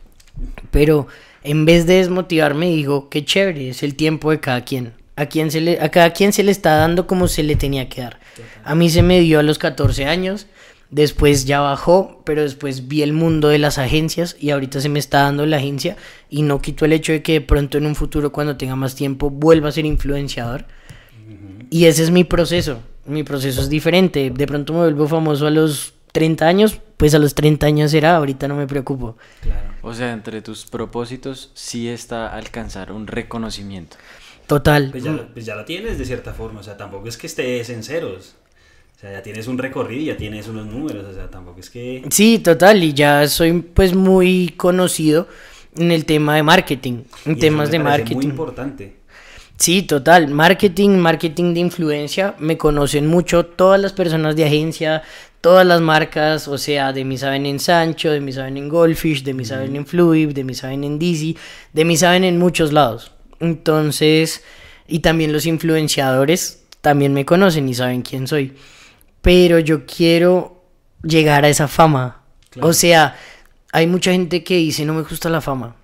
Pero 0.71 1.07
en 1.43 1.65
vez 1.65 1.85
de 1.85 1.95
desmotivarme 1.95 2.69
digo, 2.69 3.09
qué 3.09 3.25
chévere, 3.25 3.69
es 3.69 3.83
el 3.83 3.95
tiempo 3.95 4.31
de 4.31 4.39
cada 4.39 4.63
quien. 4.63 4.93
A, 5.15 5.25
quien 5.25 5.51
se 5.51 5.61
le, 5.61 5.79
a 5.81 5.89
cada 5.89 6.11
quien 6.11 6.33
se 6.33 6.43
le 6.43 6.51
está 6.51 6.75
dando 6.77 7.07
como 7.07 7.27
se 7.27 7.43
le 7.43 7.55
tenía 7.55 7.89
que 7.89 8.01
dar. 8.01 8.19
A 8.63 8.75
mí 8.75 8.89
se 8.89 9.03
me 9.03 9.19
dio 9.19 9.39
a 9.39 9.43
los 9.43 9.59
14 9.59 10.05
años, 10.05 10.47
después 10.89 11.45
ya 11.45 11.59
bajó, 11.59 12.21
pero 12.25 12.41
después 12.41 12.87
vi 12.87 13.01
el 13.01 13.13
mundo 13.13 13.49
de 13.49 13.59
las 13.59 13.77
agencias 13.77 14.35
y 14.39 14.51
ahorita 14.51 14.81
se 14.81 14.89
me 14.89 14.99
está 14.99 15.23
dando 15.23 15.45
la 15.45 15.57
agencia 15.57 15.97
y 16.29 16.43
no 16.43 16.61
quito 16.61 16.85
el 16.85 16.93
hecho 16.93 17.11
de 17.11 17.21
que 17.21 17.33
de 17.33 17.41
pronto 17.41 17.77
en 17.77 17.85
un 17.85 17.95
futuro 17.95 18.31
cuando 18.31 18.57
tenga 18.57 18.75
más 18.75 18.95
tiempo 18.95 19.29
vuelva 19.29 19.69
a 19.69 19.73
ser 19.73 19.85
influenciador. 19.85 20.65
Y 21.69 21.85
ese 21.85 22.03
es 22.03 22.11
mi 22.11 22.23
proceso. 22.23 22.79
Mi 23.05 23.23
proceso 23.23 23.61
es 23.61 23.69
diferente. 23.69 24.29
De 24.29 24.47
pronto 24.47 24.73
me 24.73 24.79
vuelvo 24.79 25.07
famoso 25.07 25.47
a 25.47 25.51
los 25.51 25.93
30 26.11 26.47
años, 26.47 26.79
pues 26.97 27.15
a 27.15 27.19
los 27.19 27.35
30 27.35 27.65
años 27.65 27.91
será, 27.91 28.17
ahorita 28.17 28.47
no 28.47 28.55
me 28.55 28.67
preocupo. 28.67 29.17
Claro. 29.41 29.73
O 29.81 29.93
sea, 29.93 30.13
entre 30.13 30.41
tus 30.41 30.65
propósitos 30.65 31.51
sí 31.53 31.89
está 31.89 32.33
alcanzar 32.35 32.91
un 32.91 33.07
reconocimiento. 33.07 33.97
Total. 34.47 34.89
Pues 34.91 35.03
ya, 35.03 35.29
pues 35.33 35.45
ya 35.45 35.55
lo 35.55 35.65
tienes 35.65 35.97
de 35.97 36.05
cierta 36.05 36.33
forma, 36.33 36.59
o 36.59 36.63
sea, 36.63 36.77
tampoco 36.77 37.07
es 37.07 37.17
que 37.17 37.27
estés 37.27 37.69
en 37.69 37.83
ceros. 37.83 38.35
O 38.97 38.99
sea, 38.99 39.13
ya 39.13 39.23
tienes 39.23 39.47
un 39.47 39.57
recorrido, 39.57 40.13
ya 40.13 40.17
tienes 40.17 40.47
unos 40.47 40.67
números, 40.67 41.05
o 41.05 41.13
sea, 41.13 41.27
tampoco 41.29 41.59
es 41.59 41.69
que... 41.69 42.03
Sí, 42.11 42.37
total, 42.37 42.83
y 42.83 42.93
ya 42.93 43.27
soy 43.27 43.53
pues 43.53 43.95
muy 43.95 44.53
conocido 44.57 45.27
en 45.75 45.91
el 45.91 46.05
tema 46.05 46.35
de 46.35 46.43
marketing, 46.43 47.03
y 47.25 47.29
en 47.29 47.31
eso 47.31 47.39
temas 47.39 47.69
me 47.69 47.71
de 47.71 47.79
marketing. 47.79 48.15
Muy 48.17 48.25
importante. 48.25 48.95
Sí, 49.57 49.83
total, 49.83 50.27
marketing, 50.27 50.97
marketing 50.97 51.53
de 51.53 51.61
influencia, 51.61 52.35
me 52.39 52.57
conocen 52.57 53.07
mucho 53.07 53.45
todas 53.45 53.79
las 53.79 53.93
personas 53.93 54.35
de 54.35 54.45
agencia, 54.45 55.01
todas 55.41 55.65
las 55.65 55.81
marcas, 55.81 56.47
o 56.47 56.57
sea, 56.57 56.93
de 56.93 57.03
mí 57.03 57.17
saben 57.17 57.45
en 57.45 57.59
Sancho, 57.59 58.11
de 58.11 58.21
mí 58.21 58.31
saben 58.31 58.57
en 58.57 58.69
Goldfish, 58.69 59.23
de 59.23 59.33
mí 59.33 59.43
saben 59.43 59.75
en 59.75 59.85
Fluid, 59.85 60.33
de 60.33 60.43
mí 60.43 60.53
saben 60.53 60.83
en 60.83 60.99
Dizzy, 60.99 61.35
de 61.73 61.83
mí 61.83 61.97
saben 61.97 62.23
en 62.23 62.37
muchos 62.37 62.71
lados. 62.71 63.11
Entonces, 63.39 64.43
y 64.87 64.99
también 64.99 65.33
los 65.33 65.45
influenciadores 65.47 66.63
también 66.81 67.13
me 67.13 67.25
conocen 67.25 67.67
y 67.67 67.73
saben 67.73 68.03
quién 68.03 68.27
soy. 68.27 68.55
Pero 69.21 69.59
yo 69.59 69.85
quiero 69.85 70.63
llegar 71.03 71.43
a 71.43 71.49
esa 71.49 71.67
fama. 71.67 72.21
Claro. 72.49 72.67
O 72.67 72.73
sea, 72.73 73.15
hay 73.71 73.87
mucha 73.87 74.11
gente 74.11 74.43
que 74.43 74.57
dice 74.57 74.85
no 74.85 74.93
me 74.93 75.01
gusta 75.01 75.29
la 75.29 75.41
fama. 75.41 75.75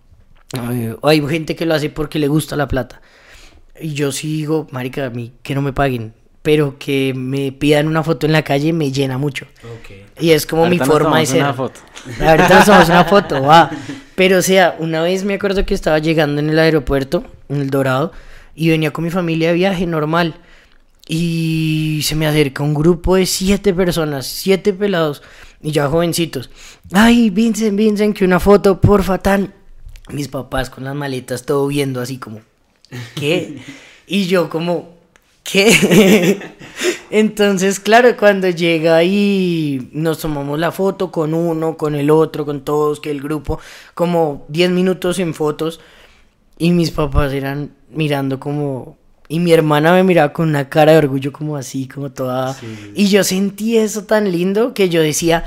O 1.02 1.08
hay 1.08 1.26
gente 1.28 1.56
que 1.56 1.65
lo 1.65 1.74
hace 1.74 1.89
porque 1.89 2.20
le 2.20 2.28
gusta 2.28 2.56
la 2.56 2.67
plata. 2.67 3.02
Y 3.80 3.93
yo 3.93 4.12
sí 4.12 4.28
digo, 4.28 4.67
marica, 4.72 5.06
a 5.06 5.10
mí 5.10 5.34
que 5.43 5.56
no 5.56 5.62
me 5.62 5.74
paguen, 5.74 6.13
pero 6.48 6.78
que 6.80 7.14
me 7.14 7.52
pidan 7.52 7.90
una 7.90 8.04
foto 8.04 8.26
en 8.26 8.32
la 8.32 8.42
calle 8.42 8.72
me 8.72 8.90
llena 8.90 9.18
mucho. 9.18 9.46
Y 10.18 10.30
es 10.30 10.46
como 10.46 10.62
mi 10.62 10.78
Ahorita 10.78 10.86
forma 10.86 11.20
de 11.20 11.26
ser. 11.26 11.42
una 11.42 11.54
foto. 11.54 11.82
Ahorita 12.22 12.48
nos 12.48 12.66
tomamos 12.66 12.88
una 12.88 13.04
foto, 13.04 13.42
va. 13.44 13.70
Pero 14.16 14.38
o 14.38 14.42
sea, 14.42 14.78
una 14.80 15.02
vez 15.02 15.26
me 15.26 15.34
acuerdo 15.34 15.66
que 15.66 15.74
estaba 15.74 16.00
llegando 16.00 16.40
en 16.40 16.50
el 16.50 16.58
aeropuerto, 16.58 17.26
en 17.50 17.60
el 17.60 17.70
Dorado, 17.70 18.14
y 18.56 18.70
venía 18.70 18.92
con 18.92 19.04
mi 19.04 19.10
familia 19.10 19.50
de 19.50 19.56
viaje 19.56 19.86
normal. 19.86 20.36
Y 21.06 22.00
se 22.04 22.16
me 22.16 22.26
acerca 22.26 22.64
un 22.64 22.74
grupo 22.74 23.18
de 23.18 23.26
siete 23.26 23.74
personas, 23.74 24.26
siete 24.26 24.72
pelados, 24.72 25.24
y 25.62 25.74
ya 25.74 25.90
jovencitos. 25.90 26.50
Ay, 26.94 27.30
Vincent, 27.30 27.76
Vincent, 27.76 28.16
que 28.16 28.24
una 28.24 28.40
foto, 28.40 28.80
porfa, 28.80 29.18
tan. 29.18 29.54
Mis 30.12 30.30
papás 30.30 30.70
con 30.70 30.86
las 30.86 30.96
maletas, 30.96 31.46
todo 31.46 31.68
viendo 31.68 32.00
así 32.00 32.20
como, 32.20 32.40
¿qué? 33.16 33.58
Y 34.08 34.28
yo 34.28 34.50
como, 34.50 34.97
¿qué? 35.50 36.40
Entonces, 37.10 37.80
claro, 37.80 38.16
cuando 38.18 38.50
llega 38.50 39.04
y 39.04 39.90
nos 39.94 40.20
tomamos 40.20 40.60
la 40.60 40.72
foto 40.72 41.12
con 41.12 41.34
uno, 41.34 41.78
con 41.78 41.96
el 41.96 42.10
otro, 42.10 42.46
con 42.46 42.62
todos, 42.62 43.00
que 43.00 43.12
el 43.12 43.22
grupo, 43.22 43.60
como 43.94 44.46
10 44.50 44.72
minutos 44.72 45.20
en 45.20 45.34
fotos, 45.34 45.80
y 46.58 46.72
mis 46.72 46.92
papás 46.92 47.34
eran 47.34 47.72
mirando 47.92 48.40
como... 48.40 48.98
Y 49.30 49.40
mi 49.40 49.52
hermana 49.52 49.92
me 49.92 50.04
miraba 50.04 50.32
con 50.32 50.48
una 50.50 50.70
cara 50.70 50.94
de 50.94 50.98
orgullo 51.00 51.32
como 51.34 51.58
así, 51.58 51.88
como 51.88 52.12
toda... 52.12 52.54
Sí. 52.54 52.66
Y 52.96 53.08
yo 53.10 53.24
sentí 53.24 53.78
eso 53.78 54.04
tan 54.06 54.32
lindo 54.32 54.74
que 54.74 54.88
yo 54.90 55.02
decía, 55.02 55.44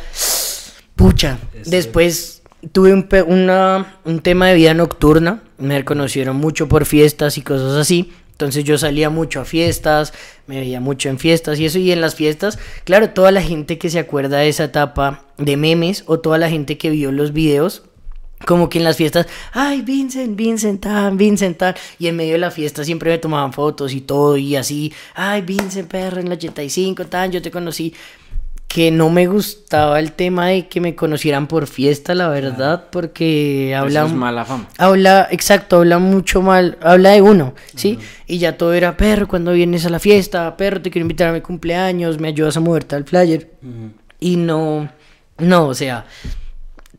pucha, 0.97 1.39
Eso- 1.55 1.71
después 1.71 2.43
tuve 2.73 2.93
un, 2.93 3.09
una- 3.27 3.97
un 4.05 4.21
tema 4.21 4.49
de 4.49 4.55
vida 4.55 4.75
nocturna, 4.75 5.43
me 5.59 5.79
reconocieron 5.79 6.37
mucho 6.37 6.69
por 6.69 6.85
fiestas 6.85 7.39
y 7.39 7.43
cosas 7.43 7.73
así. 7.73 8.13
Entonces 8.40 8.64
yo 8.64 8.79
salía 8.79 9.11
mucho 9.11 9.42
a 9.42 9.44
fiestas, 9.44 10.14
me 10.46 10.61
veía 10.61 10.81
mucho 10.81 11.11
en 11.11 11.18
fiestas 11.18 11.61
y 11.61 11.66
eso. 11.66 11.79
Y 11.79 11.92
en 11.92 12.00
las 12.00 12.14
fiestas, 12.14 12.59
claro, 12.85 13.11
toda 13.11 13.31
la 13.33 13.42
gente 13.42 13.76
que 13.76 13.90
se 13.90 13.98
acuerda 13.98 14.38
de 14.38 14.48
esa 14.48 14.64
etapa 14.64 15.26
de 15.37 15.59
memes 15.59 16.05
o 16.07 16.20
toda 16.20 16.38
la 16.38 16.48
gente 16.48 16.79
que 16.79 16.88
vio 16.88 17.12
los 17.12 17.35
videos, 17.35 17.83
como 18.46 18.70
que 18.70 18.79
en 18.79 18.85
las 18.85 18.96
fiestas, 18.96 19.26
ay, 19.53 19.83
Vincent, 19.83 20.37
Vincent, 20.37 20.81
tan, 20.81 21.18
Vincent, 21.18 21.59
tan. 21.59 21.74
Y 21.98 22.07
en 22.07 22.16
medio 22.16 22.33
de 22.33 22.38
la 22.38 22.50
fiesta 22.50 22.83
siempre 22.83 23.11
me 23.11 23.18
tomaban 23.18 23.53
fotos 23.53 23.92
y 23.92 24.00
todo, 24.00 24.38
y 24.38 24.57
así, 24.57 24.90
ay, 25.14 25.42
Vincent, 25.42 25.90
perro, 25.90 26.20
en 26.20 26.29
el 26.29 26.33
85, 26.33 27.09
tan, 27.09 27.31
yo 27.31 27.42
te 27.42 27.50
conocí. 27.50 27.92
Que 28.73 28.93
no 28.93 29.11
me 29.11 29.27
gustaba 29.27 29.99
el 29.99 30.13
tema 30.13 30.47
de 30.47 30.69
que 30.69 30.81
me 30.81 30.95
conocieran 30.95 31.49
por 31.49 31.67
fiesta, 31.67 32.15
la 32.15 32.29
verdad, 32.29 32.85
porque 32.93 33.73
Eso 33.73 33.81
hablan. 33.81 34.07
es 34.07 34.13
mala 34.13 34.45
fama. 34.45 34.69
Habla, 34.79 35.27
exacto, 35.33 35.79
habla 35.79 35.99
mucho 35.99 36.41
mal, 36.41 36.79
habla 36.81 37.11
de 37.11 37.21
uno, 37.21 37.55
¿sí? 37.75 37.99
Y 38.29 38.39
ya 38.39 38.57
todo 38.57 38.73
era, 38.73 38.97
perro, 38.97 39.27
cuando 39.27 39.51
vienes 39.53 39.87
a 39.87 39.91
la 39.91 39.99
fiesta, 39.99 40.57
perro, 40.57 40.81
te 40.81 40.91
quiero 40.93 41.03
invitar 41.03 41.31
a 41.31 41.33
mi 41.33 41.41
cumpleaños, 41.41 42.21
me 42.21 42.29
ayudas 42.29 42.57
a 42.57 42.61
moverte 42.61 42.95
al 42.95 43.03
flyer. 43.05 43.51
Y 44.21 44.37
no, 44.37 44.89
no, 45.39 45.67
o 45.67 45.75
sea, 45.75 46.07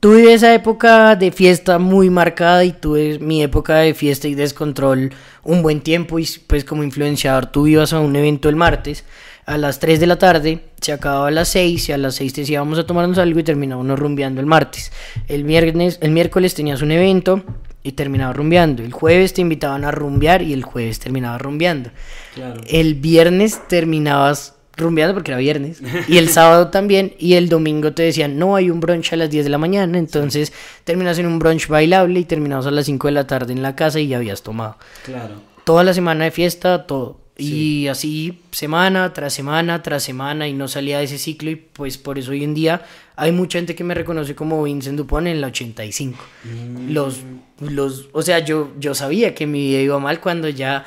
tuve 0.02 0.34
esa 0.34 0.54
época 0.54 1.16
de 1.16 1.32
fiesta 1.32 1.80
muy 1.80 2.10
marcada 2.10 2.66
y 2.66 2.74
tuve 2.74 3.18
mi 3.20 3.44
época 3.44 3.78
de 3.78 3.94
fiesta 3.94 4.28
y 4.28 4.36
descontrol 4.36 5.14
un 5.44 5.62
buen 5.62 5.80
tiempo 5.80 6.20
y 6.20 6.28
pues 6.48 6.66
como 6.66 6.84
influenciador 6.84 7.46
tú 7.46 7.66
ibas 7.68 7.94
a 7.94 8.02
un 8.02 8.14
evento 8.16 8.50
el 8.50 8.58
martes 8.58 9.06
a 9.52 9.58
las 9.58 9.80
3 9.80 10.00
de 10.00 10.08
la 10.08 10.18
tarde, 10.18 10.60
se 10.80 10.94
acababa 10.94 11.28
a 11.28 11.32
las 11.32 11.50
6 11.50 11.90
y 11.90 11.92
a 11.92 11.98
las 11.98 12.16
6 12.16 12.34
te 12.34 12.42
decía 12.42 12.60
vamos 12.60 12.80
a 12.80 12.86
tomarnos 12.86 13.18
algo 13.18 13.40
y 13.40 13.44
terminábamos 13.44 14.00
rumbeando 14.00 14.40
el 14.40 14.48
martes. 14.48 14.92
El 15.28 15.44
viernes, 15.44 15.98
el 16.02 16.12
miércoles 16.12 16.54
tenías 16.54 16.82
un 16.82 16.92
evento 16.92 17.44
y 17.84 17.92
terminaba 17.92 18.32
rumbeando. 18.32 18.82
El 18.82 18.94
jueves 18.94 19.34
te 19.34 19.42
invitaban 19.42 19.84
a 19.84 19.92
rumbear 19.92 20.42
y 20.42 20.54
el 20.54 20.64
jueves 20.64 21.00
terminaba 21.00 21.38
rumbeando. 21.38 21.92
Claro. 22.34 22.62
El 22.68 22.96
viernes 22.96 23.68
terminabas 23.68 24.56
rumbeando 24.78 25.14
porque 25.14 25.32
era 25.32 25.38
viernes. 25.38 25.82
Y 26.08 26.18
el 26.18 26.30
sábado 26.30 26.70
también. 26.70 27.14
Y 27.20 27.34
el 27.34 27.50
domingo 27.50 27.94
te 27.94 28.04
decían, 28.04 28.40
no, 28.40 28.56
hay 28.56 28.70
un 28.70 28.80
brunch 28.80 29.12
a 29.12 29.18
las 29.18 29.30
10 29.30 29.44
de 29.44 29.50
la 29.50 29.58
mañana. 29.58 29.98
Entonces 29.98 30.54
terminas 30.86 31.20
en 31.20 31.26
un 31.26 31.40
brunch 31.40 31.68
bailable 31.68 32.20
y 32.20 32.26
terminabas 32.26 32.68
a 32.68 32.72
las 32.72 32.86
5 32.86 33.08
de 33.08 33.12
la 33.12 33.28
tarde 33.28 33.52
en 33.52 33.62
la 33.62 33.76
casa 33.76 34.00
y 34.00 34.08
ya 34.08 34.18
habías 34.18 34.44
tomado. 34.44 34.78
Claro. 35.04 35.36
Toda 35.66 35.84
la 35.84 35.94
semana 35.94 36.24
de 36.24 36.32
fiesta, 36.32 36.88
todo. 36.88 37.21
Y 37.44 37.88
así 37.88 38.40
semana 38.52 39.14
tras 39.14 39.34
semana 39.34 39.82
tras 39.84 40.04
semana 40.04 40.48
y 40.48 40.54
no 40.54 40.68
salía 40.68 41.00
de 41.00 41.06
ese 41.06 41.18
ciclo 41.18 41.50
y 41.50 41.56
pues 41.56 41.98
por 41.98 42.18
eso 42.20 42.32
hoy 42.32 42.44
en 42.44 42.54
día 42.54 42.86
hay 43.16 43.32
mucha 43.32 43.60
gente 43.60 43.76
que 43.76 43.84
me 43.84 43.94
reconoce 43.94 44.36
como 44.36 44.64
Vincent 44.64 44.98
Dupont 44.98 45.28
en 45.28 45.42
la 45.42 45.48
85. 45.48 46.18
Mm. 46.44 46.92
Los, 46.92 47.20
los, 47.60 48.10
o 48.14 48.22
sea, 48.22 48.40
yo, 48.40 48.72
yo 48.80 48.96
sabía 48.96 49.36
que 49.36 49.46
mi 49.48 49.60
vida 49.68 49.82
iba 49.82 50.00
mal 50.00 50.20
cuando 50.20 50.50
ya 50.50 50.86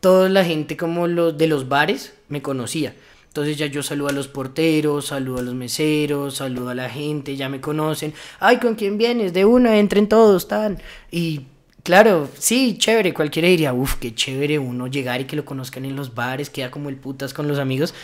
toda 0.00 0.28
la 0.28 0.44
gente 0.44 0.76
como 0.76 1.06
los 1.06 1.36
de 1.36 1.46
los 1.46 1.68
bares 1.68 2.14
me 2.28 2.42
conocía. 2.42 2.94
Entonces 3.28 3.56
ya 3.56 3.66
yo 3.66 3.82
saludo 3.82 4.10
a 4.10 4.12
los 4.12 4.28
porteros, 4.28 5.06
saludo 5.06 5.38
a 5.38 5.42
los 5.42 5.54
meseros, 5.54 6.36
saludo 6.36 6.68
a 6.68 6.74
la 6.74 6.88
gente, 6.88 7.34
ya 7.34 7.48
me 7.48 7.60
conocen. 7.60 8.14
Ay, 8.38 8.58
¿con 8.58 8.76
quién 8.76 8.96
vienes? 8.96 9.32
De 9.32 9.44
una, 9.44 9.76
entren 9.76 10.08
todos, 10.08 10.46
tan. 10.46 10.78
Y 11.10 11.40
claro, 11.84 12.28
sí, 12.36 12.76
chévere. 12.76 13.14
Cualquiera 13.14 13.46
diría, 13.46 13.72
uff, 13.72 13.94
qué 13.96 14.12
chévere 14.12 14.58
uno 14.58 14.88
llegar 14.88 15.20
y 15.20 15.24
que 15.26 15.36
lo 15.36 15.44
conozcan 15.44 15.84
en 15.84 15.94
los 15.94 16.14
bares, 16.14 16.50
queda 16.50 16.72
como 16.72 16.88
el 16.88 16.96
putas 16.96 17.32
con 17.32 17.46
los 17.46 17.60
amigos. 17.60 17.94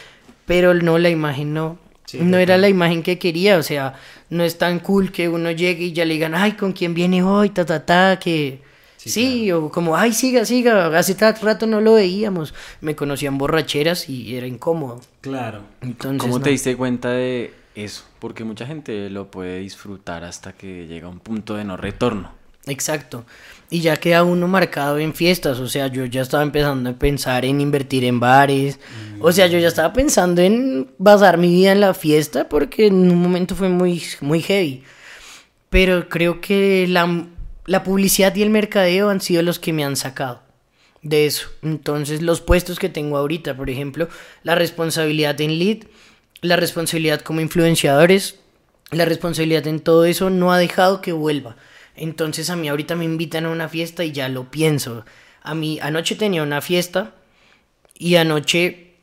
Pero 0.47 0.75
no, 0.75 0.99
la 0.99 1.09
imagen 1.11 1.53
no. 1.53 1.79
Sí, 2.07 2.19
no 2.23 2.39
era 2.39 2.57
la 2.57 2.69
imagen 2.69 3.03
que 3.03 3.19
quería, 3.19 3.57
o 3.59 3.63
sea, 3.63 3.95
no 4.31 4.43
es 4.45 4.59
tan 4.59 4.81
cool 4.81 5.13
que 5.13 5.29
uno 5.29 5.51
llegue 5.51 5.87
y 5.87 5.93
ya 5.93 6.05
le 6.05 6.15
digan, 6.15 6.35
ay, 6.35 6.53
¿con 6.53 6.73
quién 6.73 6.95
viene 6.95 7.23
hoy? 7.23 7.51
Ta, 7.51 7.65
ta, 7.67 7.85
ta, 7.85 8.19
que... 8.19 8.63
Sí, 8.97 9.09
Sí, 9.09 9.53
o 9.53 9.71
como, 9.71 9.97
ay, 9.97 10.13
siga, 10.13 10.45
siga, 10.45 10.99
hace 10.99 11.15
rato 11.15 11.67
no 11.67 11.81
lo 11.81 11.95
veíamos. 11.95 12.53
Me 12.83 12.95
conocían 12.95 13.39
borracheras 13.39 14.11
y 14.11 14.37
era 14.37 14.47
incómodo. 14.47 15.01
Claro. 15.23 15.63
Entonces, 15.81 16.21
¿Cómo 16.21 16.39
no. 16.39 16.45
te 16.45 16.51
diste 16.51 16.77
cuenta 16.77 17.11
de 17.11 17.55
eso? 17.75 18.05
Porque 18.19 18.45
mucha 18.45 18.67
gente 18.67 19.09
lo 19.09 19.31
puede 19.31 19.61
disfrutar 19.61 20.23
hasta 20.25 20.53
que 20.53 20.87
llega 20.87 21.07
a 21.07 21.11
un 21.11 21.21
punto 21.21 21.55
de 21.55 21.65
no 21.65 21.79
retorno. 21.79 22.33
Exacto. 22.67 23.25
Y 23.71 23.81
ya 23.83 23.97
queda 23.97 24.25
uno 24.25 24.49
marcado 24.49 24.99
en 24.99 25.15
fiestas, 25.15 25.61
o 25.61 25.69
sea, 25.69 25.87
yo 25.87 26.05
ya 26.05 26.23
estaba 26.23 26.43
empezando 26.43 26.91
a 26.91 26.95
pensar 26.95 27.45
en 27.45 27.61
invertir 27.61 28.05
en 28.05 28.19
bares, 28.19 28.81
o 29.21 29.31
sea, 29.31 29.47
yo 29.47 29.61
ya 29.61 29.69
estaba 29.69 29.93
pensando 29.93 30.43
en 30.43 30.91
basar 30.99 31.39
mi 31.39 31.51
vida 31.51 31.71
en 31.71 31.81
la 31.81 31.95
fiesta 31.95 32.49
porque 32.49 32.89
en 32.89 33.11
un 33.11 33.23
momento 33.23 33.55
fue 33.55 33.69
muy, 33.69 34.03
muy 34.21 34.43
heavy. 34.43 34.83
Pero 35.69 36.09
creo 36.09 36.41
que 36.41 36.87
la, 36.89 37.27
la 37.67 37.85
publicidad 37.85 38.35
y 38.35 38.43
el 38.43 38.51
mercadeo 38.51 39.09
han 39.09 39.21
sido 39.21 39.43
los 39.43 39.61
que 39.61 39.73
me 39.73 39.85
han 39.85 39.95
sacado 39.95 40.43
de 41.03 41.27
eso. 41.27 41.49
Entonces, 41.63 42.23
los 42.23 42.41
puestos 42.41 42.79
que 42.79 42.89
tengo 42.89 43.17
ahorita, 43.17 43.57
por 43.57 43.71
ejemplo, 43.71 44.09
la 44.43 44.55
responsabilidad 44.55 45.41
en 45.41 45.59
lead, 45.59 45.79
la 46.41 46.57
responsabilidad 46.57 47.21
como 47.21 47.41
influenciadores, 47.41 48.41
la 48.91 49.05
responsabilidad 49.05 49.67
en 49.67 49.81
todo 49.81 50.05
eso 50.05 50.31
no 50.31 50.53
ha 50.53 50.59
dejado 50.59 51.01
que 51.01 51.13
vuelva. 51.13 51.57
Entonces, 52.01 52.49
a 52.49 52.57
mí 52.57 52.69
ahorita 52.69 52.97
me 52.97 53.05
invitan 53.05 53.45
a 53.45 53.51
una 53.51 53.69
fiesta 53.69 54.05
y 54.05 54.13
ya 54.13 54.29
lo 54.31 54.51
pienso. 54.51 55.05
A 55.43 55.55
mí 55.55 55.79
anoche 55.81 56.17
tenía 56.17 56.43
una 56.43 56.63
fiesta 56.63 57.15
y 57.95 58.17
anoche 58.17 58.95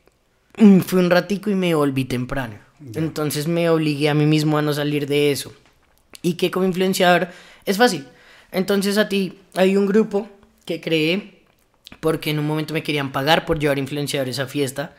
mm, 0.56 0.80
fui 0.80 0.98
un 0.98 1.08
ratico 1.08 1.48
y 1.48 1.54
me 1.54 1.74
volví 1.74 2.04
temprano. 2.04 2.58
Entonces 2.94 3.48
me 3.48 3.70
obligué 3.70 4.08
a 4.08 4.14
mí 4.14 4.26
mismo 4.26 4.58
a 4.58 4.62
no 4.62 4.72
salir 4.72 5.06
de 5.06 5.30
eso. 5.30 5.52
Y 6.22 6.34
que 6.34 6.50
como 6.50 6.66
influenciador 6.66 7.28
es 7.64 7.76
fácil. 7.76 8.06
Entonces 8.50 8.98
a 8.98 9.08
ti 9.08 9.38
hay 9.54 9.76
un 9.76 9.86
grupo 9.86 10.28
que 10.64 10.80
creé 10.80 11.42
porque 12.00 12.30
en 12.30 12.38
un 12.38 12.46
momento 12.46 12.74
me 12.74 12.82
querían 12.82 13.12
pagar 13.12 13.46
por 13.46 13.58
llevar 13.58 13.78
influenciadores 13.78 14.38
a 14.38 14.46
fiesta. 14.46 14.96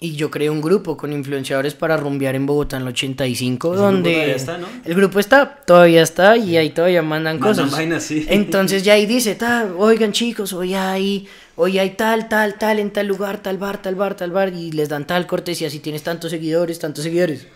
Y 0.00 0.16
yo 0.16 0.30
creé 0.30 0.50
un 0.50 0.60
grupo 0.60 0.96
con 0.96 1.12
influenciadores 1.12 1.74
para 1.74 1.96
rumbear 1.96 2.34
en 2.34 2.46
Bogotá 2.46 2.76
en 2.76 2.82
el 2.82 2.88
85, 2.88 3.68
Ese 3.68 3.76
grupo 3.76 3.92
donde 3.92 4.12
todavía 4.12 4.34
está, 4.36 4.58
¿no? 4.58 4.66
el 4.84 4.94
grupo 4.94 5.18
está, 5.20 5.56
todavía 5.64 6.02
está 6.02 6.36
y 6.36 6.56
ahí 6.56 6.70
todavía 6.70 7.00
mandan, 7.00 7.38
Mandan 7.38 7.54
cosas. 7.64 7.70
vainas, 7.70 8.02
sí. 8.02 8.26
Entonces 8.28 8.82
ya 8.82 8.94
ahí 8.94 9.06
dice, 9.06 9.34
"Ta, 9.36 9.68
oigan 9.78 10.12
chicos, 10.12 10.52
hoy 10.52 10.74
hay, 10.74 11.28
hoy 11.56 11.78
hay 11.78 11.90
tal, 11.90 12.28
tal, 12.28 12.58
tal, 12.58 12.80
en 12.80 12.90
tal 12.92 13.06
lugar, 13.06 13.38
tal 13.42 13.56
bar, 13.56 13.80
tal 13.80 13.94
bar, 13.94 14.14
tal 14.14 14.32
bar, 14.32 14.52
y 14.52 14.72
les 14.72 14.88
dan 14.88 15.06
tal 15.06 15.26
cortesía 15.28 15.70
si 15.70 15.78
tienes 15.78 16.02
tantos 16.02 16.32
seguidores, 16.32 16.78
tantos 16.80 17.04
seguidores. 17.04 17.46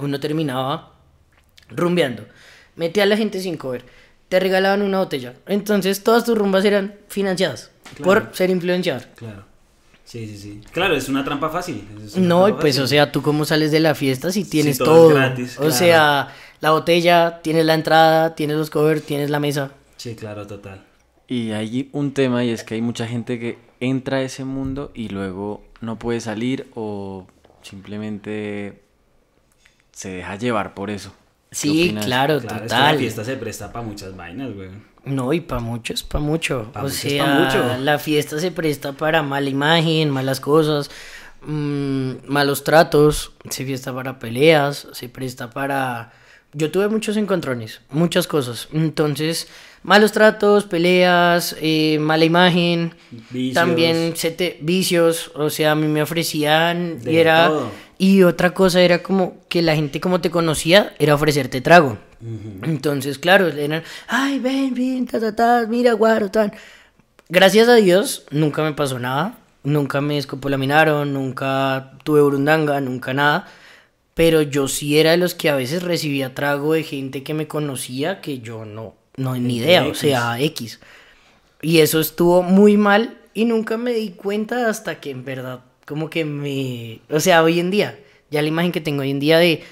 Uno 0.00 0.18
terminaba 0.18 0.94
rumbeando, 1.68 2.24
metía 2.76 3.02
a 3.04 3.06
la 3.06 3.16
gente 3.16 3.40
sin 3.40 3.56
cover, 3.58 3.84
te 4.30 4.40
regalaban 4.40 4.80
una 4.82 4.98
botella. 5.00 5.34
Entonces 5.46 6.02
todas 6.02 6.24
tus 6.24 6.36
rumbas 6.36 6.64
eran 6.64 6.94
financiadas 7.08 7.70
Claro. 7.96 8.04
por 8.24 8.34
ser 8.36 8.48
influenciador. 8.50 9.04
Claro. 9.16 9.44
Sí, 10.04 10.26
sí, 10.28 10.38
sí. 10.38 10.60
Claro, 10.72 10.94
es 10.94 11.08
una 11.08 11.24
trampa 11.24 11.48
fácil. 11.50 11.86
una 12.14 12.28
No, 12.28 12.48
y 12.48 12.52
trampa 12.52 12.60
pues, 12.60 12.76
fácil. 12.76 12.84
o 12.84 12.86
sea, 12.86 13.10
tú 13.12 13.22
cómo 13.22 13.44
sales 13.44 13.72
de 13.72 13.80
la 13.80 13.94
fiesta 13.94 14.30
si 14.30 14.44
tienes 14.44 14.80
todo 14.80 14.94
es 14.94 15.02
todo. 15.08 15.08
gratis, 15.08 15.60
o 15.60 15.70
claro. 15.70 15.72
sea, 15.72 16.28
la 16.60 16.70
botella, 16.70 17.40
tienes 17.42 17.64
la 17.64 17.74
entrada, 17.74 18.34
tienes 18.34 18.56
los 18.56 18.70
covers, 18.70 19.02
tienes 19.04 19.30
la 19.30 19.40
mesa. 19.40 19.72
Sí, 19.96 20.14
claro, 20.14 20.46
total. 20.46 20.84
Y 21.26 21.52
hay 21.52 21.88
un 21.92 22.12
tema 22.12 22.44
y 22.44 22.50
es 22.50 22.64
que 22.64 22.74
hay 22.74 22.82
mucha 22.82 23.06
gente 23.06 23.38
que 23.38 23.58
entra 23.80 24.18
a 24.18 24.22
ese 24.22 24.44
mundo 24.44 24.90
y 24.94 25.08
luego 25.08 25.64
no 25.80 25.98
puede 25.98 26.20
salir 26.20 26.68
o 26.74 27.26
simplemente 27.62 28.82
se 29.92 30.10
deja 30.10 30.36
llevar 30.36 30.74
por 30.74 30.90
eso. 30.90 31.14
¿Qué 31.54 31.68
Sí, 31.68 31.96
claro, 32.02 32.04
Claro, 32.06 32.36
es 32.36 32.42
que 32.42 32.48
total. 32.68 32.92
la 32.94 32.98
fiesta 32.98 33.24
se 33.24 33.36
presta 33.36 33.72
para 33.72 33.84
muchas 33.84 34.16
vainas, 34.16 34.52
güey. 34.54 34.70
No, 35.04 35.32
y 35.32 35.40
para 35.40 35.60
mucho 35.60 35.92
es 35.92 36.02
para 36.02 36.24
mucho. 36.24 36.70
Pa' 36.72 36.82
o 36.82 36.88
sea, 36.88 37.24
pa' 37.24 37.34
mucho. 37.40 37.76
la 37.78 37.98
fiesta 37.98 38.38
se 38.40 38.50
presta 38.50 38.92
para 38.92 39.22
mala 39.22 39.48
imagen, 39.48 40.10
malas 40.10 40.40
cosas, 40.40 40.90
mm, 41.42 42.12
malos 42.26 42.64
tratos, 42.64 43.32
se 43.50 43.64
fiesta 43.64 43.92
para 43.94 44.18
peleas, 44.18 44.88
se 44.92 45.08
presta 45.08 45.50
para... 45.50 46.12
Yo 46.54 46.70
tuve 46.70 46.88
muchos 46.88 47.16
encontrones, 47.16 47.80
muchas 47.90 48.26
cosas. 48.26 48.68
Entonces, 48.72 49.48
malos 49.82 50.12
tratos, 50.12 50.64
peleas, 50.64 51.56
eh, 51.60 51.98
mala 52.00 52.24
imagen, 52.24 52.94
Vicios. 53.30 53.54
también 53.54 54.12
se 54.16 54.30
te- 54.30 54.58
vicios, 54.60 55.30
o 55.34 55.50
sea, 55.50 55.72
a 55.72 55.74
mí 55.74 55.86
me 55.88 56.02
ofrecían 56.02 56.98
y 57.04 57.16
era... 57.16 57.48
todo. 57.48 57.70
Y 57.96 58.24
otra 58.24 58.52
cosa 58.54 58.80
era 58.80 59.02
como 59.04 59.36
que 59.48 59.62
la 59.62 59.76
gente 59.76 60.00
como 60.00 60.20
te 60.20 60.30
conocía 60.30 60.94
era 60.98 61.14
ofrecerte 61.14 61.60
trago. 61.60 61.96
Entonces, 62.62 63.18
claro, 63.18 63.48
eran, 63.48 63.82
ay, 64.08 64.38
ven, 64.40 64.74
ven, 64.74 65.06
ta, 65.06 65.20
ta, 65.20 65.34
ta, 65.36 65.66
mira, 65.68 65.92
guaro, 65.92 66.30
tan. 66.30 66.52
Gracias 67.28 67.68
a 67.68 67.74
Dios, 67.76 68.24
nunca 68.30 68.62
me 68.62 68.72
pasó 68.72 68.98
nada. 68.98 69.38
Nunca 69.62 70.00
me 70.02 70.18
escopolaminaron, 70.18 71.14
nunca 71.14 71.92
tuve 72.04 72.20
burundanga, 72.20 72.80
nunca 72.80 73.14
nada. 73.14 73.46
Pero 74.14 74.42
yo 74.42 74.68
sí 74.68 74.98
era 74.98 75.10
de 75.10 75.16
los 75.16 75.34
que 75.34 75.50
a 75.50 75.56
veces 75.56 75.82
recibía 75.82 76.34
trago 76.34 76.74
de 76.74 76.84
gente 76.84 77.22
que 77.22 77.34
me 77.34 77.48
conocía 77.48 78.20
que 78.20 78.38
yo 78.38 78.64
no, 78.64 78.94
no, 79.16 79.34
ni 79.36 79.56
idea, 79.56 79.86
o 79.86 79.94
sea, 79.94 80.40
X. 80.40 80.80
Y 81.62 81.78
eso 81.78 81.98
estuvo 81.98 82.42
muy 82.42 82.76
mal 82.76 83.18
y 83.34 83.44
nunca 83.44 83.76
me 83.76 83.92
di 83.92 84.10
cuenta 84.10 84.68
hasta 84.68 85.00
que 85.00 85.10
en 85.10 85.24
verdad, 85.24 85.60
como 85.84 86.10
que 86.10 86.24
me... 86.24 87.00
O 87.10 87.18
sea, 87.18 87.42
hoy 87.42 87.58
en 87.58 87.70
día, 87.70 87.98
ya 88.30 88.40
la 88.40 88.48
imagen 88.48 88.70
que 88.70 88.80
tengo 88.80 89.02
hoy 89.02 89.10
en 89.10 89.18
día 89.18 89.38
de, 89.38 89.64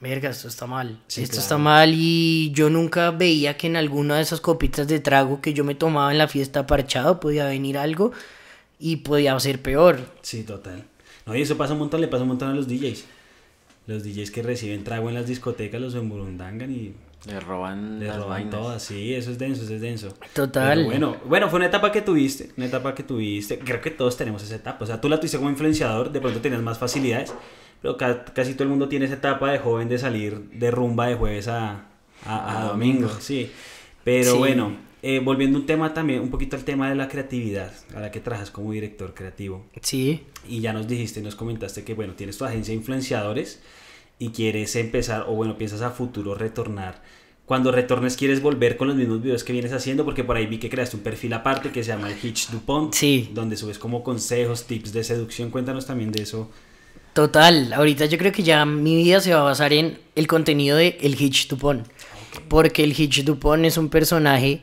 verga, 0.00 0.30
esto 0.30 0.48
está 0.48 0.66
mal, 0.66 1.00
Sí, 1.06 1.22
esto 1.22 1.34
claro. 1.34 1.42
está 1.42 1.58
mal 1.58 1.92
y 1.94 2.50
yo 2.52 2.70
nunca 2.70 3.10
veía 3.12 3.56
que 3.56 3.68
en 3.68 3.76
alguna 3.76 4.16
de 4.16 4.22
esas 4.22 4.40
copitas 4.40 4.88
de 4.88 5.00
trago 5.00 5.40
que 5.40 5.54
yo 5.54 5.64
me 5.64 5.74
tomaba 5.74 6.10
en 6.10 6.18
la 6.18 6.28
fiesta 6.28 6.66
parchado 6.66 7.20
podía 7.20 7.46
venir 7.46 7.78
algo 7.78 8.12
y 8.78 8.96
podía 8.96 9.38
ser 9.38 9.60
peor. 9.62 10.00
Sí, 10.22 10.42
total. 10.42 10.84
No, 11.26 11.36
y 11.36 11.42
eso 11.42 11.56
pasa 11.56 11.74
un 11.74 11.80
montón, 11.80 12.00
le 12.00 12.08
pasa 12.08 12.22
un 12.22 12.28
montón 12.28 12.50
a 12.50 12.54
los 12.54 12.66
DJs. 12.66 13.04
Los 13.88 14.04
DJs 14.04 14.30
que 14.30 14.42
reciben 14.42 14.84
trago 14.84 15.08
en 15.08 15.16
las 15.16 15.26
discotecas 15.26 15.80
los 15.80 15.94
emburundangan 15.96 16.70
y 16.70 16.92
Le 17.26 17.40
roban 17.40 17.98
les 17.98 18.08
las 18.08 18.18
roban 18.18 18.30
vainas. 18.30 18.50
todas. 18.54 18.82
Sí, 18.82 19.14
eso 19.14 19.30
es 19.32 19.38
denso, 19.38 19.64
eso 19.64 19.74
es 19.74 19.80
denso. 19.80 20.14
Total. 20.34 20.76
Pero 20.76 20.86
bueno, 20.90 21.16
bueno, 21.24 21.48
fue 21.48 21.56
una 21.56 21.66
etapa 21.66 21.90
que 21.90 22.02
tuviste, 22.02 22.50
una 22.56 22.66
etapa 22.66 22.94
que 22.94 23.02
tuviste. 23.02 23.58
Creo 23.58 23.80
que 23.80 23.90
todos 23.90 24.16
tenemos 24.16 24.42
esa 24.44 24.54
etapa. 24.54 24.84
O 24.84 24.86
sea, 24.86 25.00
tú 25.00 25.08
la 25.08 25.18
tuviste 25.18 25.38
como 25.38 25.50
influenciador, 25.50 26.12
de 26.12 26.20
pronto 26.20 26.40
tenías 26.40 26.62
más 26.62 26.78
facilidades, 26.78 27.34
pero 27.82 27.96
ca- 27.96 28.24
casi 28.26 28.52
todo 28.54 28.64
el 28.64 28.68
mundo 28.70 28.88
tiene 28.88 29.06
esa 29.06 29.14
etapa 29.14 29.50
de 29.50 29.58
joven 29.58 29.88
de 29.88 29.98
salir 29.98 30.38
de 30.52 30.70
rumba 30.70 31.06
de 31.08 31.14
jueves 31.16 31.48
a, 31.48 31.70
a, 31.70 32.36
a 32.36 32.62
A 32.64 32.68
domingo. 32.68 33.00
domingo. 33.06 33.20
Sí. 33.20 33.50
Pero 34.04 34.32
Sí. 34.32 34.38
bueno, 34.38 34.72
eh, 35.02 35.20
volviendo 35.20 35.58
un 35.58 35.66
tema 35.66 35.94
también, 35.94 36.20
un 36.20 36.30
poquito 36.30 36.56
al 36.56 36.64
tema 36.64 36.88
de 36.88 36.96
la 36.96 37.08
creatividad, 37.08 37.72
a 37.94 38.00
la 38.00 38.10
que 38.10 38.20
trabajas 38.20 38.50
como 38.50 38.72
director 38.72 39.14
creativo. 39.14 39.64
Sí, 39.82 40.22
Y 40.48 40.60
ya 40.60 40.72
nos 40.72 40.88
dijiste, 40.88 41.20
nos 41.20 41.34
comentaste 41.34 41.84
que, 41.84 41.94
bueno, 41.94 42.14
tienes 42.14 42.36
tu 42.36 42.44
agencia 42.44 42.72
de 42.72 42.78
influenciadores 42.78 43.60
y 44.18 44.30
quieres 44.30 44.74
empezar, 44.76 45.26
o 45.28 45.34
bueno, 45.34 45.56
piensas 45.56 45.82
a 45.82 45.90
futuro 45.90 46.34
retornar. 46.34 47.02
Cuando 47.46 47.72
retornes, 47.72 48.16
¿quieres 48.16 48.42
volver 48.42 48.76
con 48.76 48.88
los 48.88 48.96
mismos 48.96 49.22
videos 49.22 49.42
que 49.42 49.54
vienes 49.54 49.72
haciendo? 49.72 50.04
Porque 50.04 50.22
por 50.22 50.36
ahí 50.36 50.46
vi 50.46 50.58
que 50.58 50.68
creaste 50.68 50.96
un 50.96 51.02
perfil 51.02 51.32
aparte 51.32 51.70
que 51.70 51.82
se 51.82 51.88
llama 51.88 52.10
el 52.10 52.16
Hitch 52.22 52.50
Dupont. 52.50 52.92
Sí. 52.92 53.30
Donde 53.32 53.56
subes 53.56 53.78
como 53.78 54.02
consejos, 54.02 54.66
tips 54.66 54.92
de 54.92 55.02
seducción. 55.02 55.48
Cuéntanos 55.48 55.86
también 55.86 56.12
de 56.12 56.24
eso. 56.24 56.50
Total, 57.14 57.72
ahorita 57.72 58.04
yo 58.04 58.18
creo 58.18 58.32
que 58.32 58.42
ya 58.42 58.66
mi 58.66 58.96
vida 58.96 59.20
se 59.20 59.32
va 59.32 59.40
a 59.40 59.44
basar 59.44 59.72
en 59.72 59.98
el 60.14 60.26
contenido 60.26 60.76
de 60.76 60.98
El 61.00 61.18
Hitch 61.18 61.48
Dupont. 61.48 61.86
Porque 62.48 62.84
el 62.84 62.92
Hitch 62.92 63.24
Dupont 63.24 63.64
es 63.64 63.78
un 63.78 63.88
personaje 63.88 64.62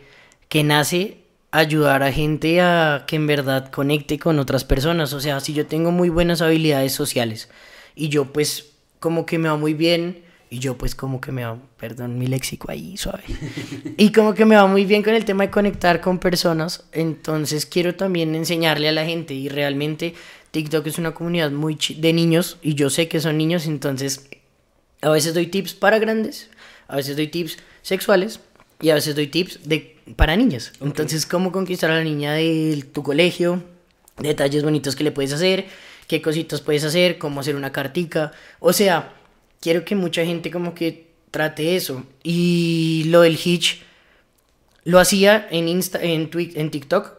que 0.49 0.63
nace 0.63 1.17
ayudar 1.51 2.03
a 2.03 2.11
gente 2.11 2.61
a 2.61 3.05
que 3.07 3.15
en 3.15 3.27
verdad 3.27 3.71
conecte 3.71 4.19
con 4.19 4.39
otras 4.39 4.63
personas. 4.63 5.13
O 5.13 5.19
sea, 5.19 5.39
si 5.39 5.53
yo 5.53 5.65
tengo 5.65 5.91
muy 5.91 6.09
buenas 6.09 6.41
habilidades 6.41 6.93
sociales 6.93 7.49
y 7.95 8.09
yo 8.09 8.33
pues 8.33 8.71
como 8.99 9.25
que 9.25 9.37
me 9.37 9.49
va 9.49 9.57
muy 9.57 9.73
bien 9.73 10.23
Y 10.49 10.59
yo 10.59 10.77
pues 10.77 10.93
como 10.95 11.19
que 11.19 11.31
me 11.31 11.43
va, 11.43 11.57
perdón 11.77 12.19
mi 12.19 12.27
léxico 12.27 12.69
ahí 12.69 12.97
suave. 12.97 13.23
y 13.97 14.11
como 14.11 14.33
que 14.33 14.45
me 14.45 14.55
va 14.55 14.67
muy 14.67 14.85
bien 14.85 15.01
con 15.01 15.13
el 15.13 15.25
tema 15.25 15.45
de 15.45 15.49
conectar 15.51 16.01
con 16.01 16.19
personas. 16.19 16.85
Entonces 16.91 17.65
quiero 17.65 17.95
también 17.95 18.35
enseñarle 18.35 18.87
a 18.89 18.91
la 18.91 19.05
gente 19.05 19.33
y 19.33 19.49
realmente 19.49 20.13
TikTok 20.51 20.87
es 20.87 20.97
una 20.97 21.13
comunidad 21.13 21.51
muy 21.51 21.77
de 21.97 22.13
niños 22.13 22.57
y 22.61 22.75
yo 22.75 22.89
sé 22.89 23.07
que 23.07 23.19
son 23.19 23.37
niños, 23.37 23.65
entonces 23.65 24.29
a 25.01 25.09
veces 25.09 25.33
doy 25.33 25.47
tips 25.47 25.73
para 25.73 25.99
grandes, 25.99 26.49
a 26.87 26.95
veces 26.95 27.17
doy 27.17 27.27
tips 27.27 27.57
sexuales 27.81 28.39
y 28.85 28.91
a 28.91 28.93
veces 28.93 29.15
doy 29.15 29.25
tips 29.25 29.61
de, 29.63 29.97
para 30.15 30.35
niñas. 30.35 30.71
Entonces, 30.79 31.25
cómo 31.25 31.51
conquistar 31.51 31.89
a 31.89 31.95
la 31.95 32.03
niña 32.03 32.33
de 32.33 32.85
tu 32.93 33.01
colegio, 33.01 33.63
detalles 34.19 34.63
bonitos 34.63 34.95
que 34.95 35.03
le 35.03 35.11
puedes 35.11 35.33
hacer, 35.33 35.65
qué 36.07 36.21
cositas 36.21 36.61
puedes 36.61 36.83
hacer, 36.83 37.17
cómo 37.17 37.39
hacer 37.39 37.55
una 37.55 37.71
cartica. 37.71 38.31
O 38.59 38.73
sea, 38.73 39.15
quiero 39.59 39.83
que 39.85 39.95
mucha 39.95 40.23
gente 40.23 40.51
como 40.51 40.75
que 40.75 41.07
trate 41.31 41.75
eso. 41.75 42.03
Y 42.21 43.05
lo 43.07 43.21
del 43.21 43.39
hitch 43.43 43.81
lo 44.83 44.99
hacía 44.99 45.47
en, 45.49 45.67
Insta, 45.67 45.99
en, 46.03 46.29
en 46.31 46.69
TikTok 46.69 47.13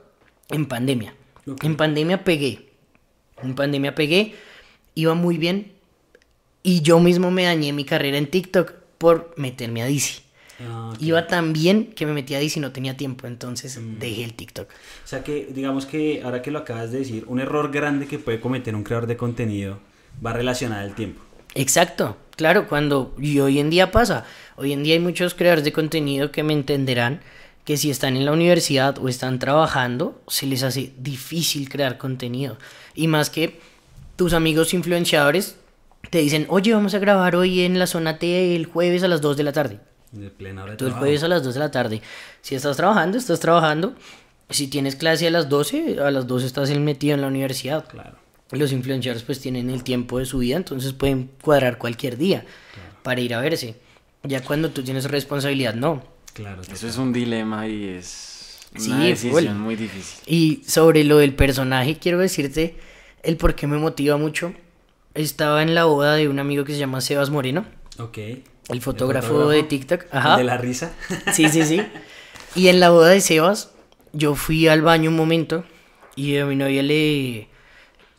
en 0.50 0.66
pandemia. 0.66 1.16
En 1.62 1.76
pandemia 1.76 2.22
pegué. 2.22 2.68
En 3.42 3.56
pandemia 3.56 3.96
pegué. 3.96 4.36
Iba 4.94 5.14
muy 5.14 5.36
bien. 5.36 5.72
Y 6.62 6.82
yo 6.82 7.00
mismo 7.00 7.32
me 7.32 7.42
dañé 7.42 7.72
mi 7.72 7.82
carrera 7.82 8.18
en 8.18 8.28
TikTok 8.28 8.72
por 8.98 9.34
meterme 9.36 9.82
a 9.82 9.86
DC. 9.86 10.25
Ah, 10.60 10.92
Iba 11.00 11.26
tan 11.26 11.52
bien 11.52 11.92
que 11.92 12.06
me 12.06 12.12
metí 12.12 12.34
a 12.34 12.38
DC 12.38 12.58
y 12.58 12.62
no 12.62 12.72
tenía 12.72 12.96
tiempo, 12.96 13.26
entonces 13.26 13.78
mm. 13.78 13.98
dejé 13.98 14.24
el 14.24 14.34
TikTok. 14.34 14.68
O 14.68 15.06
sea 15.06 15.22
que, 15.22 15.48
digamos 15.50 15.86
que 15.86 16.22
ahora 16.24 16.42
que 16.42 16.50
lo 16.50 16.60
acabas 16.60 16.92
de 16.92 17.00
decir, 17.00 17.24
un 17.26 17.40
error 17.40 17.70
grande 17.70 18.06
que 18.06 18.18
puede 18.18 18.40
cometer 18.40 18.74
un 18.74 18.82
creador 18.82 19.06
de 19.06 19.16
contenido 19.16 19.78
va 20.24 20.32
relacionado 20.32 20.82
al 20.82 20.94
tiempo. 20.94 21.20
Exacto, 21.54 22.16
claro, 22.36 22.68
cuando 22.68 23.14
y 23.18 23.38
hoy 23.40 23.58
en 23.58 23.70
día 23.70 23.90
pasa, 23.90 24.24
hoy 24.56 24.72
en 24.72 24.82
día 24.82 24.94
hay 24.94 25.00
muchos 25.00 25.34
creadores 25.34 25.64
de 25.64 25.72
contenido 25.72 26.30
que 26.30 26.42
me 26.42 26.52
entenderán 26.52 27.20
que 27.64 27.76
si 27.76 27.90
están 27.90 28.16
en 28.16 28.24
la 28.24 28.32
universidad 28.32 28.98
o 28.98 29.08
están 29.08 29.38
trabajando, 29.38 30.22
se 30.28 30.46
les 30.46 30.62
hace 30.62 30.92
difícil 30.98 31.68
crear 31.68 31.98
contenido. 31.98 32.58
Y 32.94 33.08
más 33.08 33.28
que 33.28 33.58
tus 34.14 34.34
amigos 34.34 34.72
influenciadores 34.72 35.56
te 36.10 36.18
dicen, 36.18 36.46
oye, 36.48 36.72
vamos 36.72 36.94
a 36.94 37.00
grabar 37.00 37.34
hoy 37.34 37.62
en 37.62 37.78
la 37.78 37.88
zona 37.88 38.18
T 38.18 38.54
el 38.54 38.66
jueves 38.66 39.02
a 39.02 39.08
las 39.08 39.20
2 39.20 39.36
de 39.36 39.42
la 39.42 39.52
tarde. 39.52 39.80
De 40.12 40.30
plena 40.30 40.62
hora 40.62 40.72
de 40.72 40.78
Tú 40.78 40.86
el 40.86 40.92
jueves 40.92 41.22
a 41.22 41.28
las 41.28 41.42
2 41.42 41.54
de 41.54 41.60
la 41.60 41.70
tarde. 41.70 42.02
Si 42.40 42.54
estás 42.54 42.76
trabajando, 42.76 43.18
estás 43.18 43.40
trabajando. 43.40 43.94
Si 44.50 44.68
tienes 44.68 44.96
clase 44.96 45.26
a 45.26 45.30
las 45.30 45.48
12, 45.48 45.98
a 46.00 46.10
las 46.10 46.26
12 46.26 46.46
estás 46.46 46.70
metido 46.78 47.14
en 47.14 47.20
la 47.20 47.26
universidad. 47.26 47.88
Claro. 47.88 48.16
Los 48.52 48.70
influencers 48.70 49.22
pues 49.22 49.40
tienen 49.40 49.70
el 49.70 49.82
tiempo 49.82 50.18
de 50.20 50.24
su 50.24 50.38
vida, 50.38 50.56
entonces 50.56 50.92
pueden 50.92 51.30
cuadrar 51.42 51.78
cualquier 51.78 52.16
día 52.16 52.44
para 53.02 53.20
ir 53.20 53.34
a 53.34 53.40
verse. 53.40 53.74
Ya 54.22 54.42
cuando 54.42 54.70
tú 54.70 54.82
tienes 54.82 55.10
responsabilidad, 55.10 55.74
no. 55.74 56.04
Claro. 56.32 56.62
Eso 56.62 56.86
es 56.86 56.96
un 56.96 57.12
dilema 57.12 57.66
y 57.66 57.88
es 57.88 58.60
una 58.86 59.04
decisión 59.04 59.60
muy 59.60 59.74
difícil. 59.74 60.20
Y 60.26 60.62
sobre 60.66 61.02
lo 61.02 61.18
del 61.18 61.34
personaje, 61.34 61.98
quiero 61.98 62.18
decirte 62.18 62.76
el 63.22 63.36
por 63.36 63.56
qué 63.56 63.66
me 63.66 63.78
motiva 63.78 64.16
mucho. 64.16 64.54
Estaba 65.14 65.62
en 65.62 65.74
la 65.74 65.84
boda 65.86 66.14
de 66.14 66.28
un 66.28 66.38
amigo 66.38 66.64
que 66.64 66.72
se 66.72 66.78
llama 66.78 67.00
Sebas 67.00 67.30
Moreno. 67.30 67.64
Ok. 67.98 68.18
El 68.68 68.80
fotógrafo, 68.80 69.48
de 69.48 69.62
TikTok. 69.62 70.06
Ajá. 70.10 70.36
de 70.36 70.44
la 70.44 70.56
risa. 70.56 70.92
Sí, 71.32 71.48
sí, 71.48 71.62
sí. 71.62 71.82
Y 72.54 72.68
en 72.68 72.80
la 72.80 72.90
boda 72.90 73.08
de 73.10 73.20
Sebas, 73.20 73.70
yo 74.12 74.34
fui 74.34 74.66
al 74.66 74.82
baño 74.82 75.10
un 75.10 75.16
momento 75.16 75.64
y 76.16 76.36
a 76.38 76.46
mi 76.46 76.56
novia 76.56 76.82
le 76.82 77.48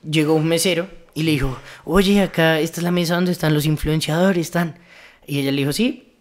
llegó 0.09 0.35
un 0.35 0.47
mesero 0.47 0.87
y 1.13 1.23
le 1.23 1.31
dijo, 1.31 1.57
oye, 1.83 2.21
acá, 2.21 2.59
esta 2.59 2.79
es 2.79 2.83
la 2.83 2.91
mesa 2.91 3.15
donde 3.15 3.31
están 3.31 3.53
los 3.53 3.65
influenciadores, 3.65 4.47
están. 4.47 4.77
Y 5.25 5.39
ella 5.39 5.51
le 5.51 5.57
dijo, 5.57 5.73
sí, 5.73 6.13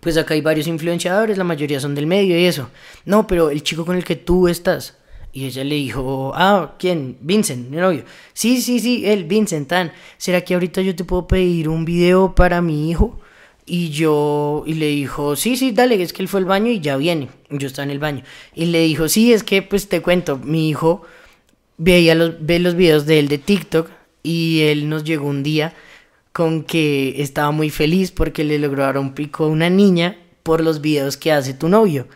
pues 0.00 0.18
acá 0.18 0.34
hay 0.34 0.42
varios 0.42 0.66
influenciadores, 0.66 1.38
la 1.38 1.44
mayoría 1.44 1.80
son 1.80 1.94
del 1.94 2.06
medio 2.06 2.38
y 2.38 2.44
eso. 2.44 2.68
No, 3.06 3.26
pero 3.26 3.48
el 3.48 3.62
chico 3.62 3.86
con 3.86 3.96
el 3.96 4.04
que 4.04 4.16
tú 4.16 4.48
estás. 4.48 4.98
Y 5.32 5.46
ella 5.46 5.64
le 5.64 5.74
dijo, 5.76 6.32
ah, 6.36 6.74
¿quién? 6.78 7.16
Vincent, 7.22 7.70
mi 7.70 7.78
novio. 7.78 8.04
Sí, 8.34 8.60
sí, 8.60 8.78
sí, 8.78 9.04
él, 9.06 9.24
Vincent, 9.24 9.66
tan. 9.66 9.92
¿Será 10.18 10.42
que 10.42 10.54
ahorita 10.54 10.82
yo 10.82 10.94
te 10.94 11.04
puedo 11.04 11.26
pedir 11.26 11.68
un 11.68 11.84
video 11.86 12.34
para 12.34 12.60
mi 12.60 12.90
hijo? 12.90 13.18
Y 13.66 13.90
yo, 13.90 14.62
y 14.66 14.74
le 14.74 14.88
dijo, 14.88 15.36
sí, 15.36 15.56
sí, 15.56 15.72
dale, 15.72 16.02
es 16.02 16.12
que 16.12 16.22
él 16.22 16.28
fue 16.28 16.40
al 16.40 16.46
baño 16.46 16.70
y 16.70 16.80
ya 16.80 16.96
viene. 16.96 17.28
Yo 17.50 17.66
estaba 17.66 17.84
en 17.84 17.90
el 17.90 17.98
baño. 17.98 18.22
Y 18.54 18.66
le 18.66 18.80
dijo, 18.80 19.08
sí, 19.08 19.32
es 19.32 19.42
que, 19.42 19.62
pues 19.62 19.88
te 19.88 20.02
cuento, 20.02 20.38
mi 20.38 20.68
hijo 20.68 21.02
veía 21.78 22.14
los, 22.14 22.44
ve 22.44 22.58
los 22.58 22.74
videos 22.74 23.06
de 23.06 23.18
él 23.18 23.28
de 23.28 23.38
TikTok 23.38 23.90
y 24.22 24.62
él 24.62 24.88
nos 24.88 25.04
llegó 25.04 25.26
un 25.26 25.42
día 25.42 25.74
con 26.32 26.64
que 26.64 27.22
estaba 27.22 27.52
muy 27.52 27.70
feliz 27.70 28.10
porque 28.10 28.44
le 28.44 28.58
logró 28.58 28.82
dar 28.82 28.98
un 28.98 29.14
pico 29.14 29.44
a 29.44 29.48
una 29.48 29.70
niña 29.70 30.18
por 30.42 30.62
los 30.62 30.80
videos 30.80 31.16
que 31.16 31.32
hace 31.32 31.54
tu 31.54 31.68
novio. 31.68 32.06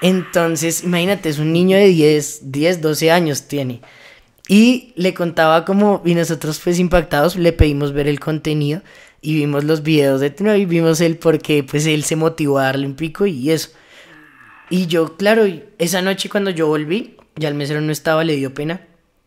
Entonces, 0.00 0.84
imagínate, 0.84 1.28
es 1.28 1.38
un 1.38 1.52
niño 1.52 1.76
de 1.76 1.88
10, 1.88 2.52
10, 2.52 2.80
12 2.80 3.10
años 3.10 3.48
tiene. 3.48 3.80
Y 4.48 4.92
le 4.94 5.14
contaba 5.14 5.64
como, 5.64 6.02
y 6.04 6.14
nosotros 6.14 6.60
pues 6.62 6.78
impactados 6.78 7.36
le 7.36 7.52
pedimos 7.52 7.92
ver 7.92 8.06
el 8.06 8.20
contenido 8.20 8.82
y 9.20 9.34
vimos 9.34 9.64
los 9.64 9.82
videos 9.82 10.20
de 10.20 10.30
Tino 10.30 10.54
y 10.54 10.64
vimos 10.64 11.00
el 11.00 11.16
por 11.16 11.40
qué 11.40 11.64
pues 11.64 11.86
él 11.86 12.04
se 12.04 12.16
motivó 12.16 12.58
a 12.58 12.64
darle 12.64 12.86
un 12.86 12.94
pico 12.94 13.26
y 13.26 13.50
eso. 13.50 13.70
Y 14.70 14.86
yo, 14.86 15.16
claro, 15.16 15.44
esa 15.78 16.02
noche 16.02 16.28
cuando 16.28 16.50
yo 16.50 16.66
volví, 16.66 17.16
ya 17.36 17.48
el 17.48 17.54
mesero 17.54 17.80
no 17.80 17.92
estaba, 17.92 18.24
le 18.24 18.36
dio 18.36 18.52
pena 18.54 18.80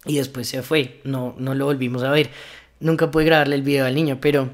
y 0.05 0.17
después 0.17 0.47
se 0.47 0.61
fue, 0.63 1.01
no, 1.03 1.35
no 1.37 1.55
lo 1.55 1.65
volvimos 1.65 2.03
a 2.03 2.11
ver. 2.11 2.29
Nunca 2.79 3.11
pude 3.11 3.25
grabarle 3.25 3.55
el 3.55 3.61
video 3.61 3.85
al 3.85 3.95
niño, 3.95 4.19
pero 4.21 4.49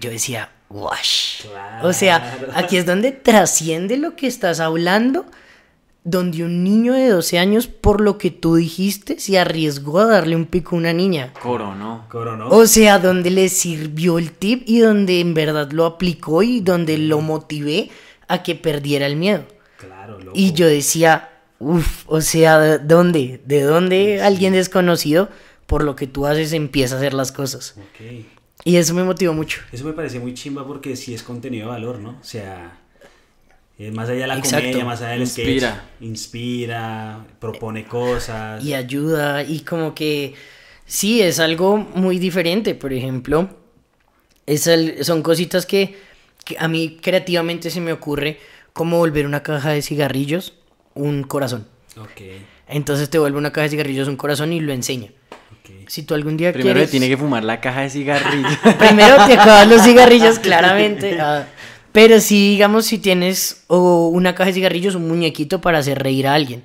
yo 0.00 0.10
decía, 0.10 0.50
wash. 0.68 1.44
O 1.82 1.92
sea, 1.92 2.38
aquí 2.54 2.76
es 2.76 2.86
donde 2.86 3.12
trasciende 3.12 3.96
lo 3.96 4.16
que 4.16 4.26
estás 4.26 4.60
hablando 4.60 5.26
donde 6.04 6.44
un 6.44 6.64
niño 6.64 6.94
de 6.94 7.08
12 7.08 7.38
años, 7.38 7.66
por 7.66 8.00
lo 8.00 8.16
que 8.16 8.30
tú 8.30 8.56
dijiste, 8.56 9.18
se 9.20 9.38
arriesgó 9.38 9.98
a 10.00 10.06
darle 10.06 10.34
un 10.36 10.46
pico 10.46 10.74
a 10.74 10.78
una 10.78 10.92
niña. 10.92 11.32
Coronó. 11.42 12.06
Coronó. 12.08 12.48
O 12.48 12.66
sea, 12.66 12.98
donde 12.98 13.30
le 13.30 13.48
sirvió 13.48 14.18
el 14.18 14.32
tip 14.32 14.62
y 14.66 14.80
donde 14.80 15.20
en 15.20 15.34
verdad 15.34 15.70
lo 15.72 15.84
aplicó 15.84 16.42
y 16.42 16.60
donde 16.60 16.96
lo 16.98 17.20
motivé 17.20 17.90
a 18.28 18.42
que 18.42 18.54
perdiera 18.54 19.06
el 19.06 19.16
miedo. 19.16 19.44
Claro, 19.78 20.18
loco. 20.18 20.32
Y 20.34 20.52
yo 20.52 20.66
decía, 20.66 21.30
uff, 21.58 22.04
o 22.06 22.20
sea, 22.20 22.58
¿de 22.58 22.78
dónde? 22.78 23.42
¿De 23.44 23.62
dónde 23.62 24.22
alguien 24.22 24.54
desconocido, 24.54 25.28
por 25.66 25.84
lo 25.84 25.96
que 25.96 26.06
tú 26.06 26.26
haces, 26.26 26.52
empieza 26.52 26.94
a 26.94 26.98
hacer 26.98 27.12
las 27.12 27.32
cosas? 27.32 27.74
Ok. 27.76 28.26
Y 28.64 28.76
eso 28.76 28.94
me 28.94 29.04
motivó 29.04 29.32
mucho. 29.32 29.60
Eso 29.72 29.84
me 29.84 29.92
parece 29.92 30.18
muy 30.20 30.34
chimba 30.34 30.66
porque 30.66 30.96
sí 30.96 31.14
es 31.14 31.22
contenido 31.22 31.66
de 31.66 31.72
valor, 31.72 31.98
¿no? 31.98 32.10
O 32.20 32.24
sea, 32.24 32.79
eh, 33.80 33.90
más 33.92 34.10
allá 34.10 34.20
de 34.20 34.26
la 34.26 34.40
comedia, 34.42 34.84
más 34.84 35.00
allá 35.00 35.12
del 35.12 35.22
inspira. 35.22 35.88
inspira, 36.02 37.24
propone 37.38 37.86
cosas. 37.86 38.62
Y 38.62 38.74
ayuda, 38.74 39.42
y 39.42 39.60
como 39.60 39.94
que 39.94 40.34
sí, 40.84 41.22
es 41.22 41.40
algo 41.40 41.78
muy 41.78 42.18
diferente. 42.18 42.74
Por 42.74 42.92
ejemplo, 42.92 43.48
es 44.44 44.70
son 45.00 45.22
cositas 45.22 45.64
que, 45.64 45.96
a 46.58 46.68
mí 46.68 46.98
creativamente 47.00 47.70
se 47.70 47.80
me 47.80 47.94
ocurre 47.94 48.38
como 48.74 48.98
volver 48.98 49.24
una 49.24 49.42
caja 49.42 49.70
de 49.70 49.80
cigarrillos 49.80 50.52
un 50.92 51.22
corazón. 51.22 51.66
Okay. 51.96 52.44
Entonces 52.68 53.08
te 53.08 53.18
vuelve 53.18 53.38
una 53.38 53.50
caja 53.50 53.62
de 53.62 53.70
cigarrillos 53.70 54.08
un 54.08 54.16
corazón 54.16 54.52
y 54.52 54.60
lo 54.60 54.74
enseña. 54.74 55.08
Si 55.86 56.02
tú 56.02 56.12
algún 56.12 56.36
día 56.36 56.52
Primero 56.52 56.86
tiene 56.86 57.08
que 57.08 57.16
fumar 57.16 57.44
la 57.44 57.62
caja 57.62 57.80
de 57.80 57.88
cigarrillos. 57.88 58.58
Primero 58.78 59.16
te 59.26 59.32
acabas 59.32 59.66
los 59.66 59.80
cigarrillos, 59.82 60.38
claramente. 60.38 61.18
Ah, 61.20 61.46
pero 61.92 62.20
si, 62.20 62.50
digamos, 62.50 62.86
si 62.86 62.98
tienes 62.98 63.64
o 63.66 64.08
una 64.08 64.34
caja 64.34 64.48
de 64.48 64.54
cigarrillos, 64.54 64.94
un 64.94 65.08
muñequito 65.08 65.60
para 65.60 65.78
hacer 65.78 66.02
reír 66.02 66.26
a 66.26 66.34
alguien. 66.34 66.62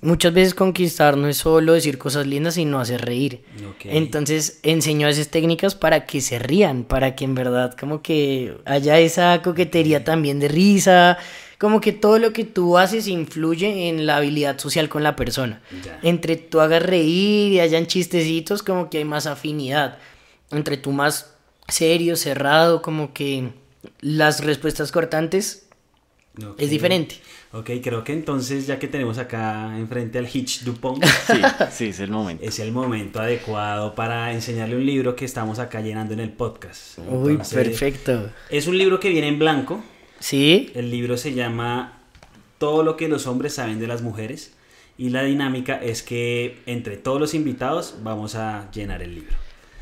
Muchas 0.00 0.34
veces 0.34 0.54
conquistar 0.54 1.16
no 1.16 1.28
es 1.28 1.38
solo 1.38 1.72
decir 1.72 1.96
cosas 1.96 2.26
lindas, 2.26 2.54
sino 2.54 2.78
hacer 2.78 3.02
reír. 3.02 3.42
Entonces 3.84 4.60
enseño 4.62 5.08
esas 5.08 5.28
técnicas 5.28 5.74
para 5.74 6.04
que 6.04 6.20
se 6.20 6.38
rían, 6.38 6.84
para 6.84 7.16
que 7.16 7.24
en 7.24 7.34
verdad 7.34 7.74
como 7.78 8.02
que 8.02 8.54
haya 8.66 8.98
esa 8.98 9.40
coquetería 9.40 10.04
también 10.04 10.40
de 10.40 10.48
risa, 10.48 11.16
como 11.58 11.80
que 11.80 11.92
todo 11.92 12.18
lo 12.18 12.34
que 12.34 12.44
tú 12.44 12.76
haces 12.76 13.08
influye 13.08 13.88
en 13.88 14.04
la 14.04 14.18
habilidad 14.18 14.58
social 14.58 14.90
con 14.90 15.02
la 15.02 15.16
persona. 15.16 15.62
Entre 16.02 16.36
tú 16.36 16.60
hagas 16.60 16.82
reír 16.82 17.52
y 17.52 17.60
hayan 17.60 17.86
chistecitos, 17.86 18.62
como 18.62 18.90
que 18.90 18.98
hay 18.98 19.06
más 19.06 19.26
afinidad. 19.26 19.96
Entre 20.50 20.76
tú 20.76 20.92
más 20.92 21.32
serio, 21.68 22.16
cerrado, 22.16 22.82
como 22.82 23.14
que 23.14 23.52
las 24.00 24.44
respuestas 24.44 24.92
cortantes 24.92 25.66
es 26.58 26.70
diferente. 26.70 27.16
Ok, 27.52 27.70
creo 27.82 28.02
que 28.02 28.12
entonces 28.12 28.66
ya 28.66 28.80
que 28.80 28.88
tenemos 28.88 29.18
acá 29.18 29.78
enfrente 29.78 30.18
al 30.18 30.26
Hitch 30.26 30.62
Dupont, 30.64 31.04
sí, 31.26 31.40
sí, 31.70 31.86
es 31.86 32.00
el 32.00 32.10
momento. 32.10 32.44
Es 32.44 32.58
el 32.58 32.72
momento 32.72 33.20
adecuado 33.20 33.94
para 33.94 34.32
enseñarle 34.32 34.74
un 34.76 34.84
libro 34.84 35.14
que 35.14 35.24
estamos 35.24 35.60
acá 35.60 35.80
llenando 35.80 36.12
en 36.14 36.20
el 36.20 36.30
podcast. 36.30 36.98
Uy, 37.08 37.36
perfecto. 37.36 38.30
Es 38.50 38.66
un 38.66 38.76
libro 38.76 38.98
que 38.98 39.10
viene 39.10 39.28
en 39.28 39.38
blanco. 39.38 39.84
Sí. 40.18 40.72
El 40.74 40.90
libro 40.90 41.16
se 41.16 41.34
llama 41.34 42.00
Todo 42.58 42.82
lo 42.82 42.96
que 42.96 43.08
los 43.08 43.28
hombres 43.28 43.54
saben 43.54 43.78
de 43.78 43.86
las 43.86 44.02
mujeres 44.02 44.52
y 44.98 45.10
la 45.10 45.22
dinámica 45.22 45.76
es 45.76 46.02
que 46.02 46.58
entre 46.66 46.96
todos 46.96 47.20
los 47.20 47.34
invitados 47.34 47.96
vamos 48.02 48.34
a 48.34 48.68
llenar 48.72 49.02
el 49.02 49.14
libro. 49.14 49.36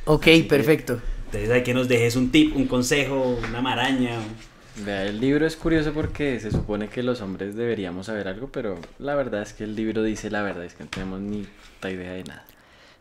Ok, 0.04 0.26
perfecto. 0.48 1.00
Entonces 1.32 1.50
hay 1.50 1.62
que 1.62 1.72
nos 1.72 1.88
dejes 1.88 2.14
un 2.16 2.30
tip, 2.30 2.54
un 2.54 2.66
consejo, 2.66 3.38
una 3.48 3.62
maraña. 3.62 4.18
Vea, 4.84 5.04
el 5.04 5.18
libro 5.18 5.46
es 5.46 5.56
curioso 5.56 5.94
porque 5.94 6.38
se 6.40 6.50
supone 6.50 6.88
que 6.88 7.02
los 7.02 7.22
hombres 7.22 7.56
deberíamos 7.56 8.06
saber 8.06 8.28
algo, 8.28 8.48
pero 8.52 8.78
la 8.98 9.14
verdad 9.14 9.40
es 9.40 9.54
que 9.54 9.64
el 9.64 9.74
libro 9.74 10.02
dice 10.02 10.30
la 10.30 10.42
verdad, 10.42 10.64
es 10.64 10.74
que 10.74 10.84
no 10.84 10.90
tenemos 10.90 11.20
ni 11.20 11.44
puta 11.74 11.90
idea 11.90 12.12
de 12.12 12.24
nada. 12.24 12.44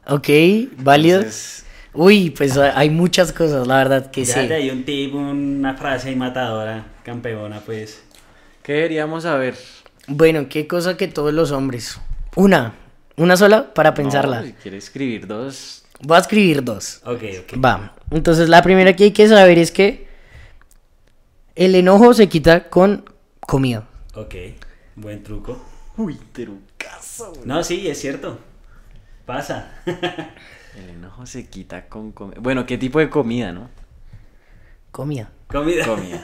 Ok, 0.07 0.29
válido. 0.77 1.17
Entonces, 1.17 1.65
Uy, 1.93 2.29
pues 2.29 2.57
hay 2.57 2.89
muchas 2.89 3.33
cosas, 3.33 3.67
la 3.67 3.75
verdad 3.75 4.11
que 4.11 4.23
Ya 4.23 4.35
sí. 4.41 4.47
de 4.47 4.55
ahí 4.55 4.69
un 4.69 4.85
tip, 4.85 5.13
una 5.13 5.73
frase 5.73 6.07
ahí 6.07 6.15
matadora, 6.15 6.85
campeona, 7.03 7.59
pues. 7.59 8.01
¿qué 8.63 8.73
deberíamos 8.73 9.23
saber? 9.23 9.55
Bueno, 10.07 10.47
qué 10.47 10.67
cosa 10.67 10.95
que 10.95 11.09
todos 11.09 11.33
los 11.33 11.51
hombres. 11.51 11.99
Una, 12.37 12.75
una 13.17 13.35
sola 13.35 13.73
para 13.73 13.93
pensarla. 13.93 14.39
No, 14.39 14.47
si 14.47 14.53
quiere 14.53 14.77
escribir 14.77 15.27
dos, 15.27 15.80
Voy 16.03 16.17
a 16.17 16.19
escribir 16.19 16.63
dos. 16.63 17.01
Ok, 17.05 17.23
ok. 17.41 17.63
Va. 17.63 17.95
Entonces 18.11 18.49
la 18.49 18.61
primera 18.61 18.95
que 18.95 19.05
hay 19.05 19.11
que 19.11 19.27
saber 19.27 19.57
es 19.57 19.71
que 19.71 20.07
el 21.55 21.75
enojo 21.75 22.13
se 22.13 22.27
quita 22.27 22.69
con 22.69 23.05
comida. 23.39 23.87
Ok, 24.15 24.35
buen 24.95 25.23
truco. 25.23 25.63
Uy, 25.97 26.17
terucazo. 26.31 27.33
No, 27.45 27.63
sí, 27.63 27.87
es 27.87 27.99
cierto. 27.99 28.39
Pasa. 29.25 29.81
El 30.75 30.89
enojo 30.89 31.25
se 31.25 31.47
quita 31.47 31.87
con 31.87 32.11
comida. 32.13 32.37
Bueno, 32.39 32.65
¿qué 32.65 32.77
tipo 32.77 32.99
de 32.99 33.09
comida, 33.09 33.51
no? 33.51 33.69
Comida. 34.91 35.29
Comida. 35.47 35.85
Comida. 35.85 36.21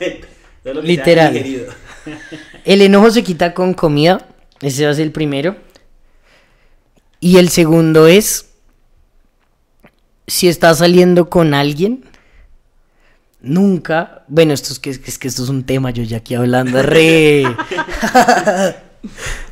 Literal. 0.81 1.35
El 2.65 2.81
enojo 2.81 3.11
se 3.11 3.23
quita 3.23 3.53
con 3.53 3.73
comida. 3.73 4.25
Ese 4.61 4.85
va 4.85 4.91
a 4.91 4.93
ser 4.93 5.05
el 5.05 5.11
primero. 5.11 5.55
Y 7.19 7.37
el 7.37 7.49
segundo 7.49 8.07
es 8.07 8.49
si 10.27 10.47
estás 10.47 10.79
saliendo 10.79 11.29
con 11.29 11.53
alguien. 11.53 12.03
Nunca, 13.39 14.25
bueno, 14.27 14.53
esto 14.53 14.73
es 14.73 14.79
que, 14.79 14.89
es 14.89 15.17
que 15.17 15.27
esto 15.27 15.43
es 15.43 15.49
un 15.49 15.63
tema, 15.63 15.91
yo 15.91 16.03
ya 16.03 16.17
aquí 16.17 16.35
hablando 16.35 16.81
re. 16.83 17.43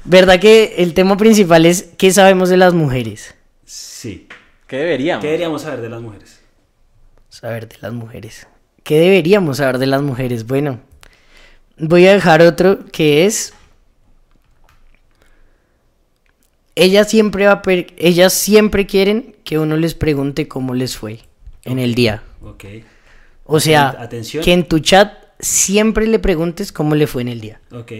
¿Verdad 0.03 0.39
que 0.39 0.75
el 0.77 0.93
tema 0.93 1.17
principal 1.17 1.65
es 1.65 1.89
qué 1.97 2.11
sabemos 2.11 2.49
de 2.49 2.57
las 2.57 2.73
mujeres? 2.73 3.35
Sí. 3.65 4.27
¿Qué 4.67 4.77
deberíamos? 4.77 5.21
¿Qué 5.21 5.27
deberíamos 5.27 5.61
saber 5.61 5.81
de 5.81 5.89
las 5.89 6.01
mujeres? 6.01 6.41
Saber 7.29 7.67
de 7.67 7.77
las 7.79 7.93
mujeres. 7.93 8.47
¿Qué 8.83 8.99
deberíamos 8.99 9.57
saber 9.57 9.77
de 9.77 9.87
las 9.87 10.01
mujeres? 10.01 10.45
Bueno, 10.45 10.79
voy 11.77 12.07
a 12.07 12.13
dejar 12.13 12.41
otro 12.41 12.85
que 12.91 13.25
es. 13.25 13.53
Ellas 16.75 17.09
siempre, 17.09 17.45
va 17.45 17.53
a 17.53 17.61
per- 17.61 17.87
ellas 17.97 18.33
siempre 18.33 18.85
quieren 18.85 19.35
que 19.43 19.57
uno 19.59 19.77
les 19.77 19.93
pregunte 19.93 20.47
cómo 20.47 20.73
les 20.73 20.97
fue 20.97 21.19
en 21.63 21.79
el 21.79 21.95
día. 21.95 22.21
Ok. 22.41 22.65
O 23.45 23.59
sea, 23.59 23.95
Atención. 23.99 24.43
que 24.43 24.51
en 24.53 24.67
tu 24.67 24.79
chat 24.79 25.13
siempre 25.39 26.07
le 26.07 26.19
preguntes 26.19 26.71
cómo 26.71 26.95
le 26.95 27.07
fue 27.07 27.21
en 27.21 27.27
el 27.29 27.39
día. 27.41 27.61
Ok. 27.71 27.91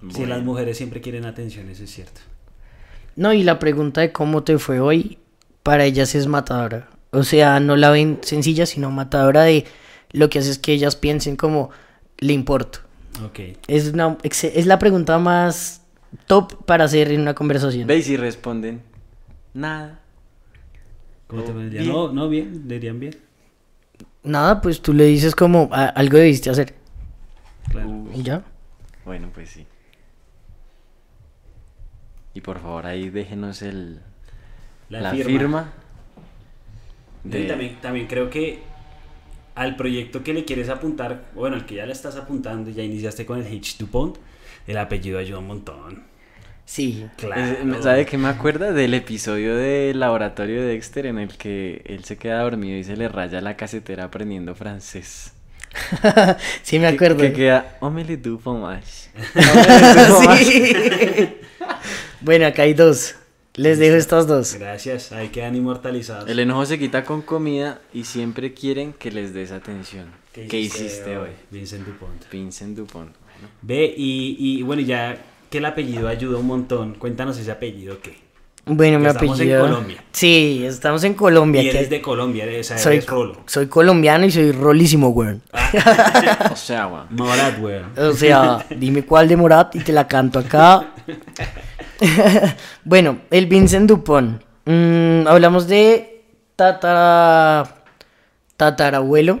Bueno. 0.00 0.26
las 0.34 0.42
mujeres 0.42 0.76
siempre 0.76 1.00
quieren 1.00 1.24
atención, 1.26 1.68
eso 1.68 1.84
es 1.84 1.90
cierto. 1.92 2.20
No, 3.14 3.32
y 3.32 3.42
la 3.44 3.58
pregunta 3.58 4.00
de 4.00 4.10
cómo 4.10 4.42
te 4.42 4.58
fue 4.58 4.80
hoy, 4.80 5.18
para 5.62 5.84
ellas 5.84 6.14
es 6.14 6.26
matadora. 6.26 6.88
O 7.10 7.22
sea, 7.24 7.60
no 7.60 7.76
la 7.76 7.90
ven 7.90 8.18
sencilla, 8.22 8.66
sino 8.66 8.90
matadora 8.90 9.42
de 9.42 9.64
lo 10.10 10.28
que 10.30 10.38
hace 10.40 10.50
es 10.50 10.58
que 10.58 10.72
ellas 10.72 10.96
piensen 10.96 11.36
como 11.36 11.70
le 12.18 12.32
importo. 12.32 12.80
Ok. 13.24 13.40
Es, 13.68 13.88
una, 13.92 14.16
es 14.22 14.66
la 14.66 14.78
pregunta 14.78 15.18
más 15.18 15.81
top 16.26 16.64
para 16.64 16.84
hacer 16.84 17.10
en 17.10 17.20
una 17.20 17.34
conversación. 17.34 17.86
¿Veis 17.86 18.06
si 18.06 18.16
responden? 18.16 18.82
Nada. 19.54 20.00
¿Cómo 21.26 21.42
te 21.44 21.52
bien. 21.52 21.88
No, 21.88 22.12
no, 22.12 22.28
bien, 22.28 22.68
dirían 22.68 23.00
bien. 23.00 23.16
Nada, 24.22 24.60
pues 24.60 24.80
tú 24.82 24.92
le 24.92 25.04
dices 25.06 25.34
como 25.34 25.68
"A- 25.72 25.86
algo 25.86 26.18
debiste 26.18 26.50
hacer. 26.50 26.74
Claro. 27.70 28.04
Y 28.14 28.22
ya. 28.22 28.42
Bueno, 29.04 29.30
pues 29.34 29.50
sí. 29.50 29.66
Y 32.34 32.40
por 32.40 32.60
favor, 32.60 32.86
ahí 32.86 33.10
déjenos 33.10 33.62
el, 33.62 34.00
la, 34.88 35.10
firma. 35.12 35.72
Y 37.24 37.28
de- 37.28 37.44
también, 37.44 37.80
también 37.80 38.06
creo 38.06 38.30
que 38.30 38.62
al 39.54 39.76
proyecto 39.76 40.22
que 40.22 40.32
le 40.32 40.44
quieres 40.44 40.68
apuntar, 40.70 41.24
bueno, 41.34 41.56
al 41.56 41.66
que 41.66 41.74
ya 41.76 41.86
le 41.86 41.92
estás 41.92 42.16
apuntando, 42.16 42.70
ya 42.70 42.82
iniciaste 42.82 43.26
con 43.26 43.38
el 43.42 43.46
H 43.46 43.76
Dupont, 43.78 44.16
el 44.66 44.78
apellido 44.78 45.18
ayuda 45.18 45.38
un 45.38 45.46
montón. 45.46 46.04
Sí. 46.64 47.06
Claro. 47.16 47.82
¿Sabe 47.82 48.06
qué 48.06 48.16
me 48.16 48.28
acuerda? 48.28 48.72
Del 48.72 48.94
episodio 48.94 49.56
del 49.56 50.00
laboratorio 50.00 50.62
de 50.62 50.68
Dexter 50.68 51.06
en 51.06 51.18
el 51.18 51.36
que 51.36 51.82
él 51.86 52.04
se 52.04 52.16
queda 52.16 52.40
dormido 52.42 52.78
y 52.78 52.84
se 52.84 52.96
le 52.96 53.08
raya 53.08 53.40
la 53.40 53.56
casetera 53.56 54.04
aprendiendo 54.04 54.54
francés. 54.54 55.32
sí, 56.62 56.78
me 56.78 56.86
acuerdo. 56.86 57.18
Que, 57.18 57.32
queda, 57.32 57.76
"Homele 57.80 58.16
du 58.16 58.38
fromage". 58.38 59.10
Sí. 60.42 61.36
bueno, 62.20 62.46
acá 62.46 62.62
hay 62.62 62.74
dos. 62.74 63.16
Les 63.54 63.78
dejo 63.78 63.96
estas 63.96 64.26
dos. 64.26 64.54
Gracias, 64.54 65.12
ahí 65.12 65.28
quedan 65.28 65.54
inmortalizados. 65.54 66.28
El 66.28 66.38
enojo 66.38 66.64
se 66.64 66.78
quita 66.78 67.04
con 67.04 67.20
comida 67.20 67.82
y 67.92 68.04
siempre 68.04 68.54
quieren 68.54 68.94
que 68.94 69.10
les 69.10 69.34
des 69.34 69.52
atención. 69.52 70.06
¿Qué, 70.32 70.58
hiciste 70.58 71.18
hoy? 71.18 71.28
Vincent 71.50 71.86
Dupont. 71.86 72.30
Vincent 72.30 72.74
Dupont. 72.74 73.10
Bueno, 73.42 73.54
Ve, 73.62 73.94
y, 73.96 74.36
y 74.38 74.62
bueno, 74.62 74.82
ya 74.82 75.16
que 75.50 75.58
el 75.58 75.64
apellido 75.66 76.08
ayuda 76.08 76.38
un 76.38 76.46
montón, 76.46 76.94
cuéntanos 76.94 77.38
ese 77.38 77.50
apellido 77.50 77.98
qué. 78.00 78.16
Bueno, 78.64 79.00
mi 79.00 79.06
Estamos 79.06 79.40
en 79.40 79.46
apellido. 79.46 79.60
Colombia. 79.62 80.04
Sí, 80.12 80.62
estamos 80.64 81.04
en 81.04 81.14
Colombia. 81.14 81.62
Y 81.62 81.70
que 81.70 81.78
eres 81.78 81.90
de 81.90 82.00
Colombia, 82.00 82.44
eres, 82.44 82.66
o 82.66 82.68
sea, 82.68 82.78
soy, 82.78 82.96
eres 82.96 83.06
rolo. 83.08 83.40
soy 83.46 83.66
colombiano 83.66 84.24
y 84.24 84.30
soy 84.30 84.52
rolísimo, 84.52 85.08
weón. 85.08 85.42
o 86.52 86.56
sea, 86.56 86.86
weón. 86.86 87.06
Morat, 87.10 87.58
weón. 87.60 87.98
O 87.98 88.12
sea, 88.12 88.64
dime 88.70 89.04
cuál 89.04 89.28
de 89.28 89.36
Morat 89.36 89.74
y 89.74 89.80
te 89.80 89.92
la 89.92 90.06
canto 90.06 90.38
acá. 90.38 90.94
bueno, 92.84 93.18
el 93.30 93.46
Vincent 93.46 93.88
Dupont. 93.88 94.40
Mm, 94.64 95.26
hablamos 95.26 95.66
de 95.66 96.22
tatara, 96.54 97.84
tatarabuelo. 98.56 99.40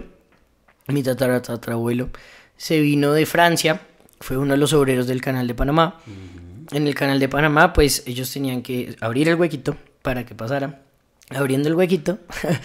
Mi 0.88 1.04
tatara, 1.04 1.40
tatarabuelo 1.40 2.10
se 2.62 2.80
vino 2.80 3.12
de 3.12 3.26
Francia. 3.26 3.80
Fue 4.22 4.38
uno 4.38 4.52
de 4.52 4.56
los 4.56 4.72
obreros 4.72 5.06
del 5.06 5.20
canal 5.20 5.46
de 5.46 5.54
Panamá. 5.54 5.98
En 6.70 6.86
el 6.86 6.94
canal 6.94 7.18
de 7.18 7.28
Panamá, 7.28 7.72
pues 7.72 8.04
ellos 8.06 8.32
tenían 8.32 8.62
que 8.62 8.96
abrir 9.00 9.28
el 9.28 9.34
huequito 9.34 9.76
para 10.00 10.24
que 10.24 10.34
pasara. 10.34 10.80
Abriendo 11.30 11.68
el 11.68 11.74
huequito, 11.74 12.18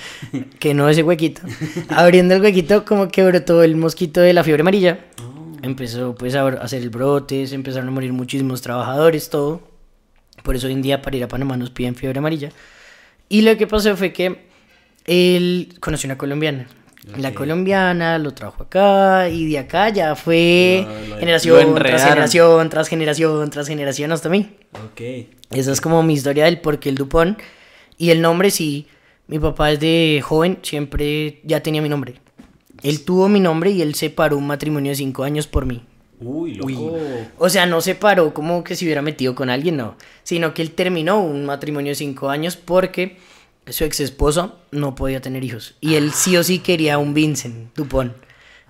que 0.60 0.74
no 0.74 0.88
ese 0.90 1.02
huequito, 1.02 1.42
abriendo 1.90 2.36
el 2.36 2.42
huequito 2.42 2.86
como 2.86 3.08
que 3.08 3.24
brotó 3.24 3.64
el 3.64 3.76
mosquito 3.76 4.22
de 4.22 4.34
la 4.34 4.44
fiebre 4.44 4.62
amarilla. 4.62 5.00
Empezó 5.64 6.16
pues 6.16 6.36
a 6.36 6.48
hacer 6.48 6.82
el 6.84 6.90
brote, 6.90 7.48
se 7.48 7.56
empezaron 7.56 7.88
a 7.88 7.92
morir 7.92 8.14
muchísimos 8.14 8.62
trabajadores, 8.62 9.30
todo. 9.30 9.62
Por 10.44 10.56
eso 10.56 10.68
hoy 10.68 10.74
en 10.74 10.82
día 10.82 11.02
para 11.02 11.18
ir 11.18 11.24
a 11.24 11.28
Panamá 11.28 11.58
nos 11.58 11.72
piden 11.72 11.96
fiebre 11.96 12.20
amarilla. 12.20 12.52
Y 13.30 13.42
lo 13.42 13.58
que 13.58 13.68
pasó 13.68 13.96
fue 13.98 14.14
que 14.14 14.48
él 15.06 15.76
conoció 15.80 16.08
una 16.08 16.18
colombiana. 16.18 16.68
La 17.16 17.34
colombiana 17.34 18.18
lo 18.18 18.34
trajo 18.34 18.64
acá 18.64 19.30
y 19.30 19.50
de 19.50 19.60
acá 19.60 19.90
ya 19.90 20.16
fue 20.16 20.84
Lo- 20.86 20.94
lo- 20.94 21.08
lo 21.08 21.18
generación 21.18 21.76
tras 21.76 22.04
generación, 22.04 22.70
tras 22.70 22.88
generación, 22.90 23.50
tras 23.50 23.68
generación 23.68 24.12
hasta 24.12 24.30
mí. 24.30 24.50
Ok. 24.74 25.02
Esa 25.52 25.72
es 25.72 25.80
como 25.80 26.04
mi 26.04 26.14
historia 26.14 26.46
del 26.46 26.60
por 26.60 26.80
qué 26.80 26.90
el 26.90 26.96
Dupont. 26.96 27.40
Y 27.98 28.10
el 28.10 28.22
nombre 28.22 28.52
sí, 28.52 28.88
mi 29.28 29.40
papá 29.40 29.68
desde 29.70 30.22
joven 30.22 30.60
siempre 30.62 31.40
ya 31.44 31.62
tenía 31.64 31.82
mi 31.82 31.90
nombre. 31.90 32.16
Él 32.84 33.04
tuvo 33.06 33.28
mi 33.30 33.40
nombre 33.40 33.72
y 33.72 33.82
él 33.82 33.96
separó 33.96 34.38
un 34.38 34.46
matrimonio 34.46 34.92
de 34.92 34.96
cinco 34.98 35.24
años 35.24 35.48
por 35.48 35.66
mí. 35.66 35.84
Uy, 36.20 36.56
loco. 36.56 36.98
O 37.38 37.48
sea, 37.50 37.66
no 37.66 37.80
separó 37.82 38.34
como 38.34 38.64
que 38.64 38.76
se 38.76 38.86
hubiera 38.86 39.02
metido 39.02 39.34
con 39.36 39.50
alguien, 39.50 39.78
no. 39.78 39.96
Sino 40.24 40.54
que 40.54 40.62
él 40.62 40.72
terminó 40.72 41.22
un 41.22 41.46
matrimonio 41.46 41.92
de 41.92 41.96
cinco 41.96 42.30
años 42.30 42.56
porque 42.58 43.18
su 43.70 43.84
ex 43.84 44.00
esposa 44.00 44.54
no 44.72 44.96
podía 44.96 45.22
tener 45.22 45.44
hijos. 45.44 45.76
Y 45.82 45.96
él 45.96 46.12
sí 46.14 46.38
o 46.38 46.44
sí 46.44 46.60
quería 46.60 46.98
un 46.98 47.14
Vincent 47.14 47.76
Dupont. 47.76 48.14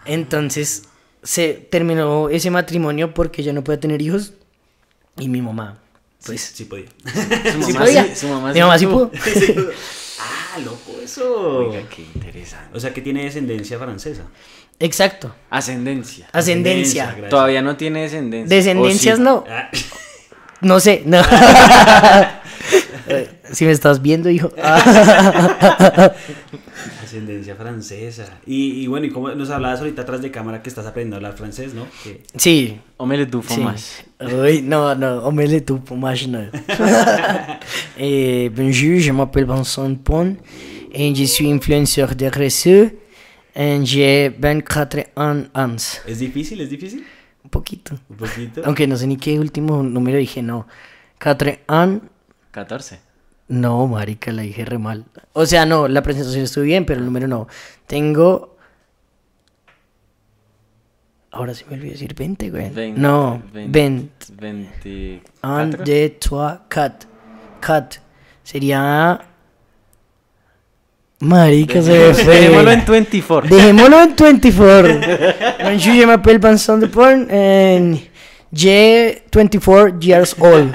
Entonces 0.05 0.83
se 1.23 1.53
terminó 1.53 2.29
ese 2.29 2.49
matrimonio 2.51 3.13
porque 3.13 3.41
ella 3.41 3.53
no 3.53 3.63
podía 3.63 3.79
tener 3.79 4.01
hijos. 4.01 4.33
Y 5.19 5.29
mi 5.29 5.41
mamá, 5.41 5.79
pues... 6.25 6.41
Sí, 6.41 6.53
sí 6.55 6.65
podía. 6.65 6.85
Su 7.53 7.63
Sí 7.63 7.73
mamá 7.73 7.79
podía. 7.85 8.03
sí- 8.05 8.15
su 8.15 8.27
mamá 8.27 8.53
Mi 8.53 8.59
mamá 8.59 8.77
sí 8.79 8.85
pudo. 8.85 9.11
ah, 10.19 10.59
loco, 10.59 10.95
eso. 11.03 11.67
Oiga, 11.69 11.81
qué 11.89 12.03
interesante. 12.13 12.77
O 12.77 12.79
sea 12.79 12.93
que 12.93 13.01
tiene 13.01 13.23
descendencia 13.23 13.77
francesa. 13.79 14.23
Exacto. 14.79 15.33
Ascendencia. 15.49 16.29
Ascendencia. 16.31 17.17
Todavía 17.29 17.61
no 17.63 17.75
tiene 17.77 18.03
descendencia. 18.03 18.55
Descendencias 18.55 19.17
no. 19.19 19.43
Ah, 19.49 19.69
No 20.61 20.79
sé, 20.79 21.01
no. 21.05 21.19
Eh, 23.09 23.29
si 23.51 23.65
me 23.65 23.71
estás 23.71 24.01
viendo, 24.01 24.29
hijo. 24.29 24.51
ascendencia 27.03 27.55
francesa. 27.55 28.39
Y, 28.45 28.83
y 28.83 28.87
bueno, 28.87 29.05
y 29.05 29.09
como 29.09 29.29
nos 29.33 29.49
hablabas 29.49 29.79
ahorita 29.79 30.01
atrás 30.03 30.21
de 30.21 30.29
cámara 30.31 30.61
que 30.61 30.69
estás 30.69 30.85
aprendiendo 30.85 31.15
a 31.15 31.17
hablar 31.17 31.33
francés, 31.33 31.73
¿no? 31.73 31.87
Que- 32.03 32.21
Sí. 32.35 32.79
Omelette 32.97 33.31
du 33.31 33.43
sí. 33.43 33.61
no, 34.63 34.95
no, 34.95 35.19
omelette 35.23 35.65
du 35.67 35.79
fromage, 35.85 36.27
no. 36.27 36.39
eh, 37.97 38.51
bonjour, 38.55 38.99
je 38.99 39.11
m'appelle 39.11 39.45
Vincent 39.45 39.95
Pon. 40.03 40.37
et 40.91 41.13
je 41.15 41.25
suis 41.25 41.49
influenceur 41.51 42.15
de 42.15 42.25
réseau. 42.27 42.89
Et 43.55 43.83
j'ai 43.85 44.29
24 44.29 45.05
ans. 45.15 45.43
ans. 45.55 46.01
¿Es 46.07 46.19
difícil? 46.19 46.61
¿Es 46.61 46.69
difícil? 46.69 47.03
Un 47.43 47.49
poquito. 47.49 47.95
Un 48.09 48.17
poquito. 48.17 48.61
Aunque 48.65 48.85
no 48.85 48.95
sé 48.95 49.07
ni 49.07 49.17
qué 49.17 49.39
último 49.39 49.81
número 49.81 50.17
dije, 50.17 50.43
no. 50.43 50.67
4 51.19 51.59
ans. 51.67 52.01
14. 52.57 52.99
No, 53.49 53.85
marica, 53.85 54.31
la 54.31 54.41
dije 54.41 54.65
re 54.65 54.79
mal. 54.79 55.05
O 55.33 55.45
sea, 55.45 55.67
no, 55.67 55.87
la 55.87 56.01
presentación 56.01 56.43
estuvo 56.43 56.63
bien, 56.63 56.85
pero 56.85 56.99
el 56.99 57.05
número 57.05 57.27
no. 57.27 57.47
Tengo... 57.85 58.57
Ahora 61.29 61.53
sí 61.53 61.65
me 61.69 61.75
olvidé 61.75 61.91
decir 61.91 62.15
20, 62.15 62.49
güey. 62.49 62.69
Veinte, 62.71 62.99
no, 62.99 63.43
20. 63.53 64.25
20. 64.33 65.21
Un, 65.43 65.69
24. 65.69 65.83
deux, 65.85 66.19
trois, 66.19 66.59
quatre. 66.67 67.07
Quatre. 67.63 67.99
Sería... 68.43 69.21
Marica, 71.19 71.81
se 71.83 71.91
me 71.91 72.13
fue. 72.15 72.35
Dejémoslo 72.39 72.71
en 72.71 72.85
24. 72.85 73.55
Dejémoslo 73.55 74.01
en 74.01 74.15
24. 74.15 74.99
Bonjour, 75.63 75.93
je 75.95 76.05
m'appelle 76.05 76.39
Vincent 76.39 76.79
de 76.79 76.87
Porn 76.87 77.27
and 77.29 77.99
j'ai 78.51 79.21
24 79.31 79.99
years 79.99 80.35
old. 80.39 80.73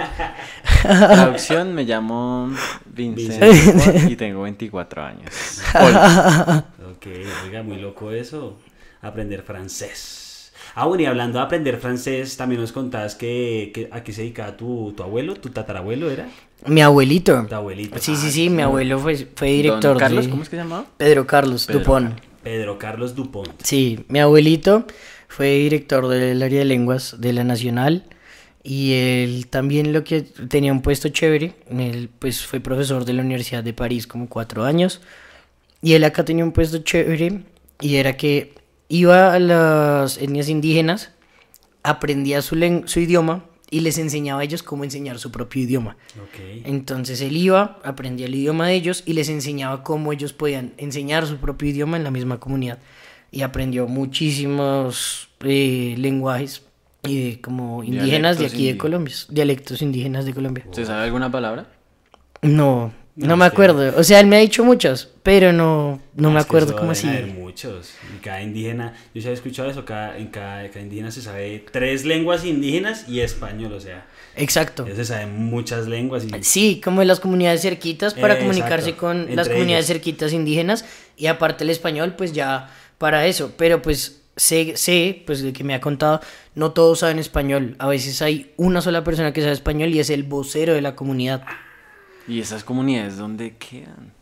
Traducción, 0.82 1.74
me 1.74 1.84
llamo 1.84 2.50
Vincent 2.86 4.10
y 4.10 4.16
tengo 4.16 4.42
24 4.42 5.02
años. 5.02 5.60
Hola. 5.74 6.66
Ok, 6.90 7.06
oiga, 7.46 7.62
muy 7.62 7.78
loco 7.78 8.12
eso. 8.12 8.58
Aprender 9.00 9.42
francés. 9.42 10.52
Ah, 10.74 10.86
bueno, 10.86 11.02
y 11.02 11.06
hablando 11.06 11.38
de 11.38 11.44
aprender 11.44 11.76
francés, 11.78 12.36
también 12.36 12.60
nos 12.60 12.72
contabas 12.72 13.14
que, 13.14 13.72
que 13.74 13.88
a 13.90 14.02
qué 14.02 14.12
se 14.12 14.22
dedicaba 14.22 14.56
tu, 14.56 14.94
tu 14.96 15.02
abuelo, 15.02 15.34
tu 15.34 15.50
tatarabuelo 15.50 16.10
era. 16.10 16.28
Mi 16.66 16.80
abuelito. 16.80 17.46
Tu 17.48 17.54
abuelito. 17.54 17.98
Sí, 17.98 18.16
sí, 18.16 18.28
Ah, 18.28 18.30
sí, 18.30 18.50
mi 18.50 18.62
abuelo 18.62 18.98
fue, 18.98 19.16
fue 19.34 19.48
Don 19.48 19.56
director 19.56 19.96
Carlos, 19.98 20.24
de... 20.24 20.30
¿cómo 20.30 20.42
es 20.42 20.48
que 20.48 20.56
se 20.56 20.62
llamaba? 20.62 20.86
Pedro 20.96 21.26
Carlos 21.26 21.66
Pedro 21.66 21.80
Dupont. 21.80 22.14
Pedro 22.42 22.78
Carlos 22.78 23.14
Dupont. 23.14 23.50
Sí, 23.62 24.04
mi 24.08 24.20
abuelito 24.20 24.86
fue 25.28 25.56
director 25.58 26.08
del 26.08 26.42
área 26.42 26.60
de 26.60 26.64
lenguas 26.64 27.16
de 27.20 27.32
la 27.32 27.44
Nacional 27.44 28.04
y 28.64 28.92
él 28.92 29.46
también 29.48 29.92
lo 29.92 30.04
que 30.04 30.22
tenía 30.22 30.72
un 30.72 30.82
puesto 30.82 31.08
chévere, 31.08 31.54
él 31.70 32.08
pues 32.18 32.46
fue 32.46 32.60
profesor 32.60 33.04
de 33.04 33.12
la 33.12 33.22
Universidad 33.22 33.64
de 33.64 33.72
París 33.72 34.06
como 34.06 34.28
cuatro 34.28 34.64
años 34.64 35.00
y 35.80 35.94
él 35.94 36.04
acá 36.04 36.24
tenía 36.24 36.44
un 36.44 36.52
puesto 36.52 36.78
chévere 36.78 37.42
y 37.80 37.96
era 37.96 38.16
que 38.16 38.54
iba 38.88 39.34
a 39.34 39.38
las 39.40 40.16
etnias 40.18 40.48
indígenas, 40.48 41.10
aprendía 41.82 42.40
su, 42.40 42.56
su 42.86 43.00
idioma 43.00 43.46
y 43.68 43.80
les 43.80 43.98
enseñaba 43.98 44.42
a 44.42 44.44
ellos 44.44 44.62
cómo 44.62 44.84
enseñar 44.84 45.18
su 45.18 45.32
propio 45.32 45.62
idioma. 45.62 45.96
Ok. 46.22 46.62
Entonces 46.64 47.20
él 47.20 47.36
iba, 47.36 47.80
aprendía 47.82 48.26
el 48.26 48.34
idioma 48.34 48.68
de 48.68 48.74
ellos 48.74 49.02
y 49.06 49.14
les 49.14 49.28
enseñaba 49.28 49.82
cómo 49.82 50.12
ellos 50.12 50.32
podían 50.32 50.74
enseñar 50.76 51.26
su 51.26 51.38
propio 51.38 51.70
idioma 51.70 51.96
en 51.96 52.04
la 52.04 52.10
misma 52.10 52.38
comunidad. 52.38 52.78
Y 53.30 53.40
aprendió 53.40 53.88
muchísimos 53.88 55.30
eh, 55.40 55.94
lenguajes 55.96 56.62
eh, 57.04 57.38
como 57.42 57.82
indígenas 57.82 58.36
de 58.38 58.44
Dialectos 58.44 58.52
aquí 58.54 58.72
de 58.72 58.78
Colombia, 58.78 59.14
dialectos 59.28 59.82
indígenas 59.82 60.24
de 60.24 60.34
Colombia. 60.34 60.64
¿Se 60.72 60.84
sabe 60.86 61.04
alguna 61.04 61.30
palabra? 61.30 61.66
No, 62.42 62.92
no, 63.16 63.26
No, 63.26 63.36
me 63.36 63.44
es 63.44 63.50
que- 63.50 63.54
acuerdo. 63.54 63.92
O 63.98 64.02
sea, 64.04 64.20
él 64.20 64.26
me 64.26 64.36
ha 64.36 64.40
dicho 64.40 64.64
muchas, 64.64 65.08
pero 65.22 65.52
no, 65.52 66.00
no 66.14 66.30
me 66.30 66.40
acuerdo 66.40 66.76
cómo 66.76 66.92
así. 66.92 67.08
haber 67.08 67.26
muchos. 67.26 67.92
Y 68.16 68.18
cada 68.20 68.40
indígena, 68.42 68.94
yo 69.14 69.20
sí 69.20 69.26
había 69.28 69.34
escuchado 69.34 69.70
eso, 69.70 69.84
cada, 69.84 70.16
en 70.16 70.28
cada, 70.28 70.66
cada 70.68 70.80
indígena 70.80 71.10
se 71.10 71.22
sabe 71.22 71.64
tres 71.70 72.04
lenguas 72.04 72.44
indígenas 72.44 73.08
y 73.08 73.20
español, 73.20 73.72
o 73.74 73.80
sea, 73.80 74.06
Exacto. 74.36 74.86
ya 74.88 74.94
se 74.96 75.04
saben 75.04 75.36
muchas 75.44 75.86
lenguas 75.88 76.24
y 76.24 76.30
Sí, 76.42 76.80
como 76.82 77.02
en 77.02 77.08
las 77.08 77.20
comunidades 77.20 77.60
cerquitas 77.62 78.14
para 78.14 78.34
Eh, 78.34 78.38
comunicarse 78.38 78.90
exacto, 78.90 79.00
con 79.00 79.20
entre 79.20 79.36
las 79.36 79.48
comunidades 79.48 79.86
ellos. 79.90 79.96
cerquitas 79.98 80.32
indígenas 80.32 80.84
y 81.16 81.26
aparte 81.26 81.64
el 81.64 81.70
español 81.70 82.14
pues 82.16 82.32
ya 82.32 82.70
para 82.98 83.26
eso, 83.26 83.52
pero 83.58 83.82
pues 83.82 84.21
sé, 84.36 84.76
sé 84.76 85.22
pues 85.26 85.42
de 85.42 85.52
que 85.52 85.64
me 85.64 85.74
ha 85.74 85.80
contado, 85.80 86.20
no 86.54 86.72
todos 86.72 87.00
saben 87.00 87.18
español, 87.18 87.76
a 87.78 87.88
veces 87.88 88.22
hay 88.22 88.52
una 88.56 88.80
sola 88.80 89.04
persona 89.04 89.32
que 89.32 89.40
sabe 89.40 89.52
español 89.52 89.90
y 89.90 90.00
es 90.00 90.10
el 90.10 90.22
vocero 90.22 90.74
de 90.74 90.82
la 90.82 90.96
comunidad. 90.96 91.44
¿Y 92.28 92.40
esas 92.40 92.62
comunidades 92.62 93.16
dónde 93.16 93.56
quedan? 93.56 94.12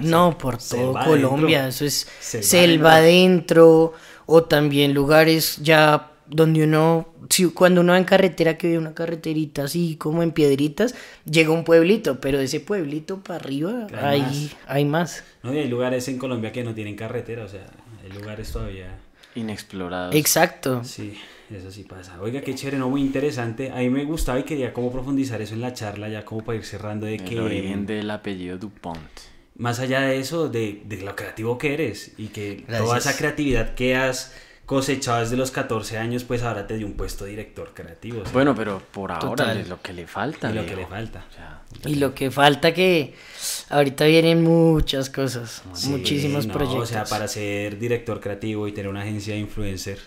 no, 0.00 0.36
por 0.36 0.60
selva 0.60 1.04
todo 1.04 1.12
adentro. 1.12 1.30
Colombia, 1.30 1.68
eso 1.68 1.84
es 1.84 2.08
Selva 2.20 2.42
selva 2.42 2.96
adentro 2.96 3.92
o 4.26 4.42
también 4.44 4.92
lugares 4.92 5.58
ya 5.62 6.12
donde 6.30 6.64
uno, 6.64 7.08
si, 7.30 7.46
cuando 7.46 7.80
uno 7.80 7.92
va 7.92 7.98
en 7.98 8.04
carretera 8.04 8.58
que 8.58 8.68
ve 8.68 8.78
una 8.78 8.94
carreterita 8.94 9.64
así 9.64 9.96
como 9.96 10.22
en 10.22 10.32
piedritas, 10.32 10.94
llega 11.24 11.50
un 11.50 11.64
pueblito, 11.64 12.20
pero 12.20 12.38
de 12.38 12.44
ese 12.44 12.60
pueblito 12.60 13.22
para 13.22 13.36
arriba 13.36 13.86
Hay 13.94 14.20
hay, 14.20 14.20
más. 14.20 14.56
hay 14.66 14.84
más. 14.84 15.24
No, 15.42 15.54
y 15.54 15.58
hay 15.58 15.68
lugares 15.68 16.08
en 16.08 16.18
Colombia 16.18 16.52
que 16.52 16.64
no 16.64 16.74
tienen 16.74 16.96
carretera, 16.96 17.44
o 17.44 17.48
sea, 17.48 17.66
hay 18.02 18.12
lugares 18.12 18.52
todavía. 18.52 18.98
Inexplorados. 19.34 20.14
Exacto. 20.14 20.82
Sí, 20.84 21.18
eso 21.54 21.70
sí 21.70 21.84
pasa. 21.84 22.20
Oiga, 22.20 22.40
qué 22.40 22.54
chévere, 22.54 22.78
no 22.78 22.88
muy 22.90 23.00
interesante. 23.02 23.70
A 23.70 23.76
mí 23.76 23.90
me 23.90 24.04
gustaba 24.04 24.38
y 24.40 24.42
quería 24.44 24.72
como 24.72 24.90
profundizar 24.92 25.40
eso 25.40 25.54
en 25.54 25.60
la 25.60 25.72
charla, 25.72 26.08
ya 26.08 26.24
como 26.24 26.44
para 26.44 26.58
ir 26.58 26.64
cerrando 26.64 27.06
de 27.06 27.16
El 27.16 27.24
que 27.24 27.40
origen 27.40 27.86
del 27.86 28.10
apellido 28.10 28.58
Dupont. 28.58 28.98
más 29.56 29.78
allá 29.80 30.00
de 30.02 30.18
eso, 30.18 30.48
de, 30.48 30.82
de 30.84 30.98
lo 31.02 31.14
creativo 31.16 31.58
que 31.58 31.74
eres 31.74 32.12
y 32.18 32.28
que 32.28 32.64
toda 32.68 32.98
esa 32.98 33.16
creatividad 33.16 33.74
que 33.74 33.96
has 33.96 34.34
cosechado 34.66 35.20
desde 35.20 35.36
los 35.38 35.50
14 35.50 35.96
años, 35.96 36.24
pues 36.24 36.42
ahora 36.42 36.66
te 36.66 36.76
dio 36.76 36.86
un 36.86 36.92
puesto 36.92 37.24
de 37.24 37.30
director 37.30 37.72
creativo. 37.74 38.20
o 38.20 38.24
sea, 38.24 38.32
Bueno, 38.34 38.54
pero 38.54 38.82
por 38.92 39.10
ahora 39.12 39.28
Total. 39.30 39.56
es 39.58 39.68
lo 39.68 39.80
que 39.80 39.94
le 39.94 40.06
falta. 40.06 40.50
y 40.50 40.54
lo 40.54 40.66
que 40.66 40.76
le 40.76 40.86
falta. 40.86 41.24
O 41.30 41.32
sea, 41.34 41.62
Y 41.86 41.94
lo 41.94 42.14
que 42.14 42.30
falta 42.30 42.74
que 42.74 43.14
ahorita 43.70 44.04
vienen 44.06 44.42
muchas 44.42 45.10
cosas, 45.10 45.62
Sí, 45.72 45.88
muchísimos 45.90 46.46
no, 46.46 46.54
proyectos. 46.54 46.82
O 46.82 46.86
sea, 46.86 47.04
para 47.04 47.28
ser 47.28 47.78
director 47.78 48.20
creativo 48.20 48.66
y 48.68 48.72
tener 48.72 48.88
una 48.88 49.02
agencia 49.02 49.34
de 49.34 49.40
influencer 49.40 49.98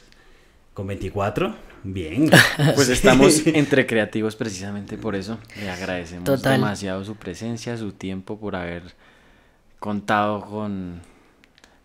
con 0.74 0.88
24, 0.88 1.55
bien. 1.84 2.30
Pues 2.76 2.89
estamos 2.89 3.45
entre 3.47 3.86
creativos 3.86 4.36
precisamente 4.36 4.97
por 4.97 5.16
eso. 5.16 5.38
Le 5.59 5.70
agradecemos 5.70 6.26
Total. 6.26 6.53
demasiado 6.53 7.03
su 7.03 7.16
presencia, 7.16 7.78
su 7.78 7.91
tiempo, 7.91 8.39
por 8.39 8.55
haber 8.55 8.84
contado 9.80 10.41
con 10.41 11.01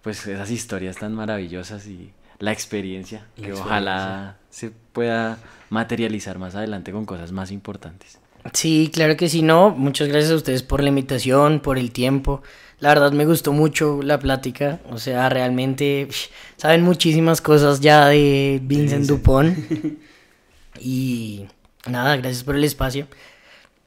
pues 0.03 0.24
esas 0.27 0.51
historias 0.51 0.97
tan 0.97 1.14
maravillosas 1.14 1.87
y 1.87 2.12
la 2.39 2.53
experiencia 2.53 3.27
La 3.37 3.47
que 3.47 3.53
ojalá 3.55 4.37
se 4.51 4.70
pueda 4.70 5.39
materializar 5.70 6.39
más 6.39 6.55
adelante 6.55 6.93
con 6.93 7.07
cosas 7.07 7.33
más 7.33 7.51
importantes. 7.51 8.18
Sí, 8.53 8.90
claro 8.92 9.16
que 9.16 9.28
sí, 9.28 9.42
no. 9.42 9.70
Muchas 9.70 10.09
gracias 10.09 10.32
a 10.32 10.36
ustedes 10.36 10.62
por 10.62 10.82
la 10.82 10.88
invitación, 10.88 11.61
por 11.61 11.78
el 11.78 11.90
tiempo. 11.92 12.42
La 12.78 12.90
verdad 12.90 13.12
me 13.12 13.24
gustó 13.24 13.53
mucho 13.53 14.01
la 14.03 14.18
plática. 14.18 14.80
O 14.90 14.99
sea, 14.99 15.28
realmente 15.28 16.09
saben 16.57 16.82
muchísimas 16.82 17.40
cosas 17.40 17.80
ya 17.80 18.07
de 18.09 18.61
Vincent 18.62 19.01
Vincent. 19.03 19.07
Dupont. 19.09 19.59
Y 20.80 21.47
nada, 21.88 22.16
gracias 22.16 22.44
por 22.44 22.57
el 22.57 22.64
espacio. 22.64 23.07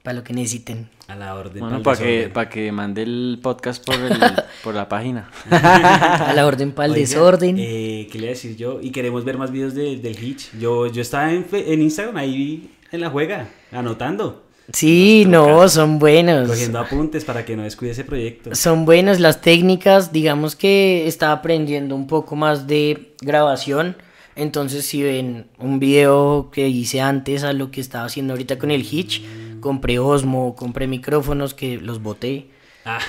Para 0.04 0.16
lo 0.18 0.24
que 0.24 0.34
necesiten. 0.34 0.90
A 1.08 1.16
la 1.16 1.36
orden. 1.36 1.60
Bueno, 1.60 1.84
para 1.84 1.98
que, 1.98 2.04
desorden. 2.06 2.34
para 2.34 2.50
que 2.50 2.72
mande 2.72 3.04
el 3.04 3.40
podcast 3.44 3.86
por, 3.86 3.96
el, 3.96 4.18
por 4.64 4.74
la 4.74 4.88
página. 4.88 5.30
A 5.52 6.32
la 6.34 6.46
orden 6.48 6.72
para 6.72 6.86
el 6.86 6.94
Oiga, 6.94 7.02
desorden. 7.02 7.58
Eh, 7.60 8.08
¿Qué 8.12 8.18
le 8.18 8.26
iba 8.26 8.32
a 8.32 8.34
decir 8.36 8.56
yo? 8.56 8.80
Y 8.82 8.92
queremos 8.92 9.26
ver 9.26 9.38
más 9.38 9.52
videos 9.52 9.74
de- 9.76 9.98
del 9.98 10.18
Hitch. 10.24 10.52
Yo, 10.58 10.88
yo 10.88 11.02
estaba 11.02 11.32
en, 11.34 11.46
en 11.52 11.82
Instagram 11.82 12.16
ahí 12.18 12.72
en 12.92 13.02
la 13.02 13.10
juega, 13.10 13.50
anotando, 13.72 14.46
Sí, 14.74 15.26
no, 15.28 15.68
son 15.70 16.00
buenos. 16.00 16.48
cogiendo 16.48 16.80
apuntes 16.80 17.26
para 17.26 17.46
que 17.46 17.56
no 17.56 17.64
descuide 17.64 17.92
ese 17.92 18.04
proyecto. 18.04 18.54
Son 18.56 18.86
buenas 18.86 19.20
las 19.20 19.42
técnicas, 19.42 20.12
digamos 20.12 20.56
que 20.56 21.08
estaba 21.08 21.34
aprendiendo 21.34 21.96
un 21.96 22.08
poco 22.08 22.36
más 22.36 22.68
de 22.68 23.14
grabación, 23.22 23.98
entonces 24.36 24.86
si 24.86 25.02
ven 25.04 25.48
un 25.58 25.80
video 25.80 26.50
que 26.52 26.68
hice 26.68 27.02
antes 27.02 27.44
a 27.44 27.54
lo 27.54 27.72
que 27.72 27.82
estaba 27.82 28.06
haciendo 28.06 28.34
ahorita 28.34 28.58
con 28.60 28.72
el 28.72 28.82
Hitch, 28.90 29.22
compré 29.60 30.00
Osmo, 30.00 30.56
compré 30.56 30.88
micrófonos 30.88 31.54
que 31.54 31.78
los 31.78 32.02
boté. 32.02 32.48
Ah, 32.86 33.00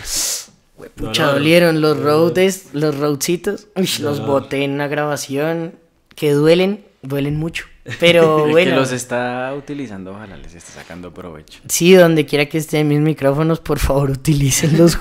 Pucha, 0.97 1.27
dolieron 1.33 1.81
los 1.83 1.99
Dolor. 1.99 2.33
roads, 2.35 2.69
los 2.73 2.97
roadcitos, 2.97 3.69
uy, 3.77 3.89
los 4.01 4.25
boté 4.27 4.65
en 4.65 4.73
una 4.73 4.89
grabación 4.89 5.75
que 6.17 6.33
duelen, 6.33 6.85
duelen 7.03 7.37
mucho. 7.37 7.67
Pero 7.99 8.39
El 8.41 8.45
que 8.47 8.51
bueno, 8.53 8.77
los 8.77 8.93
está 8.93 9.55
utilizando, 9.57 10.13
ojalá 10.13 10.37
les 10.37 10.55
esté 10.55 10.73
sacando 10.73 11.13
provecho. 11.15 11.61
sí, 11.69 11.95
donde 11.95 12.27
quiera 12.27 12.47
que 12.47 12.59
estén 12.59 12.89
mis 12.89 13.01
micrófonos, 13.01 13.61
por 13.61 13.79
favor, 13.79 14.11
utilícenlos, 14.11 14.97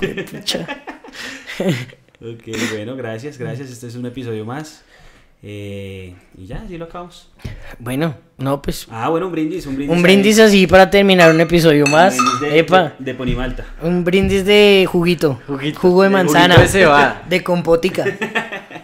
ok, 2.21 2.43
bueno, 2.73 2.95
gracias, 2.95 3.37
gracias. 3.37 3.69
Este 3.69 3.87
es 3.87 3.95
un 3.95 4.05
episodio 4.05 4.45
más. 4.45 4.83
Eh, 5.41 6.15
y 6.37 6.47
ya, 6.47 6.63
así 6.65 6.77
lo 6.77 6.83
acabamos. 6.85 7.29
Bueno, 7.79 8.15
no, 8.37 8.61
pues 8.61 8.87
Ah, 8.91 9.07
bueno, 9.07 9.27
un 9.27 9.31
brindis, 9.31 9.65
un 9.67 9.75
brindis. 9.75 9.91
Un 9.91 9.97
ahí. 9.97 10.03
brindis 10.03 10.37
así 10.39 10.67
para 10.67 10.89
terminar 10.89 11.33
un 11.33 11.39
episodio 11.39 11.85
más. 11.87 12.17
brindis 12.17 12.39
de, 12.41 12.59
Epa, 12.59 12.83
de, 12.99 13.05
de 13.05 13.13
Ponimalta. 13.15 13.65
un 13.81 14.03
brindis 14.03 14.43
de 14.45 14.85
juguito. 14.91 15.39
Juguito. 15.47 15.79
Jugo 15.79 16.03
de 16.03 16.09
De 16.09 16.13
manzana. 16.13 16.55
juguito 16.55 16.61
de 16.61 16.67
cebada. 16.67 17.23
De 17.29 17.41
compotica. 17.43 18.03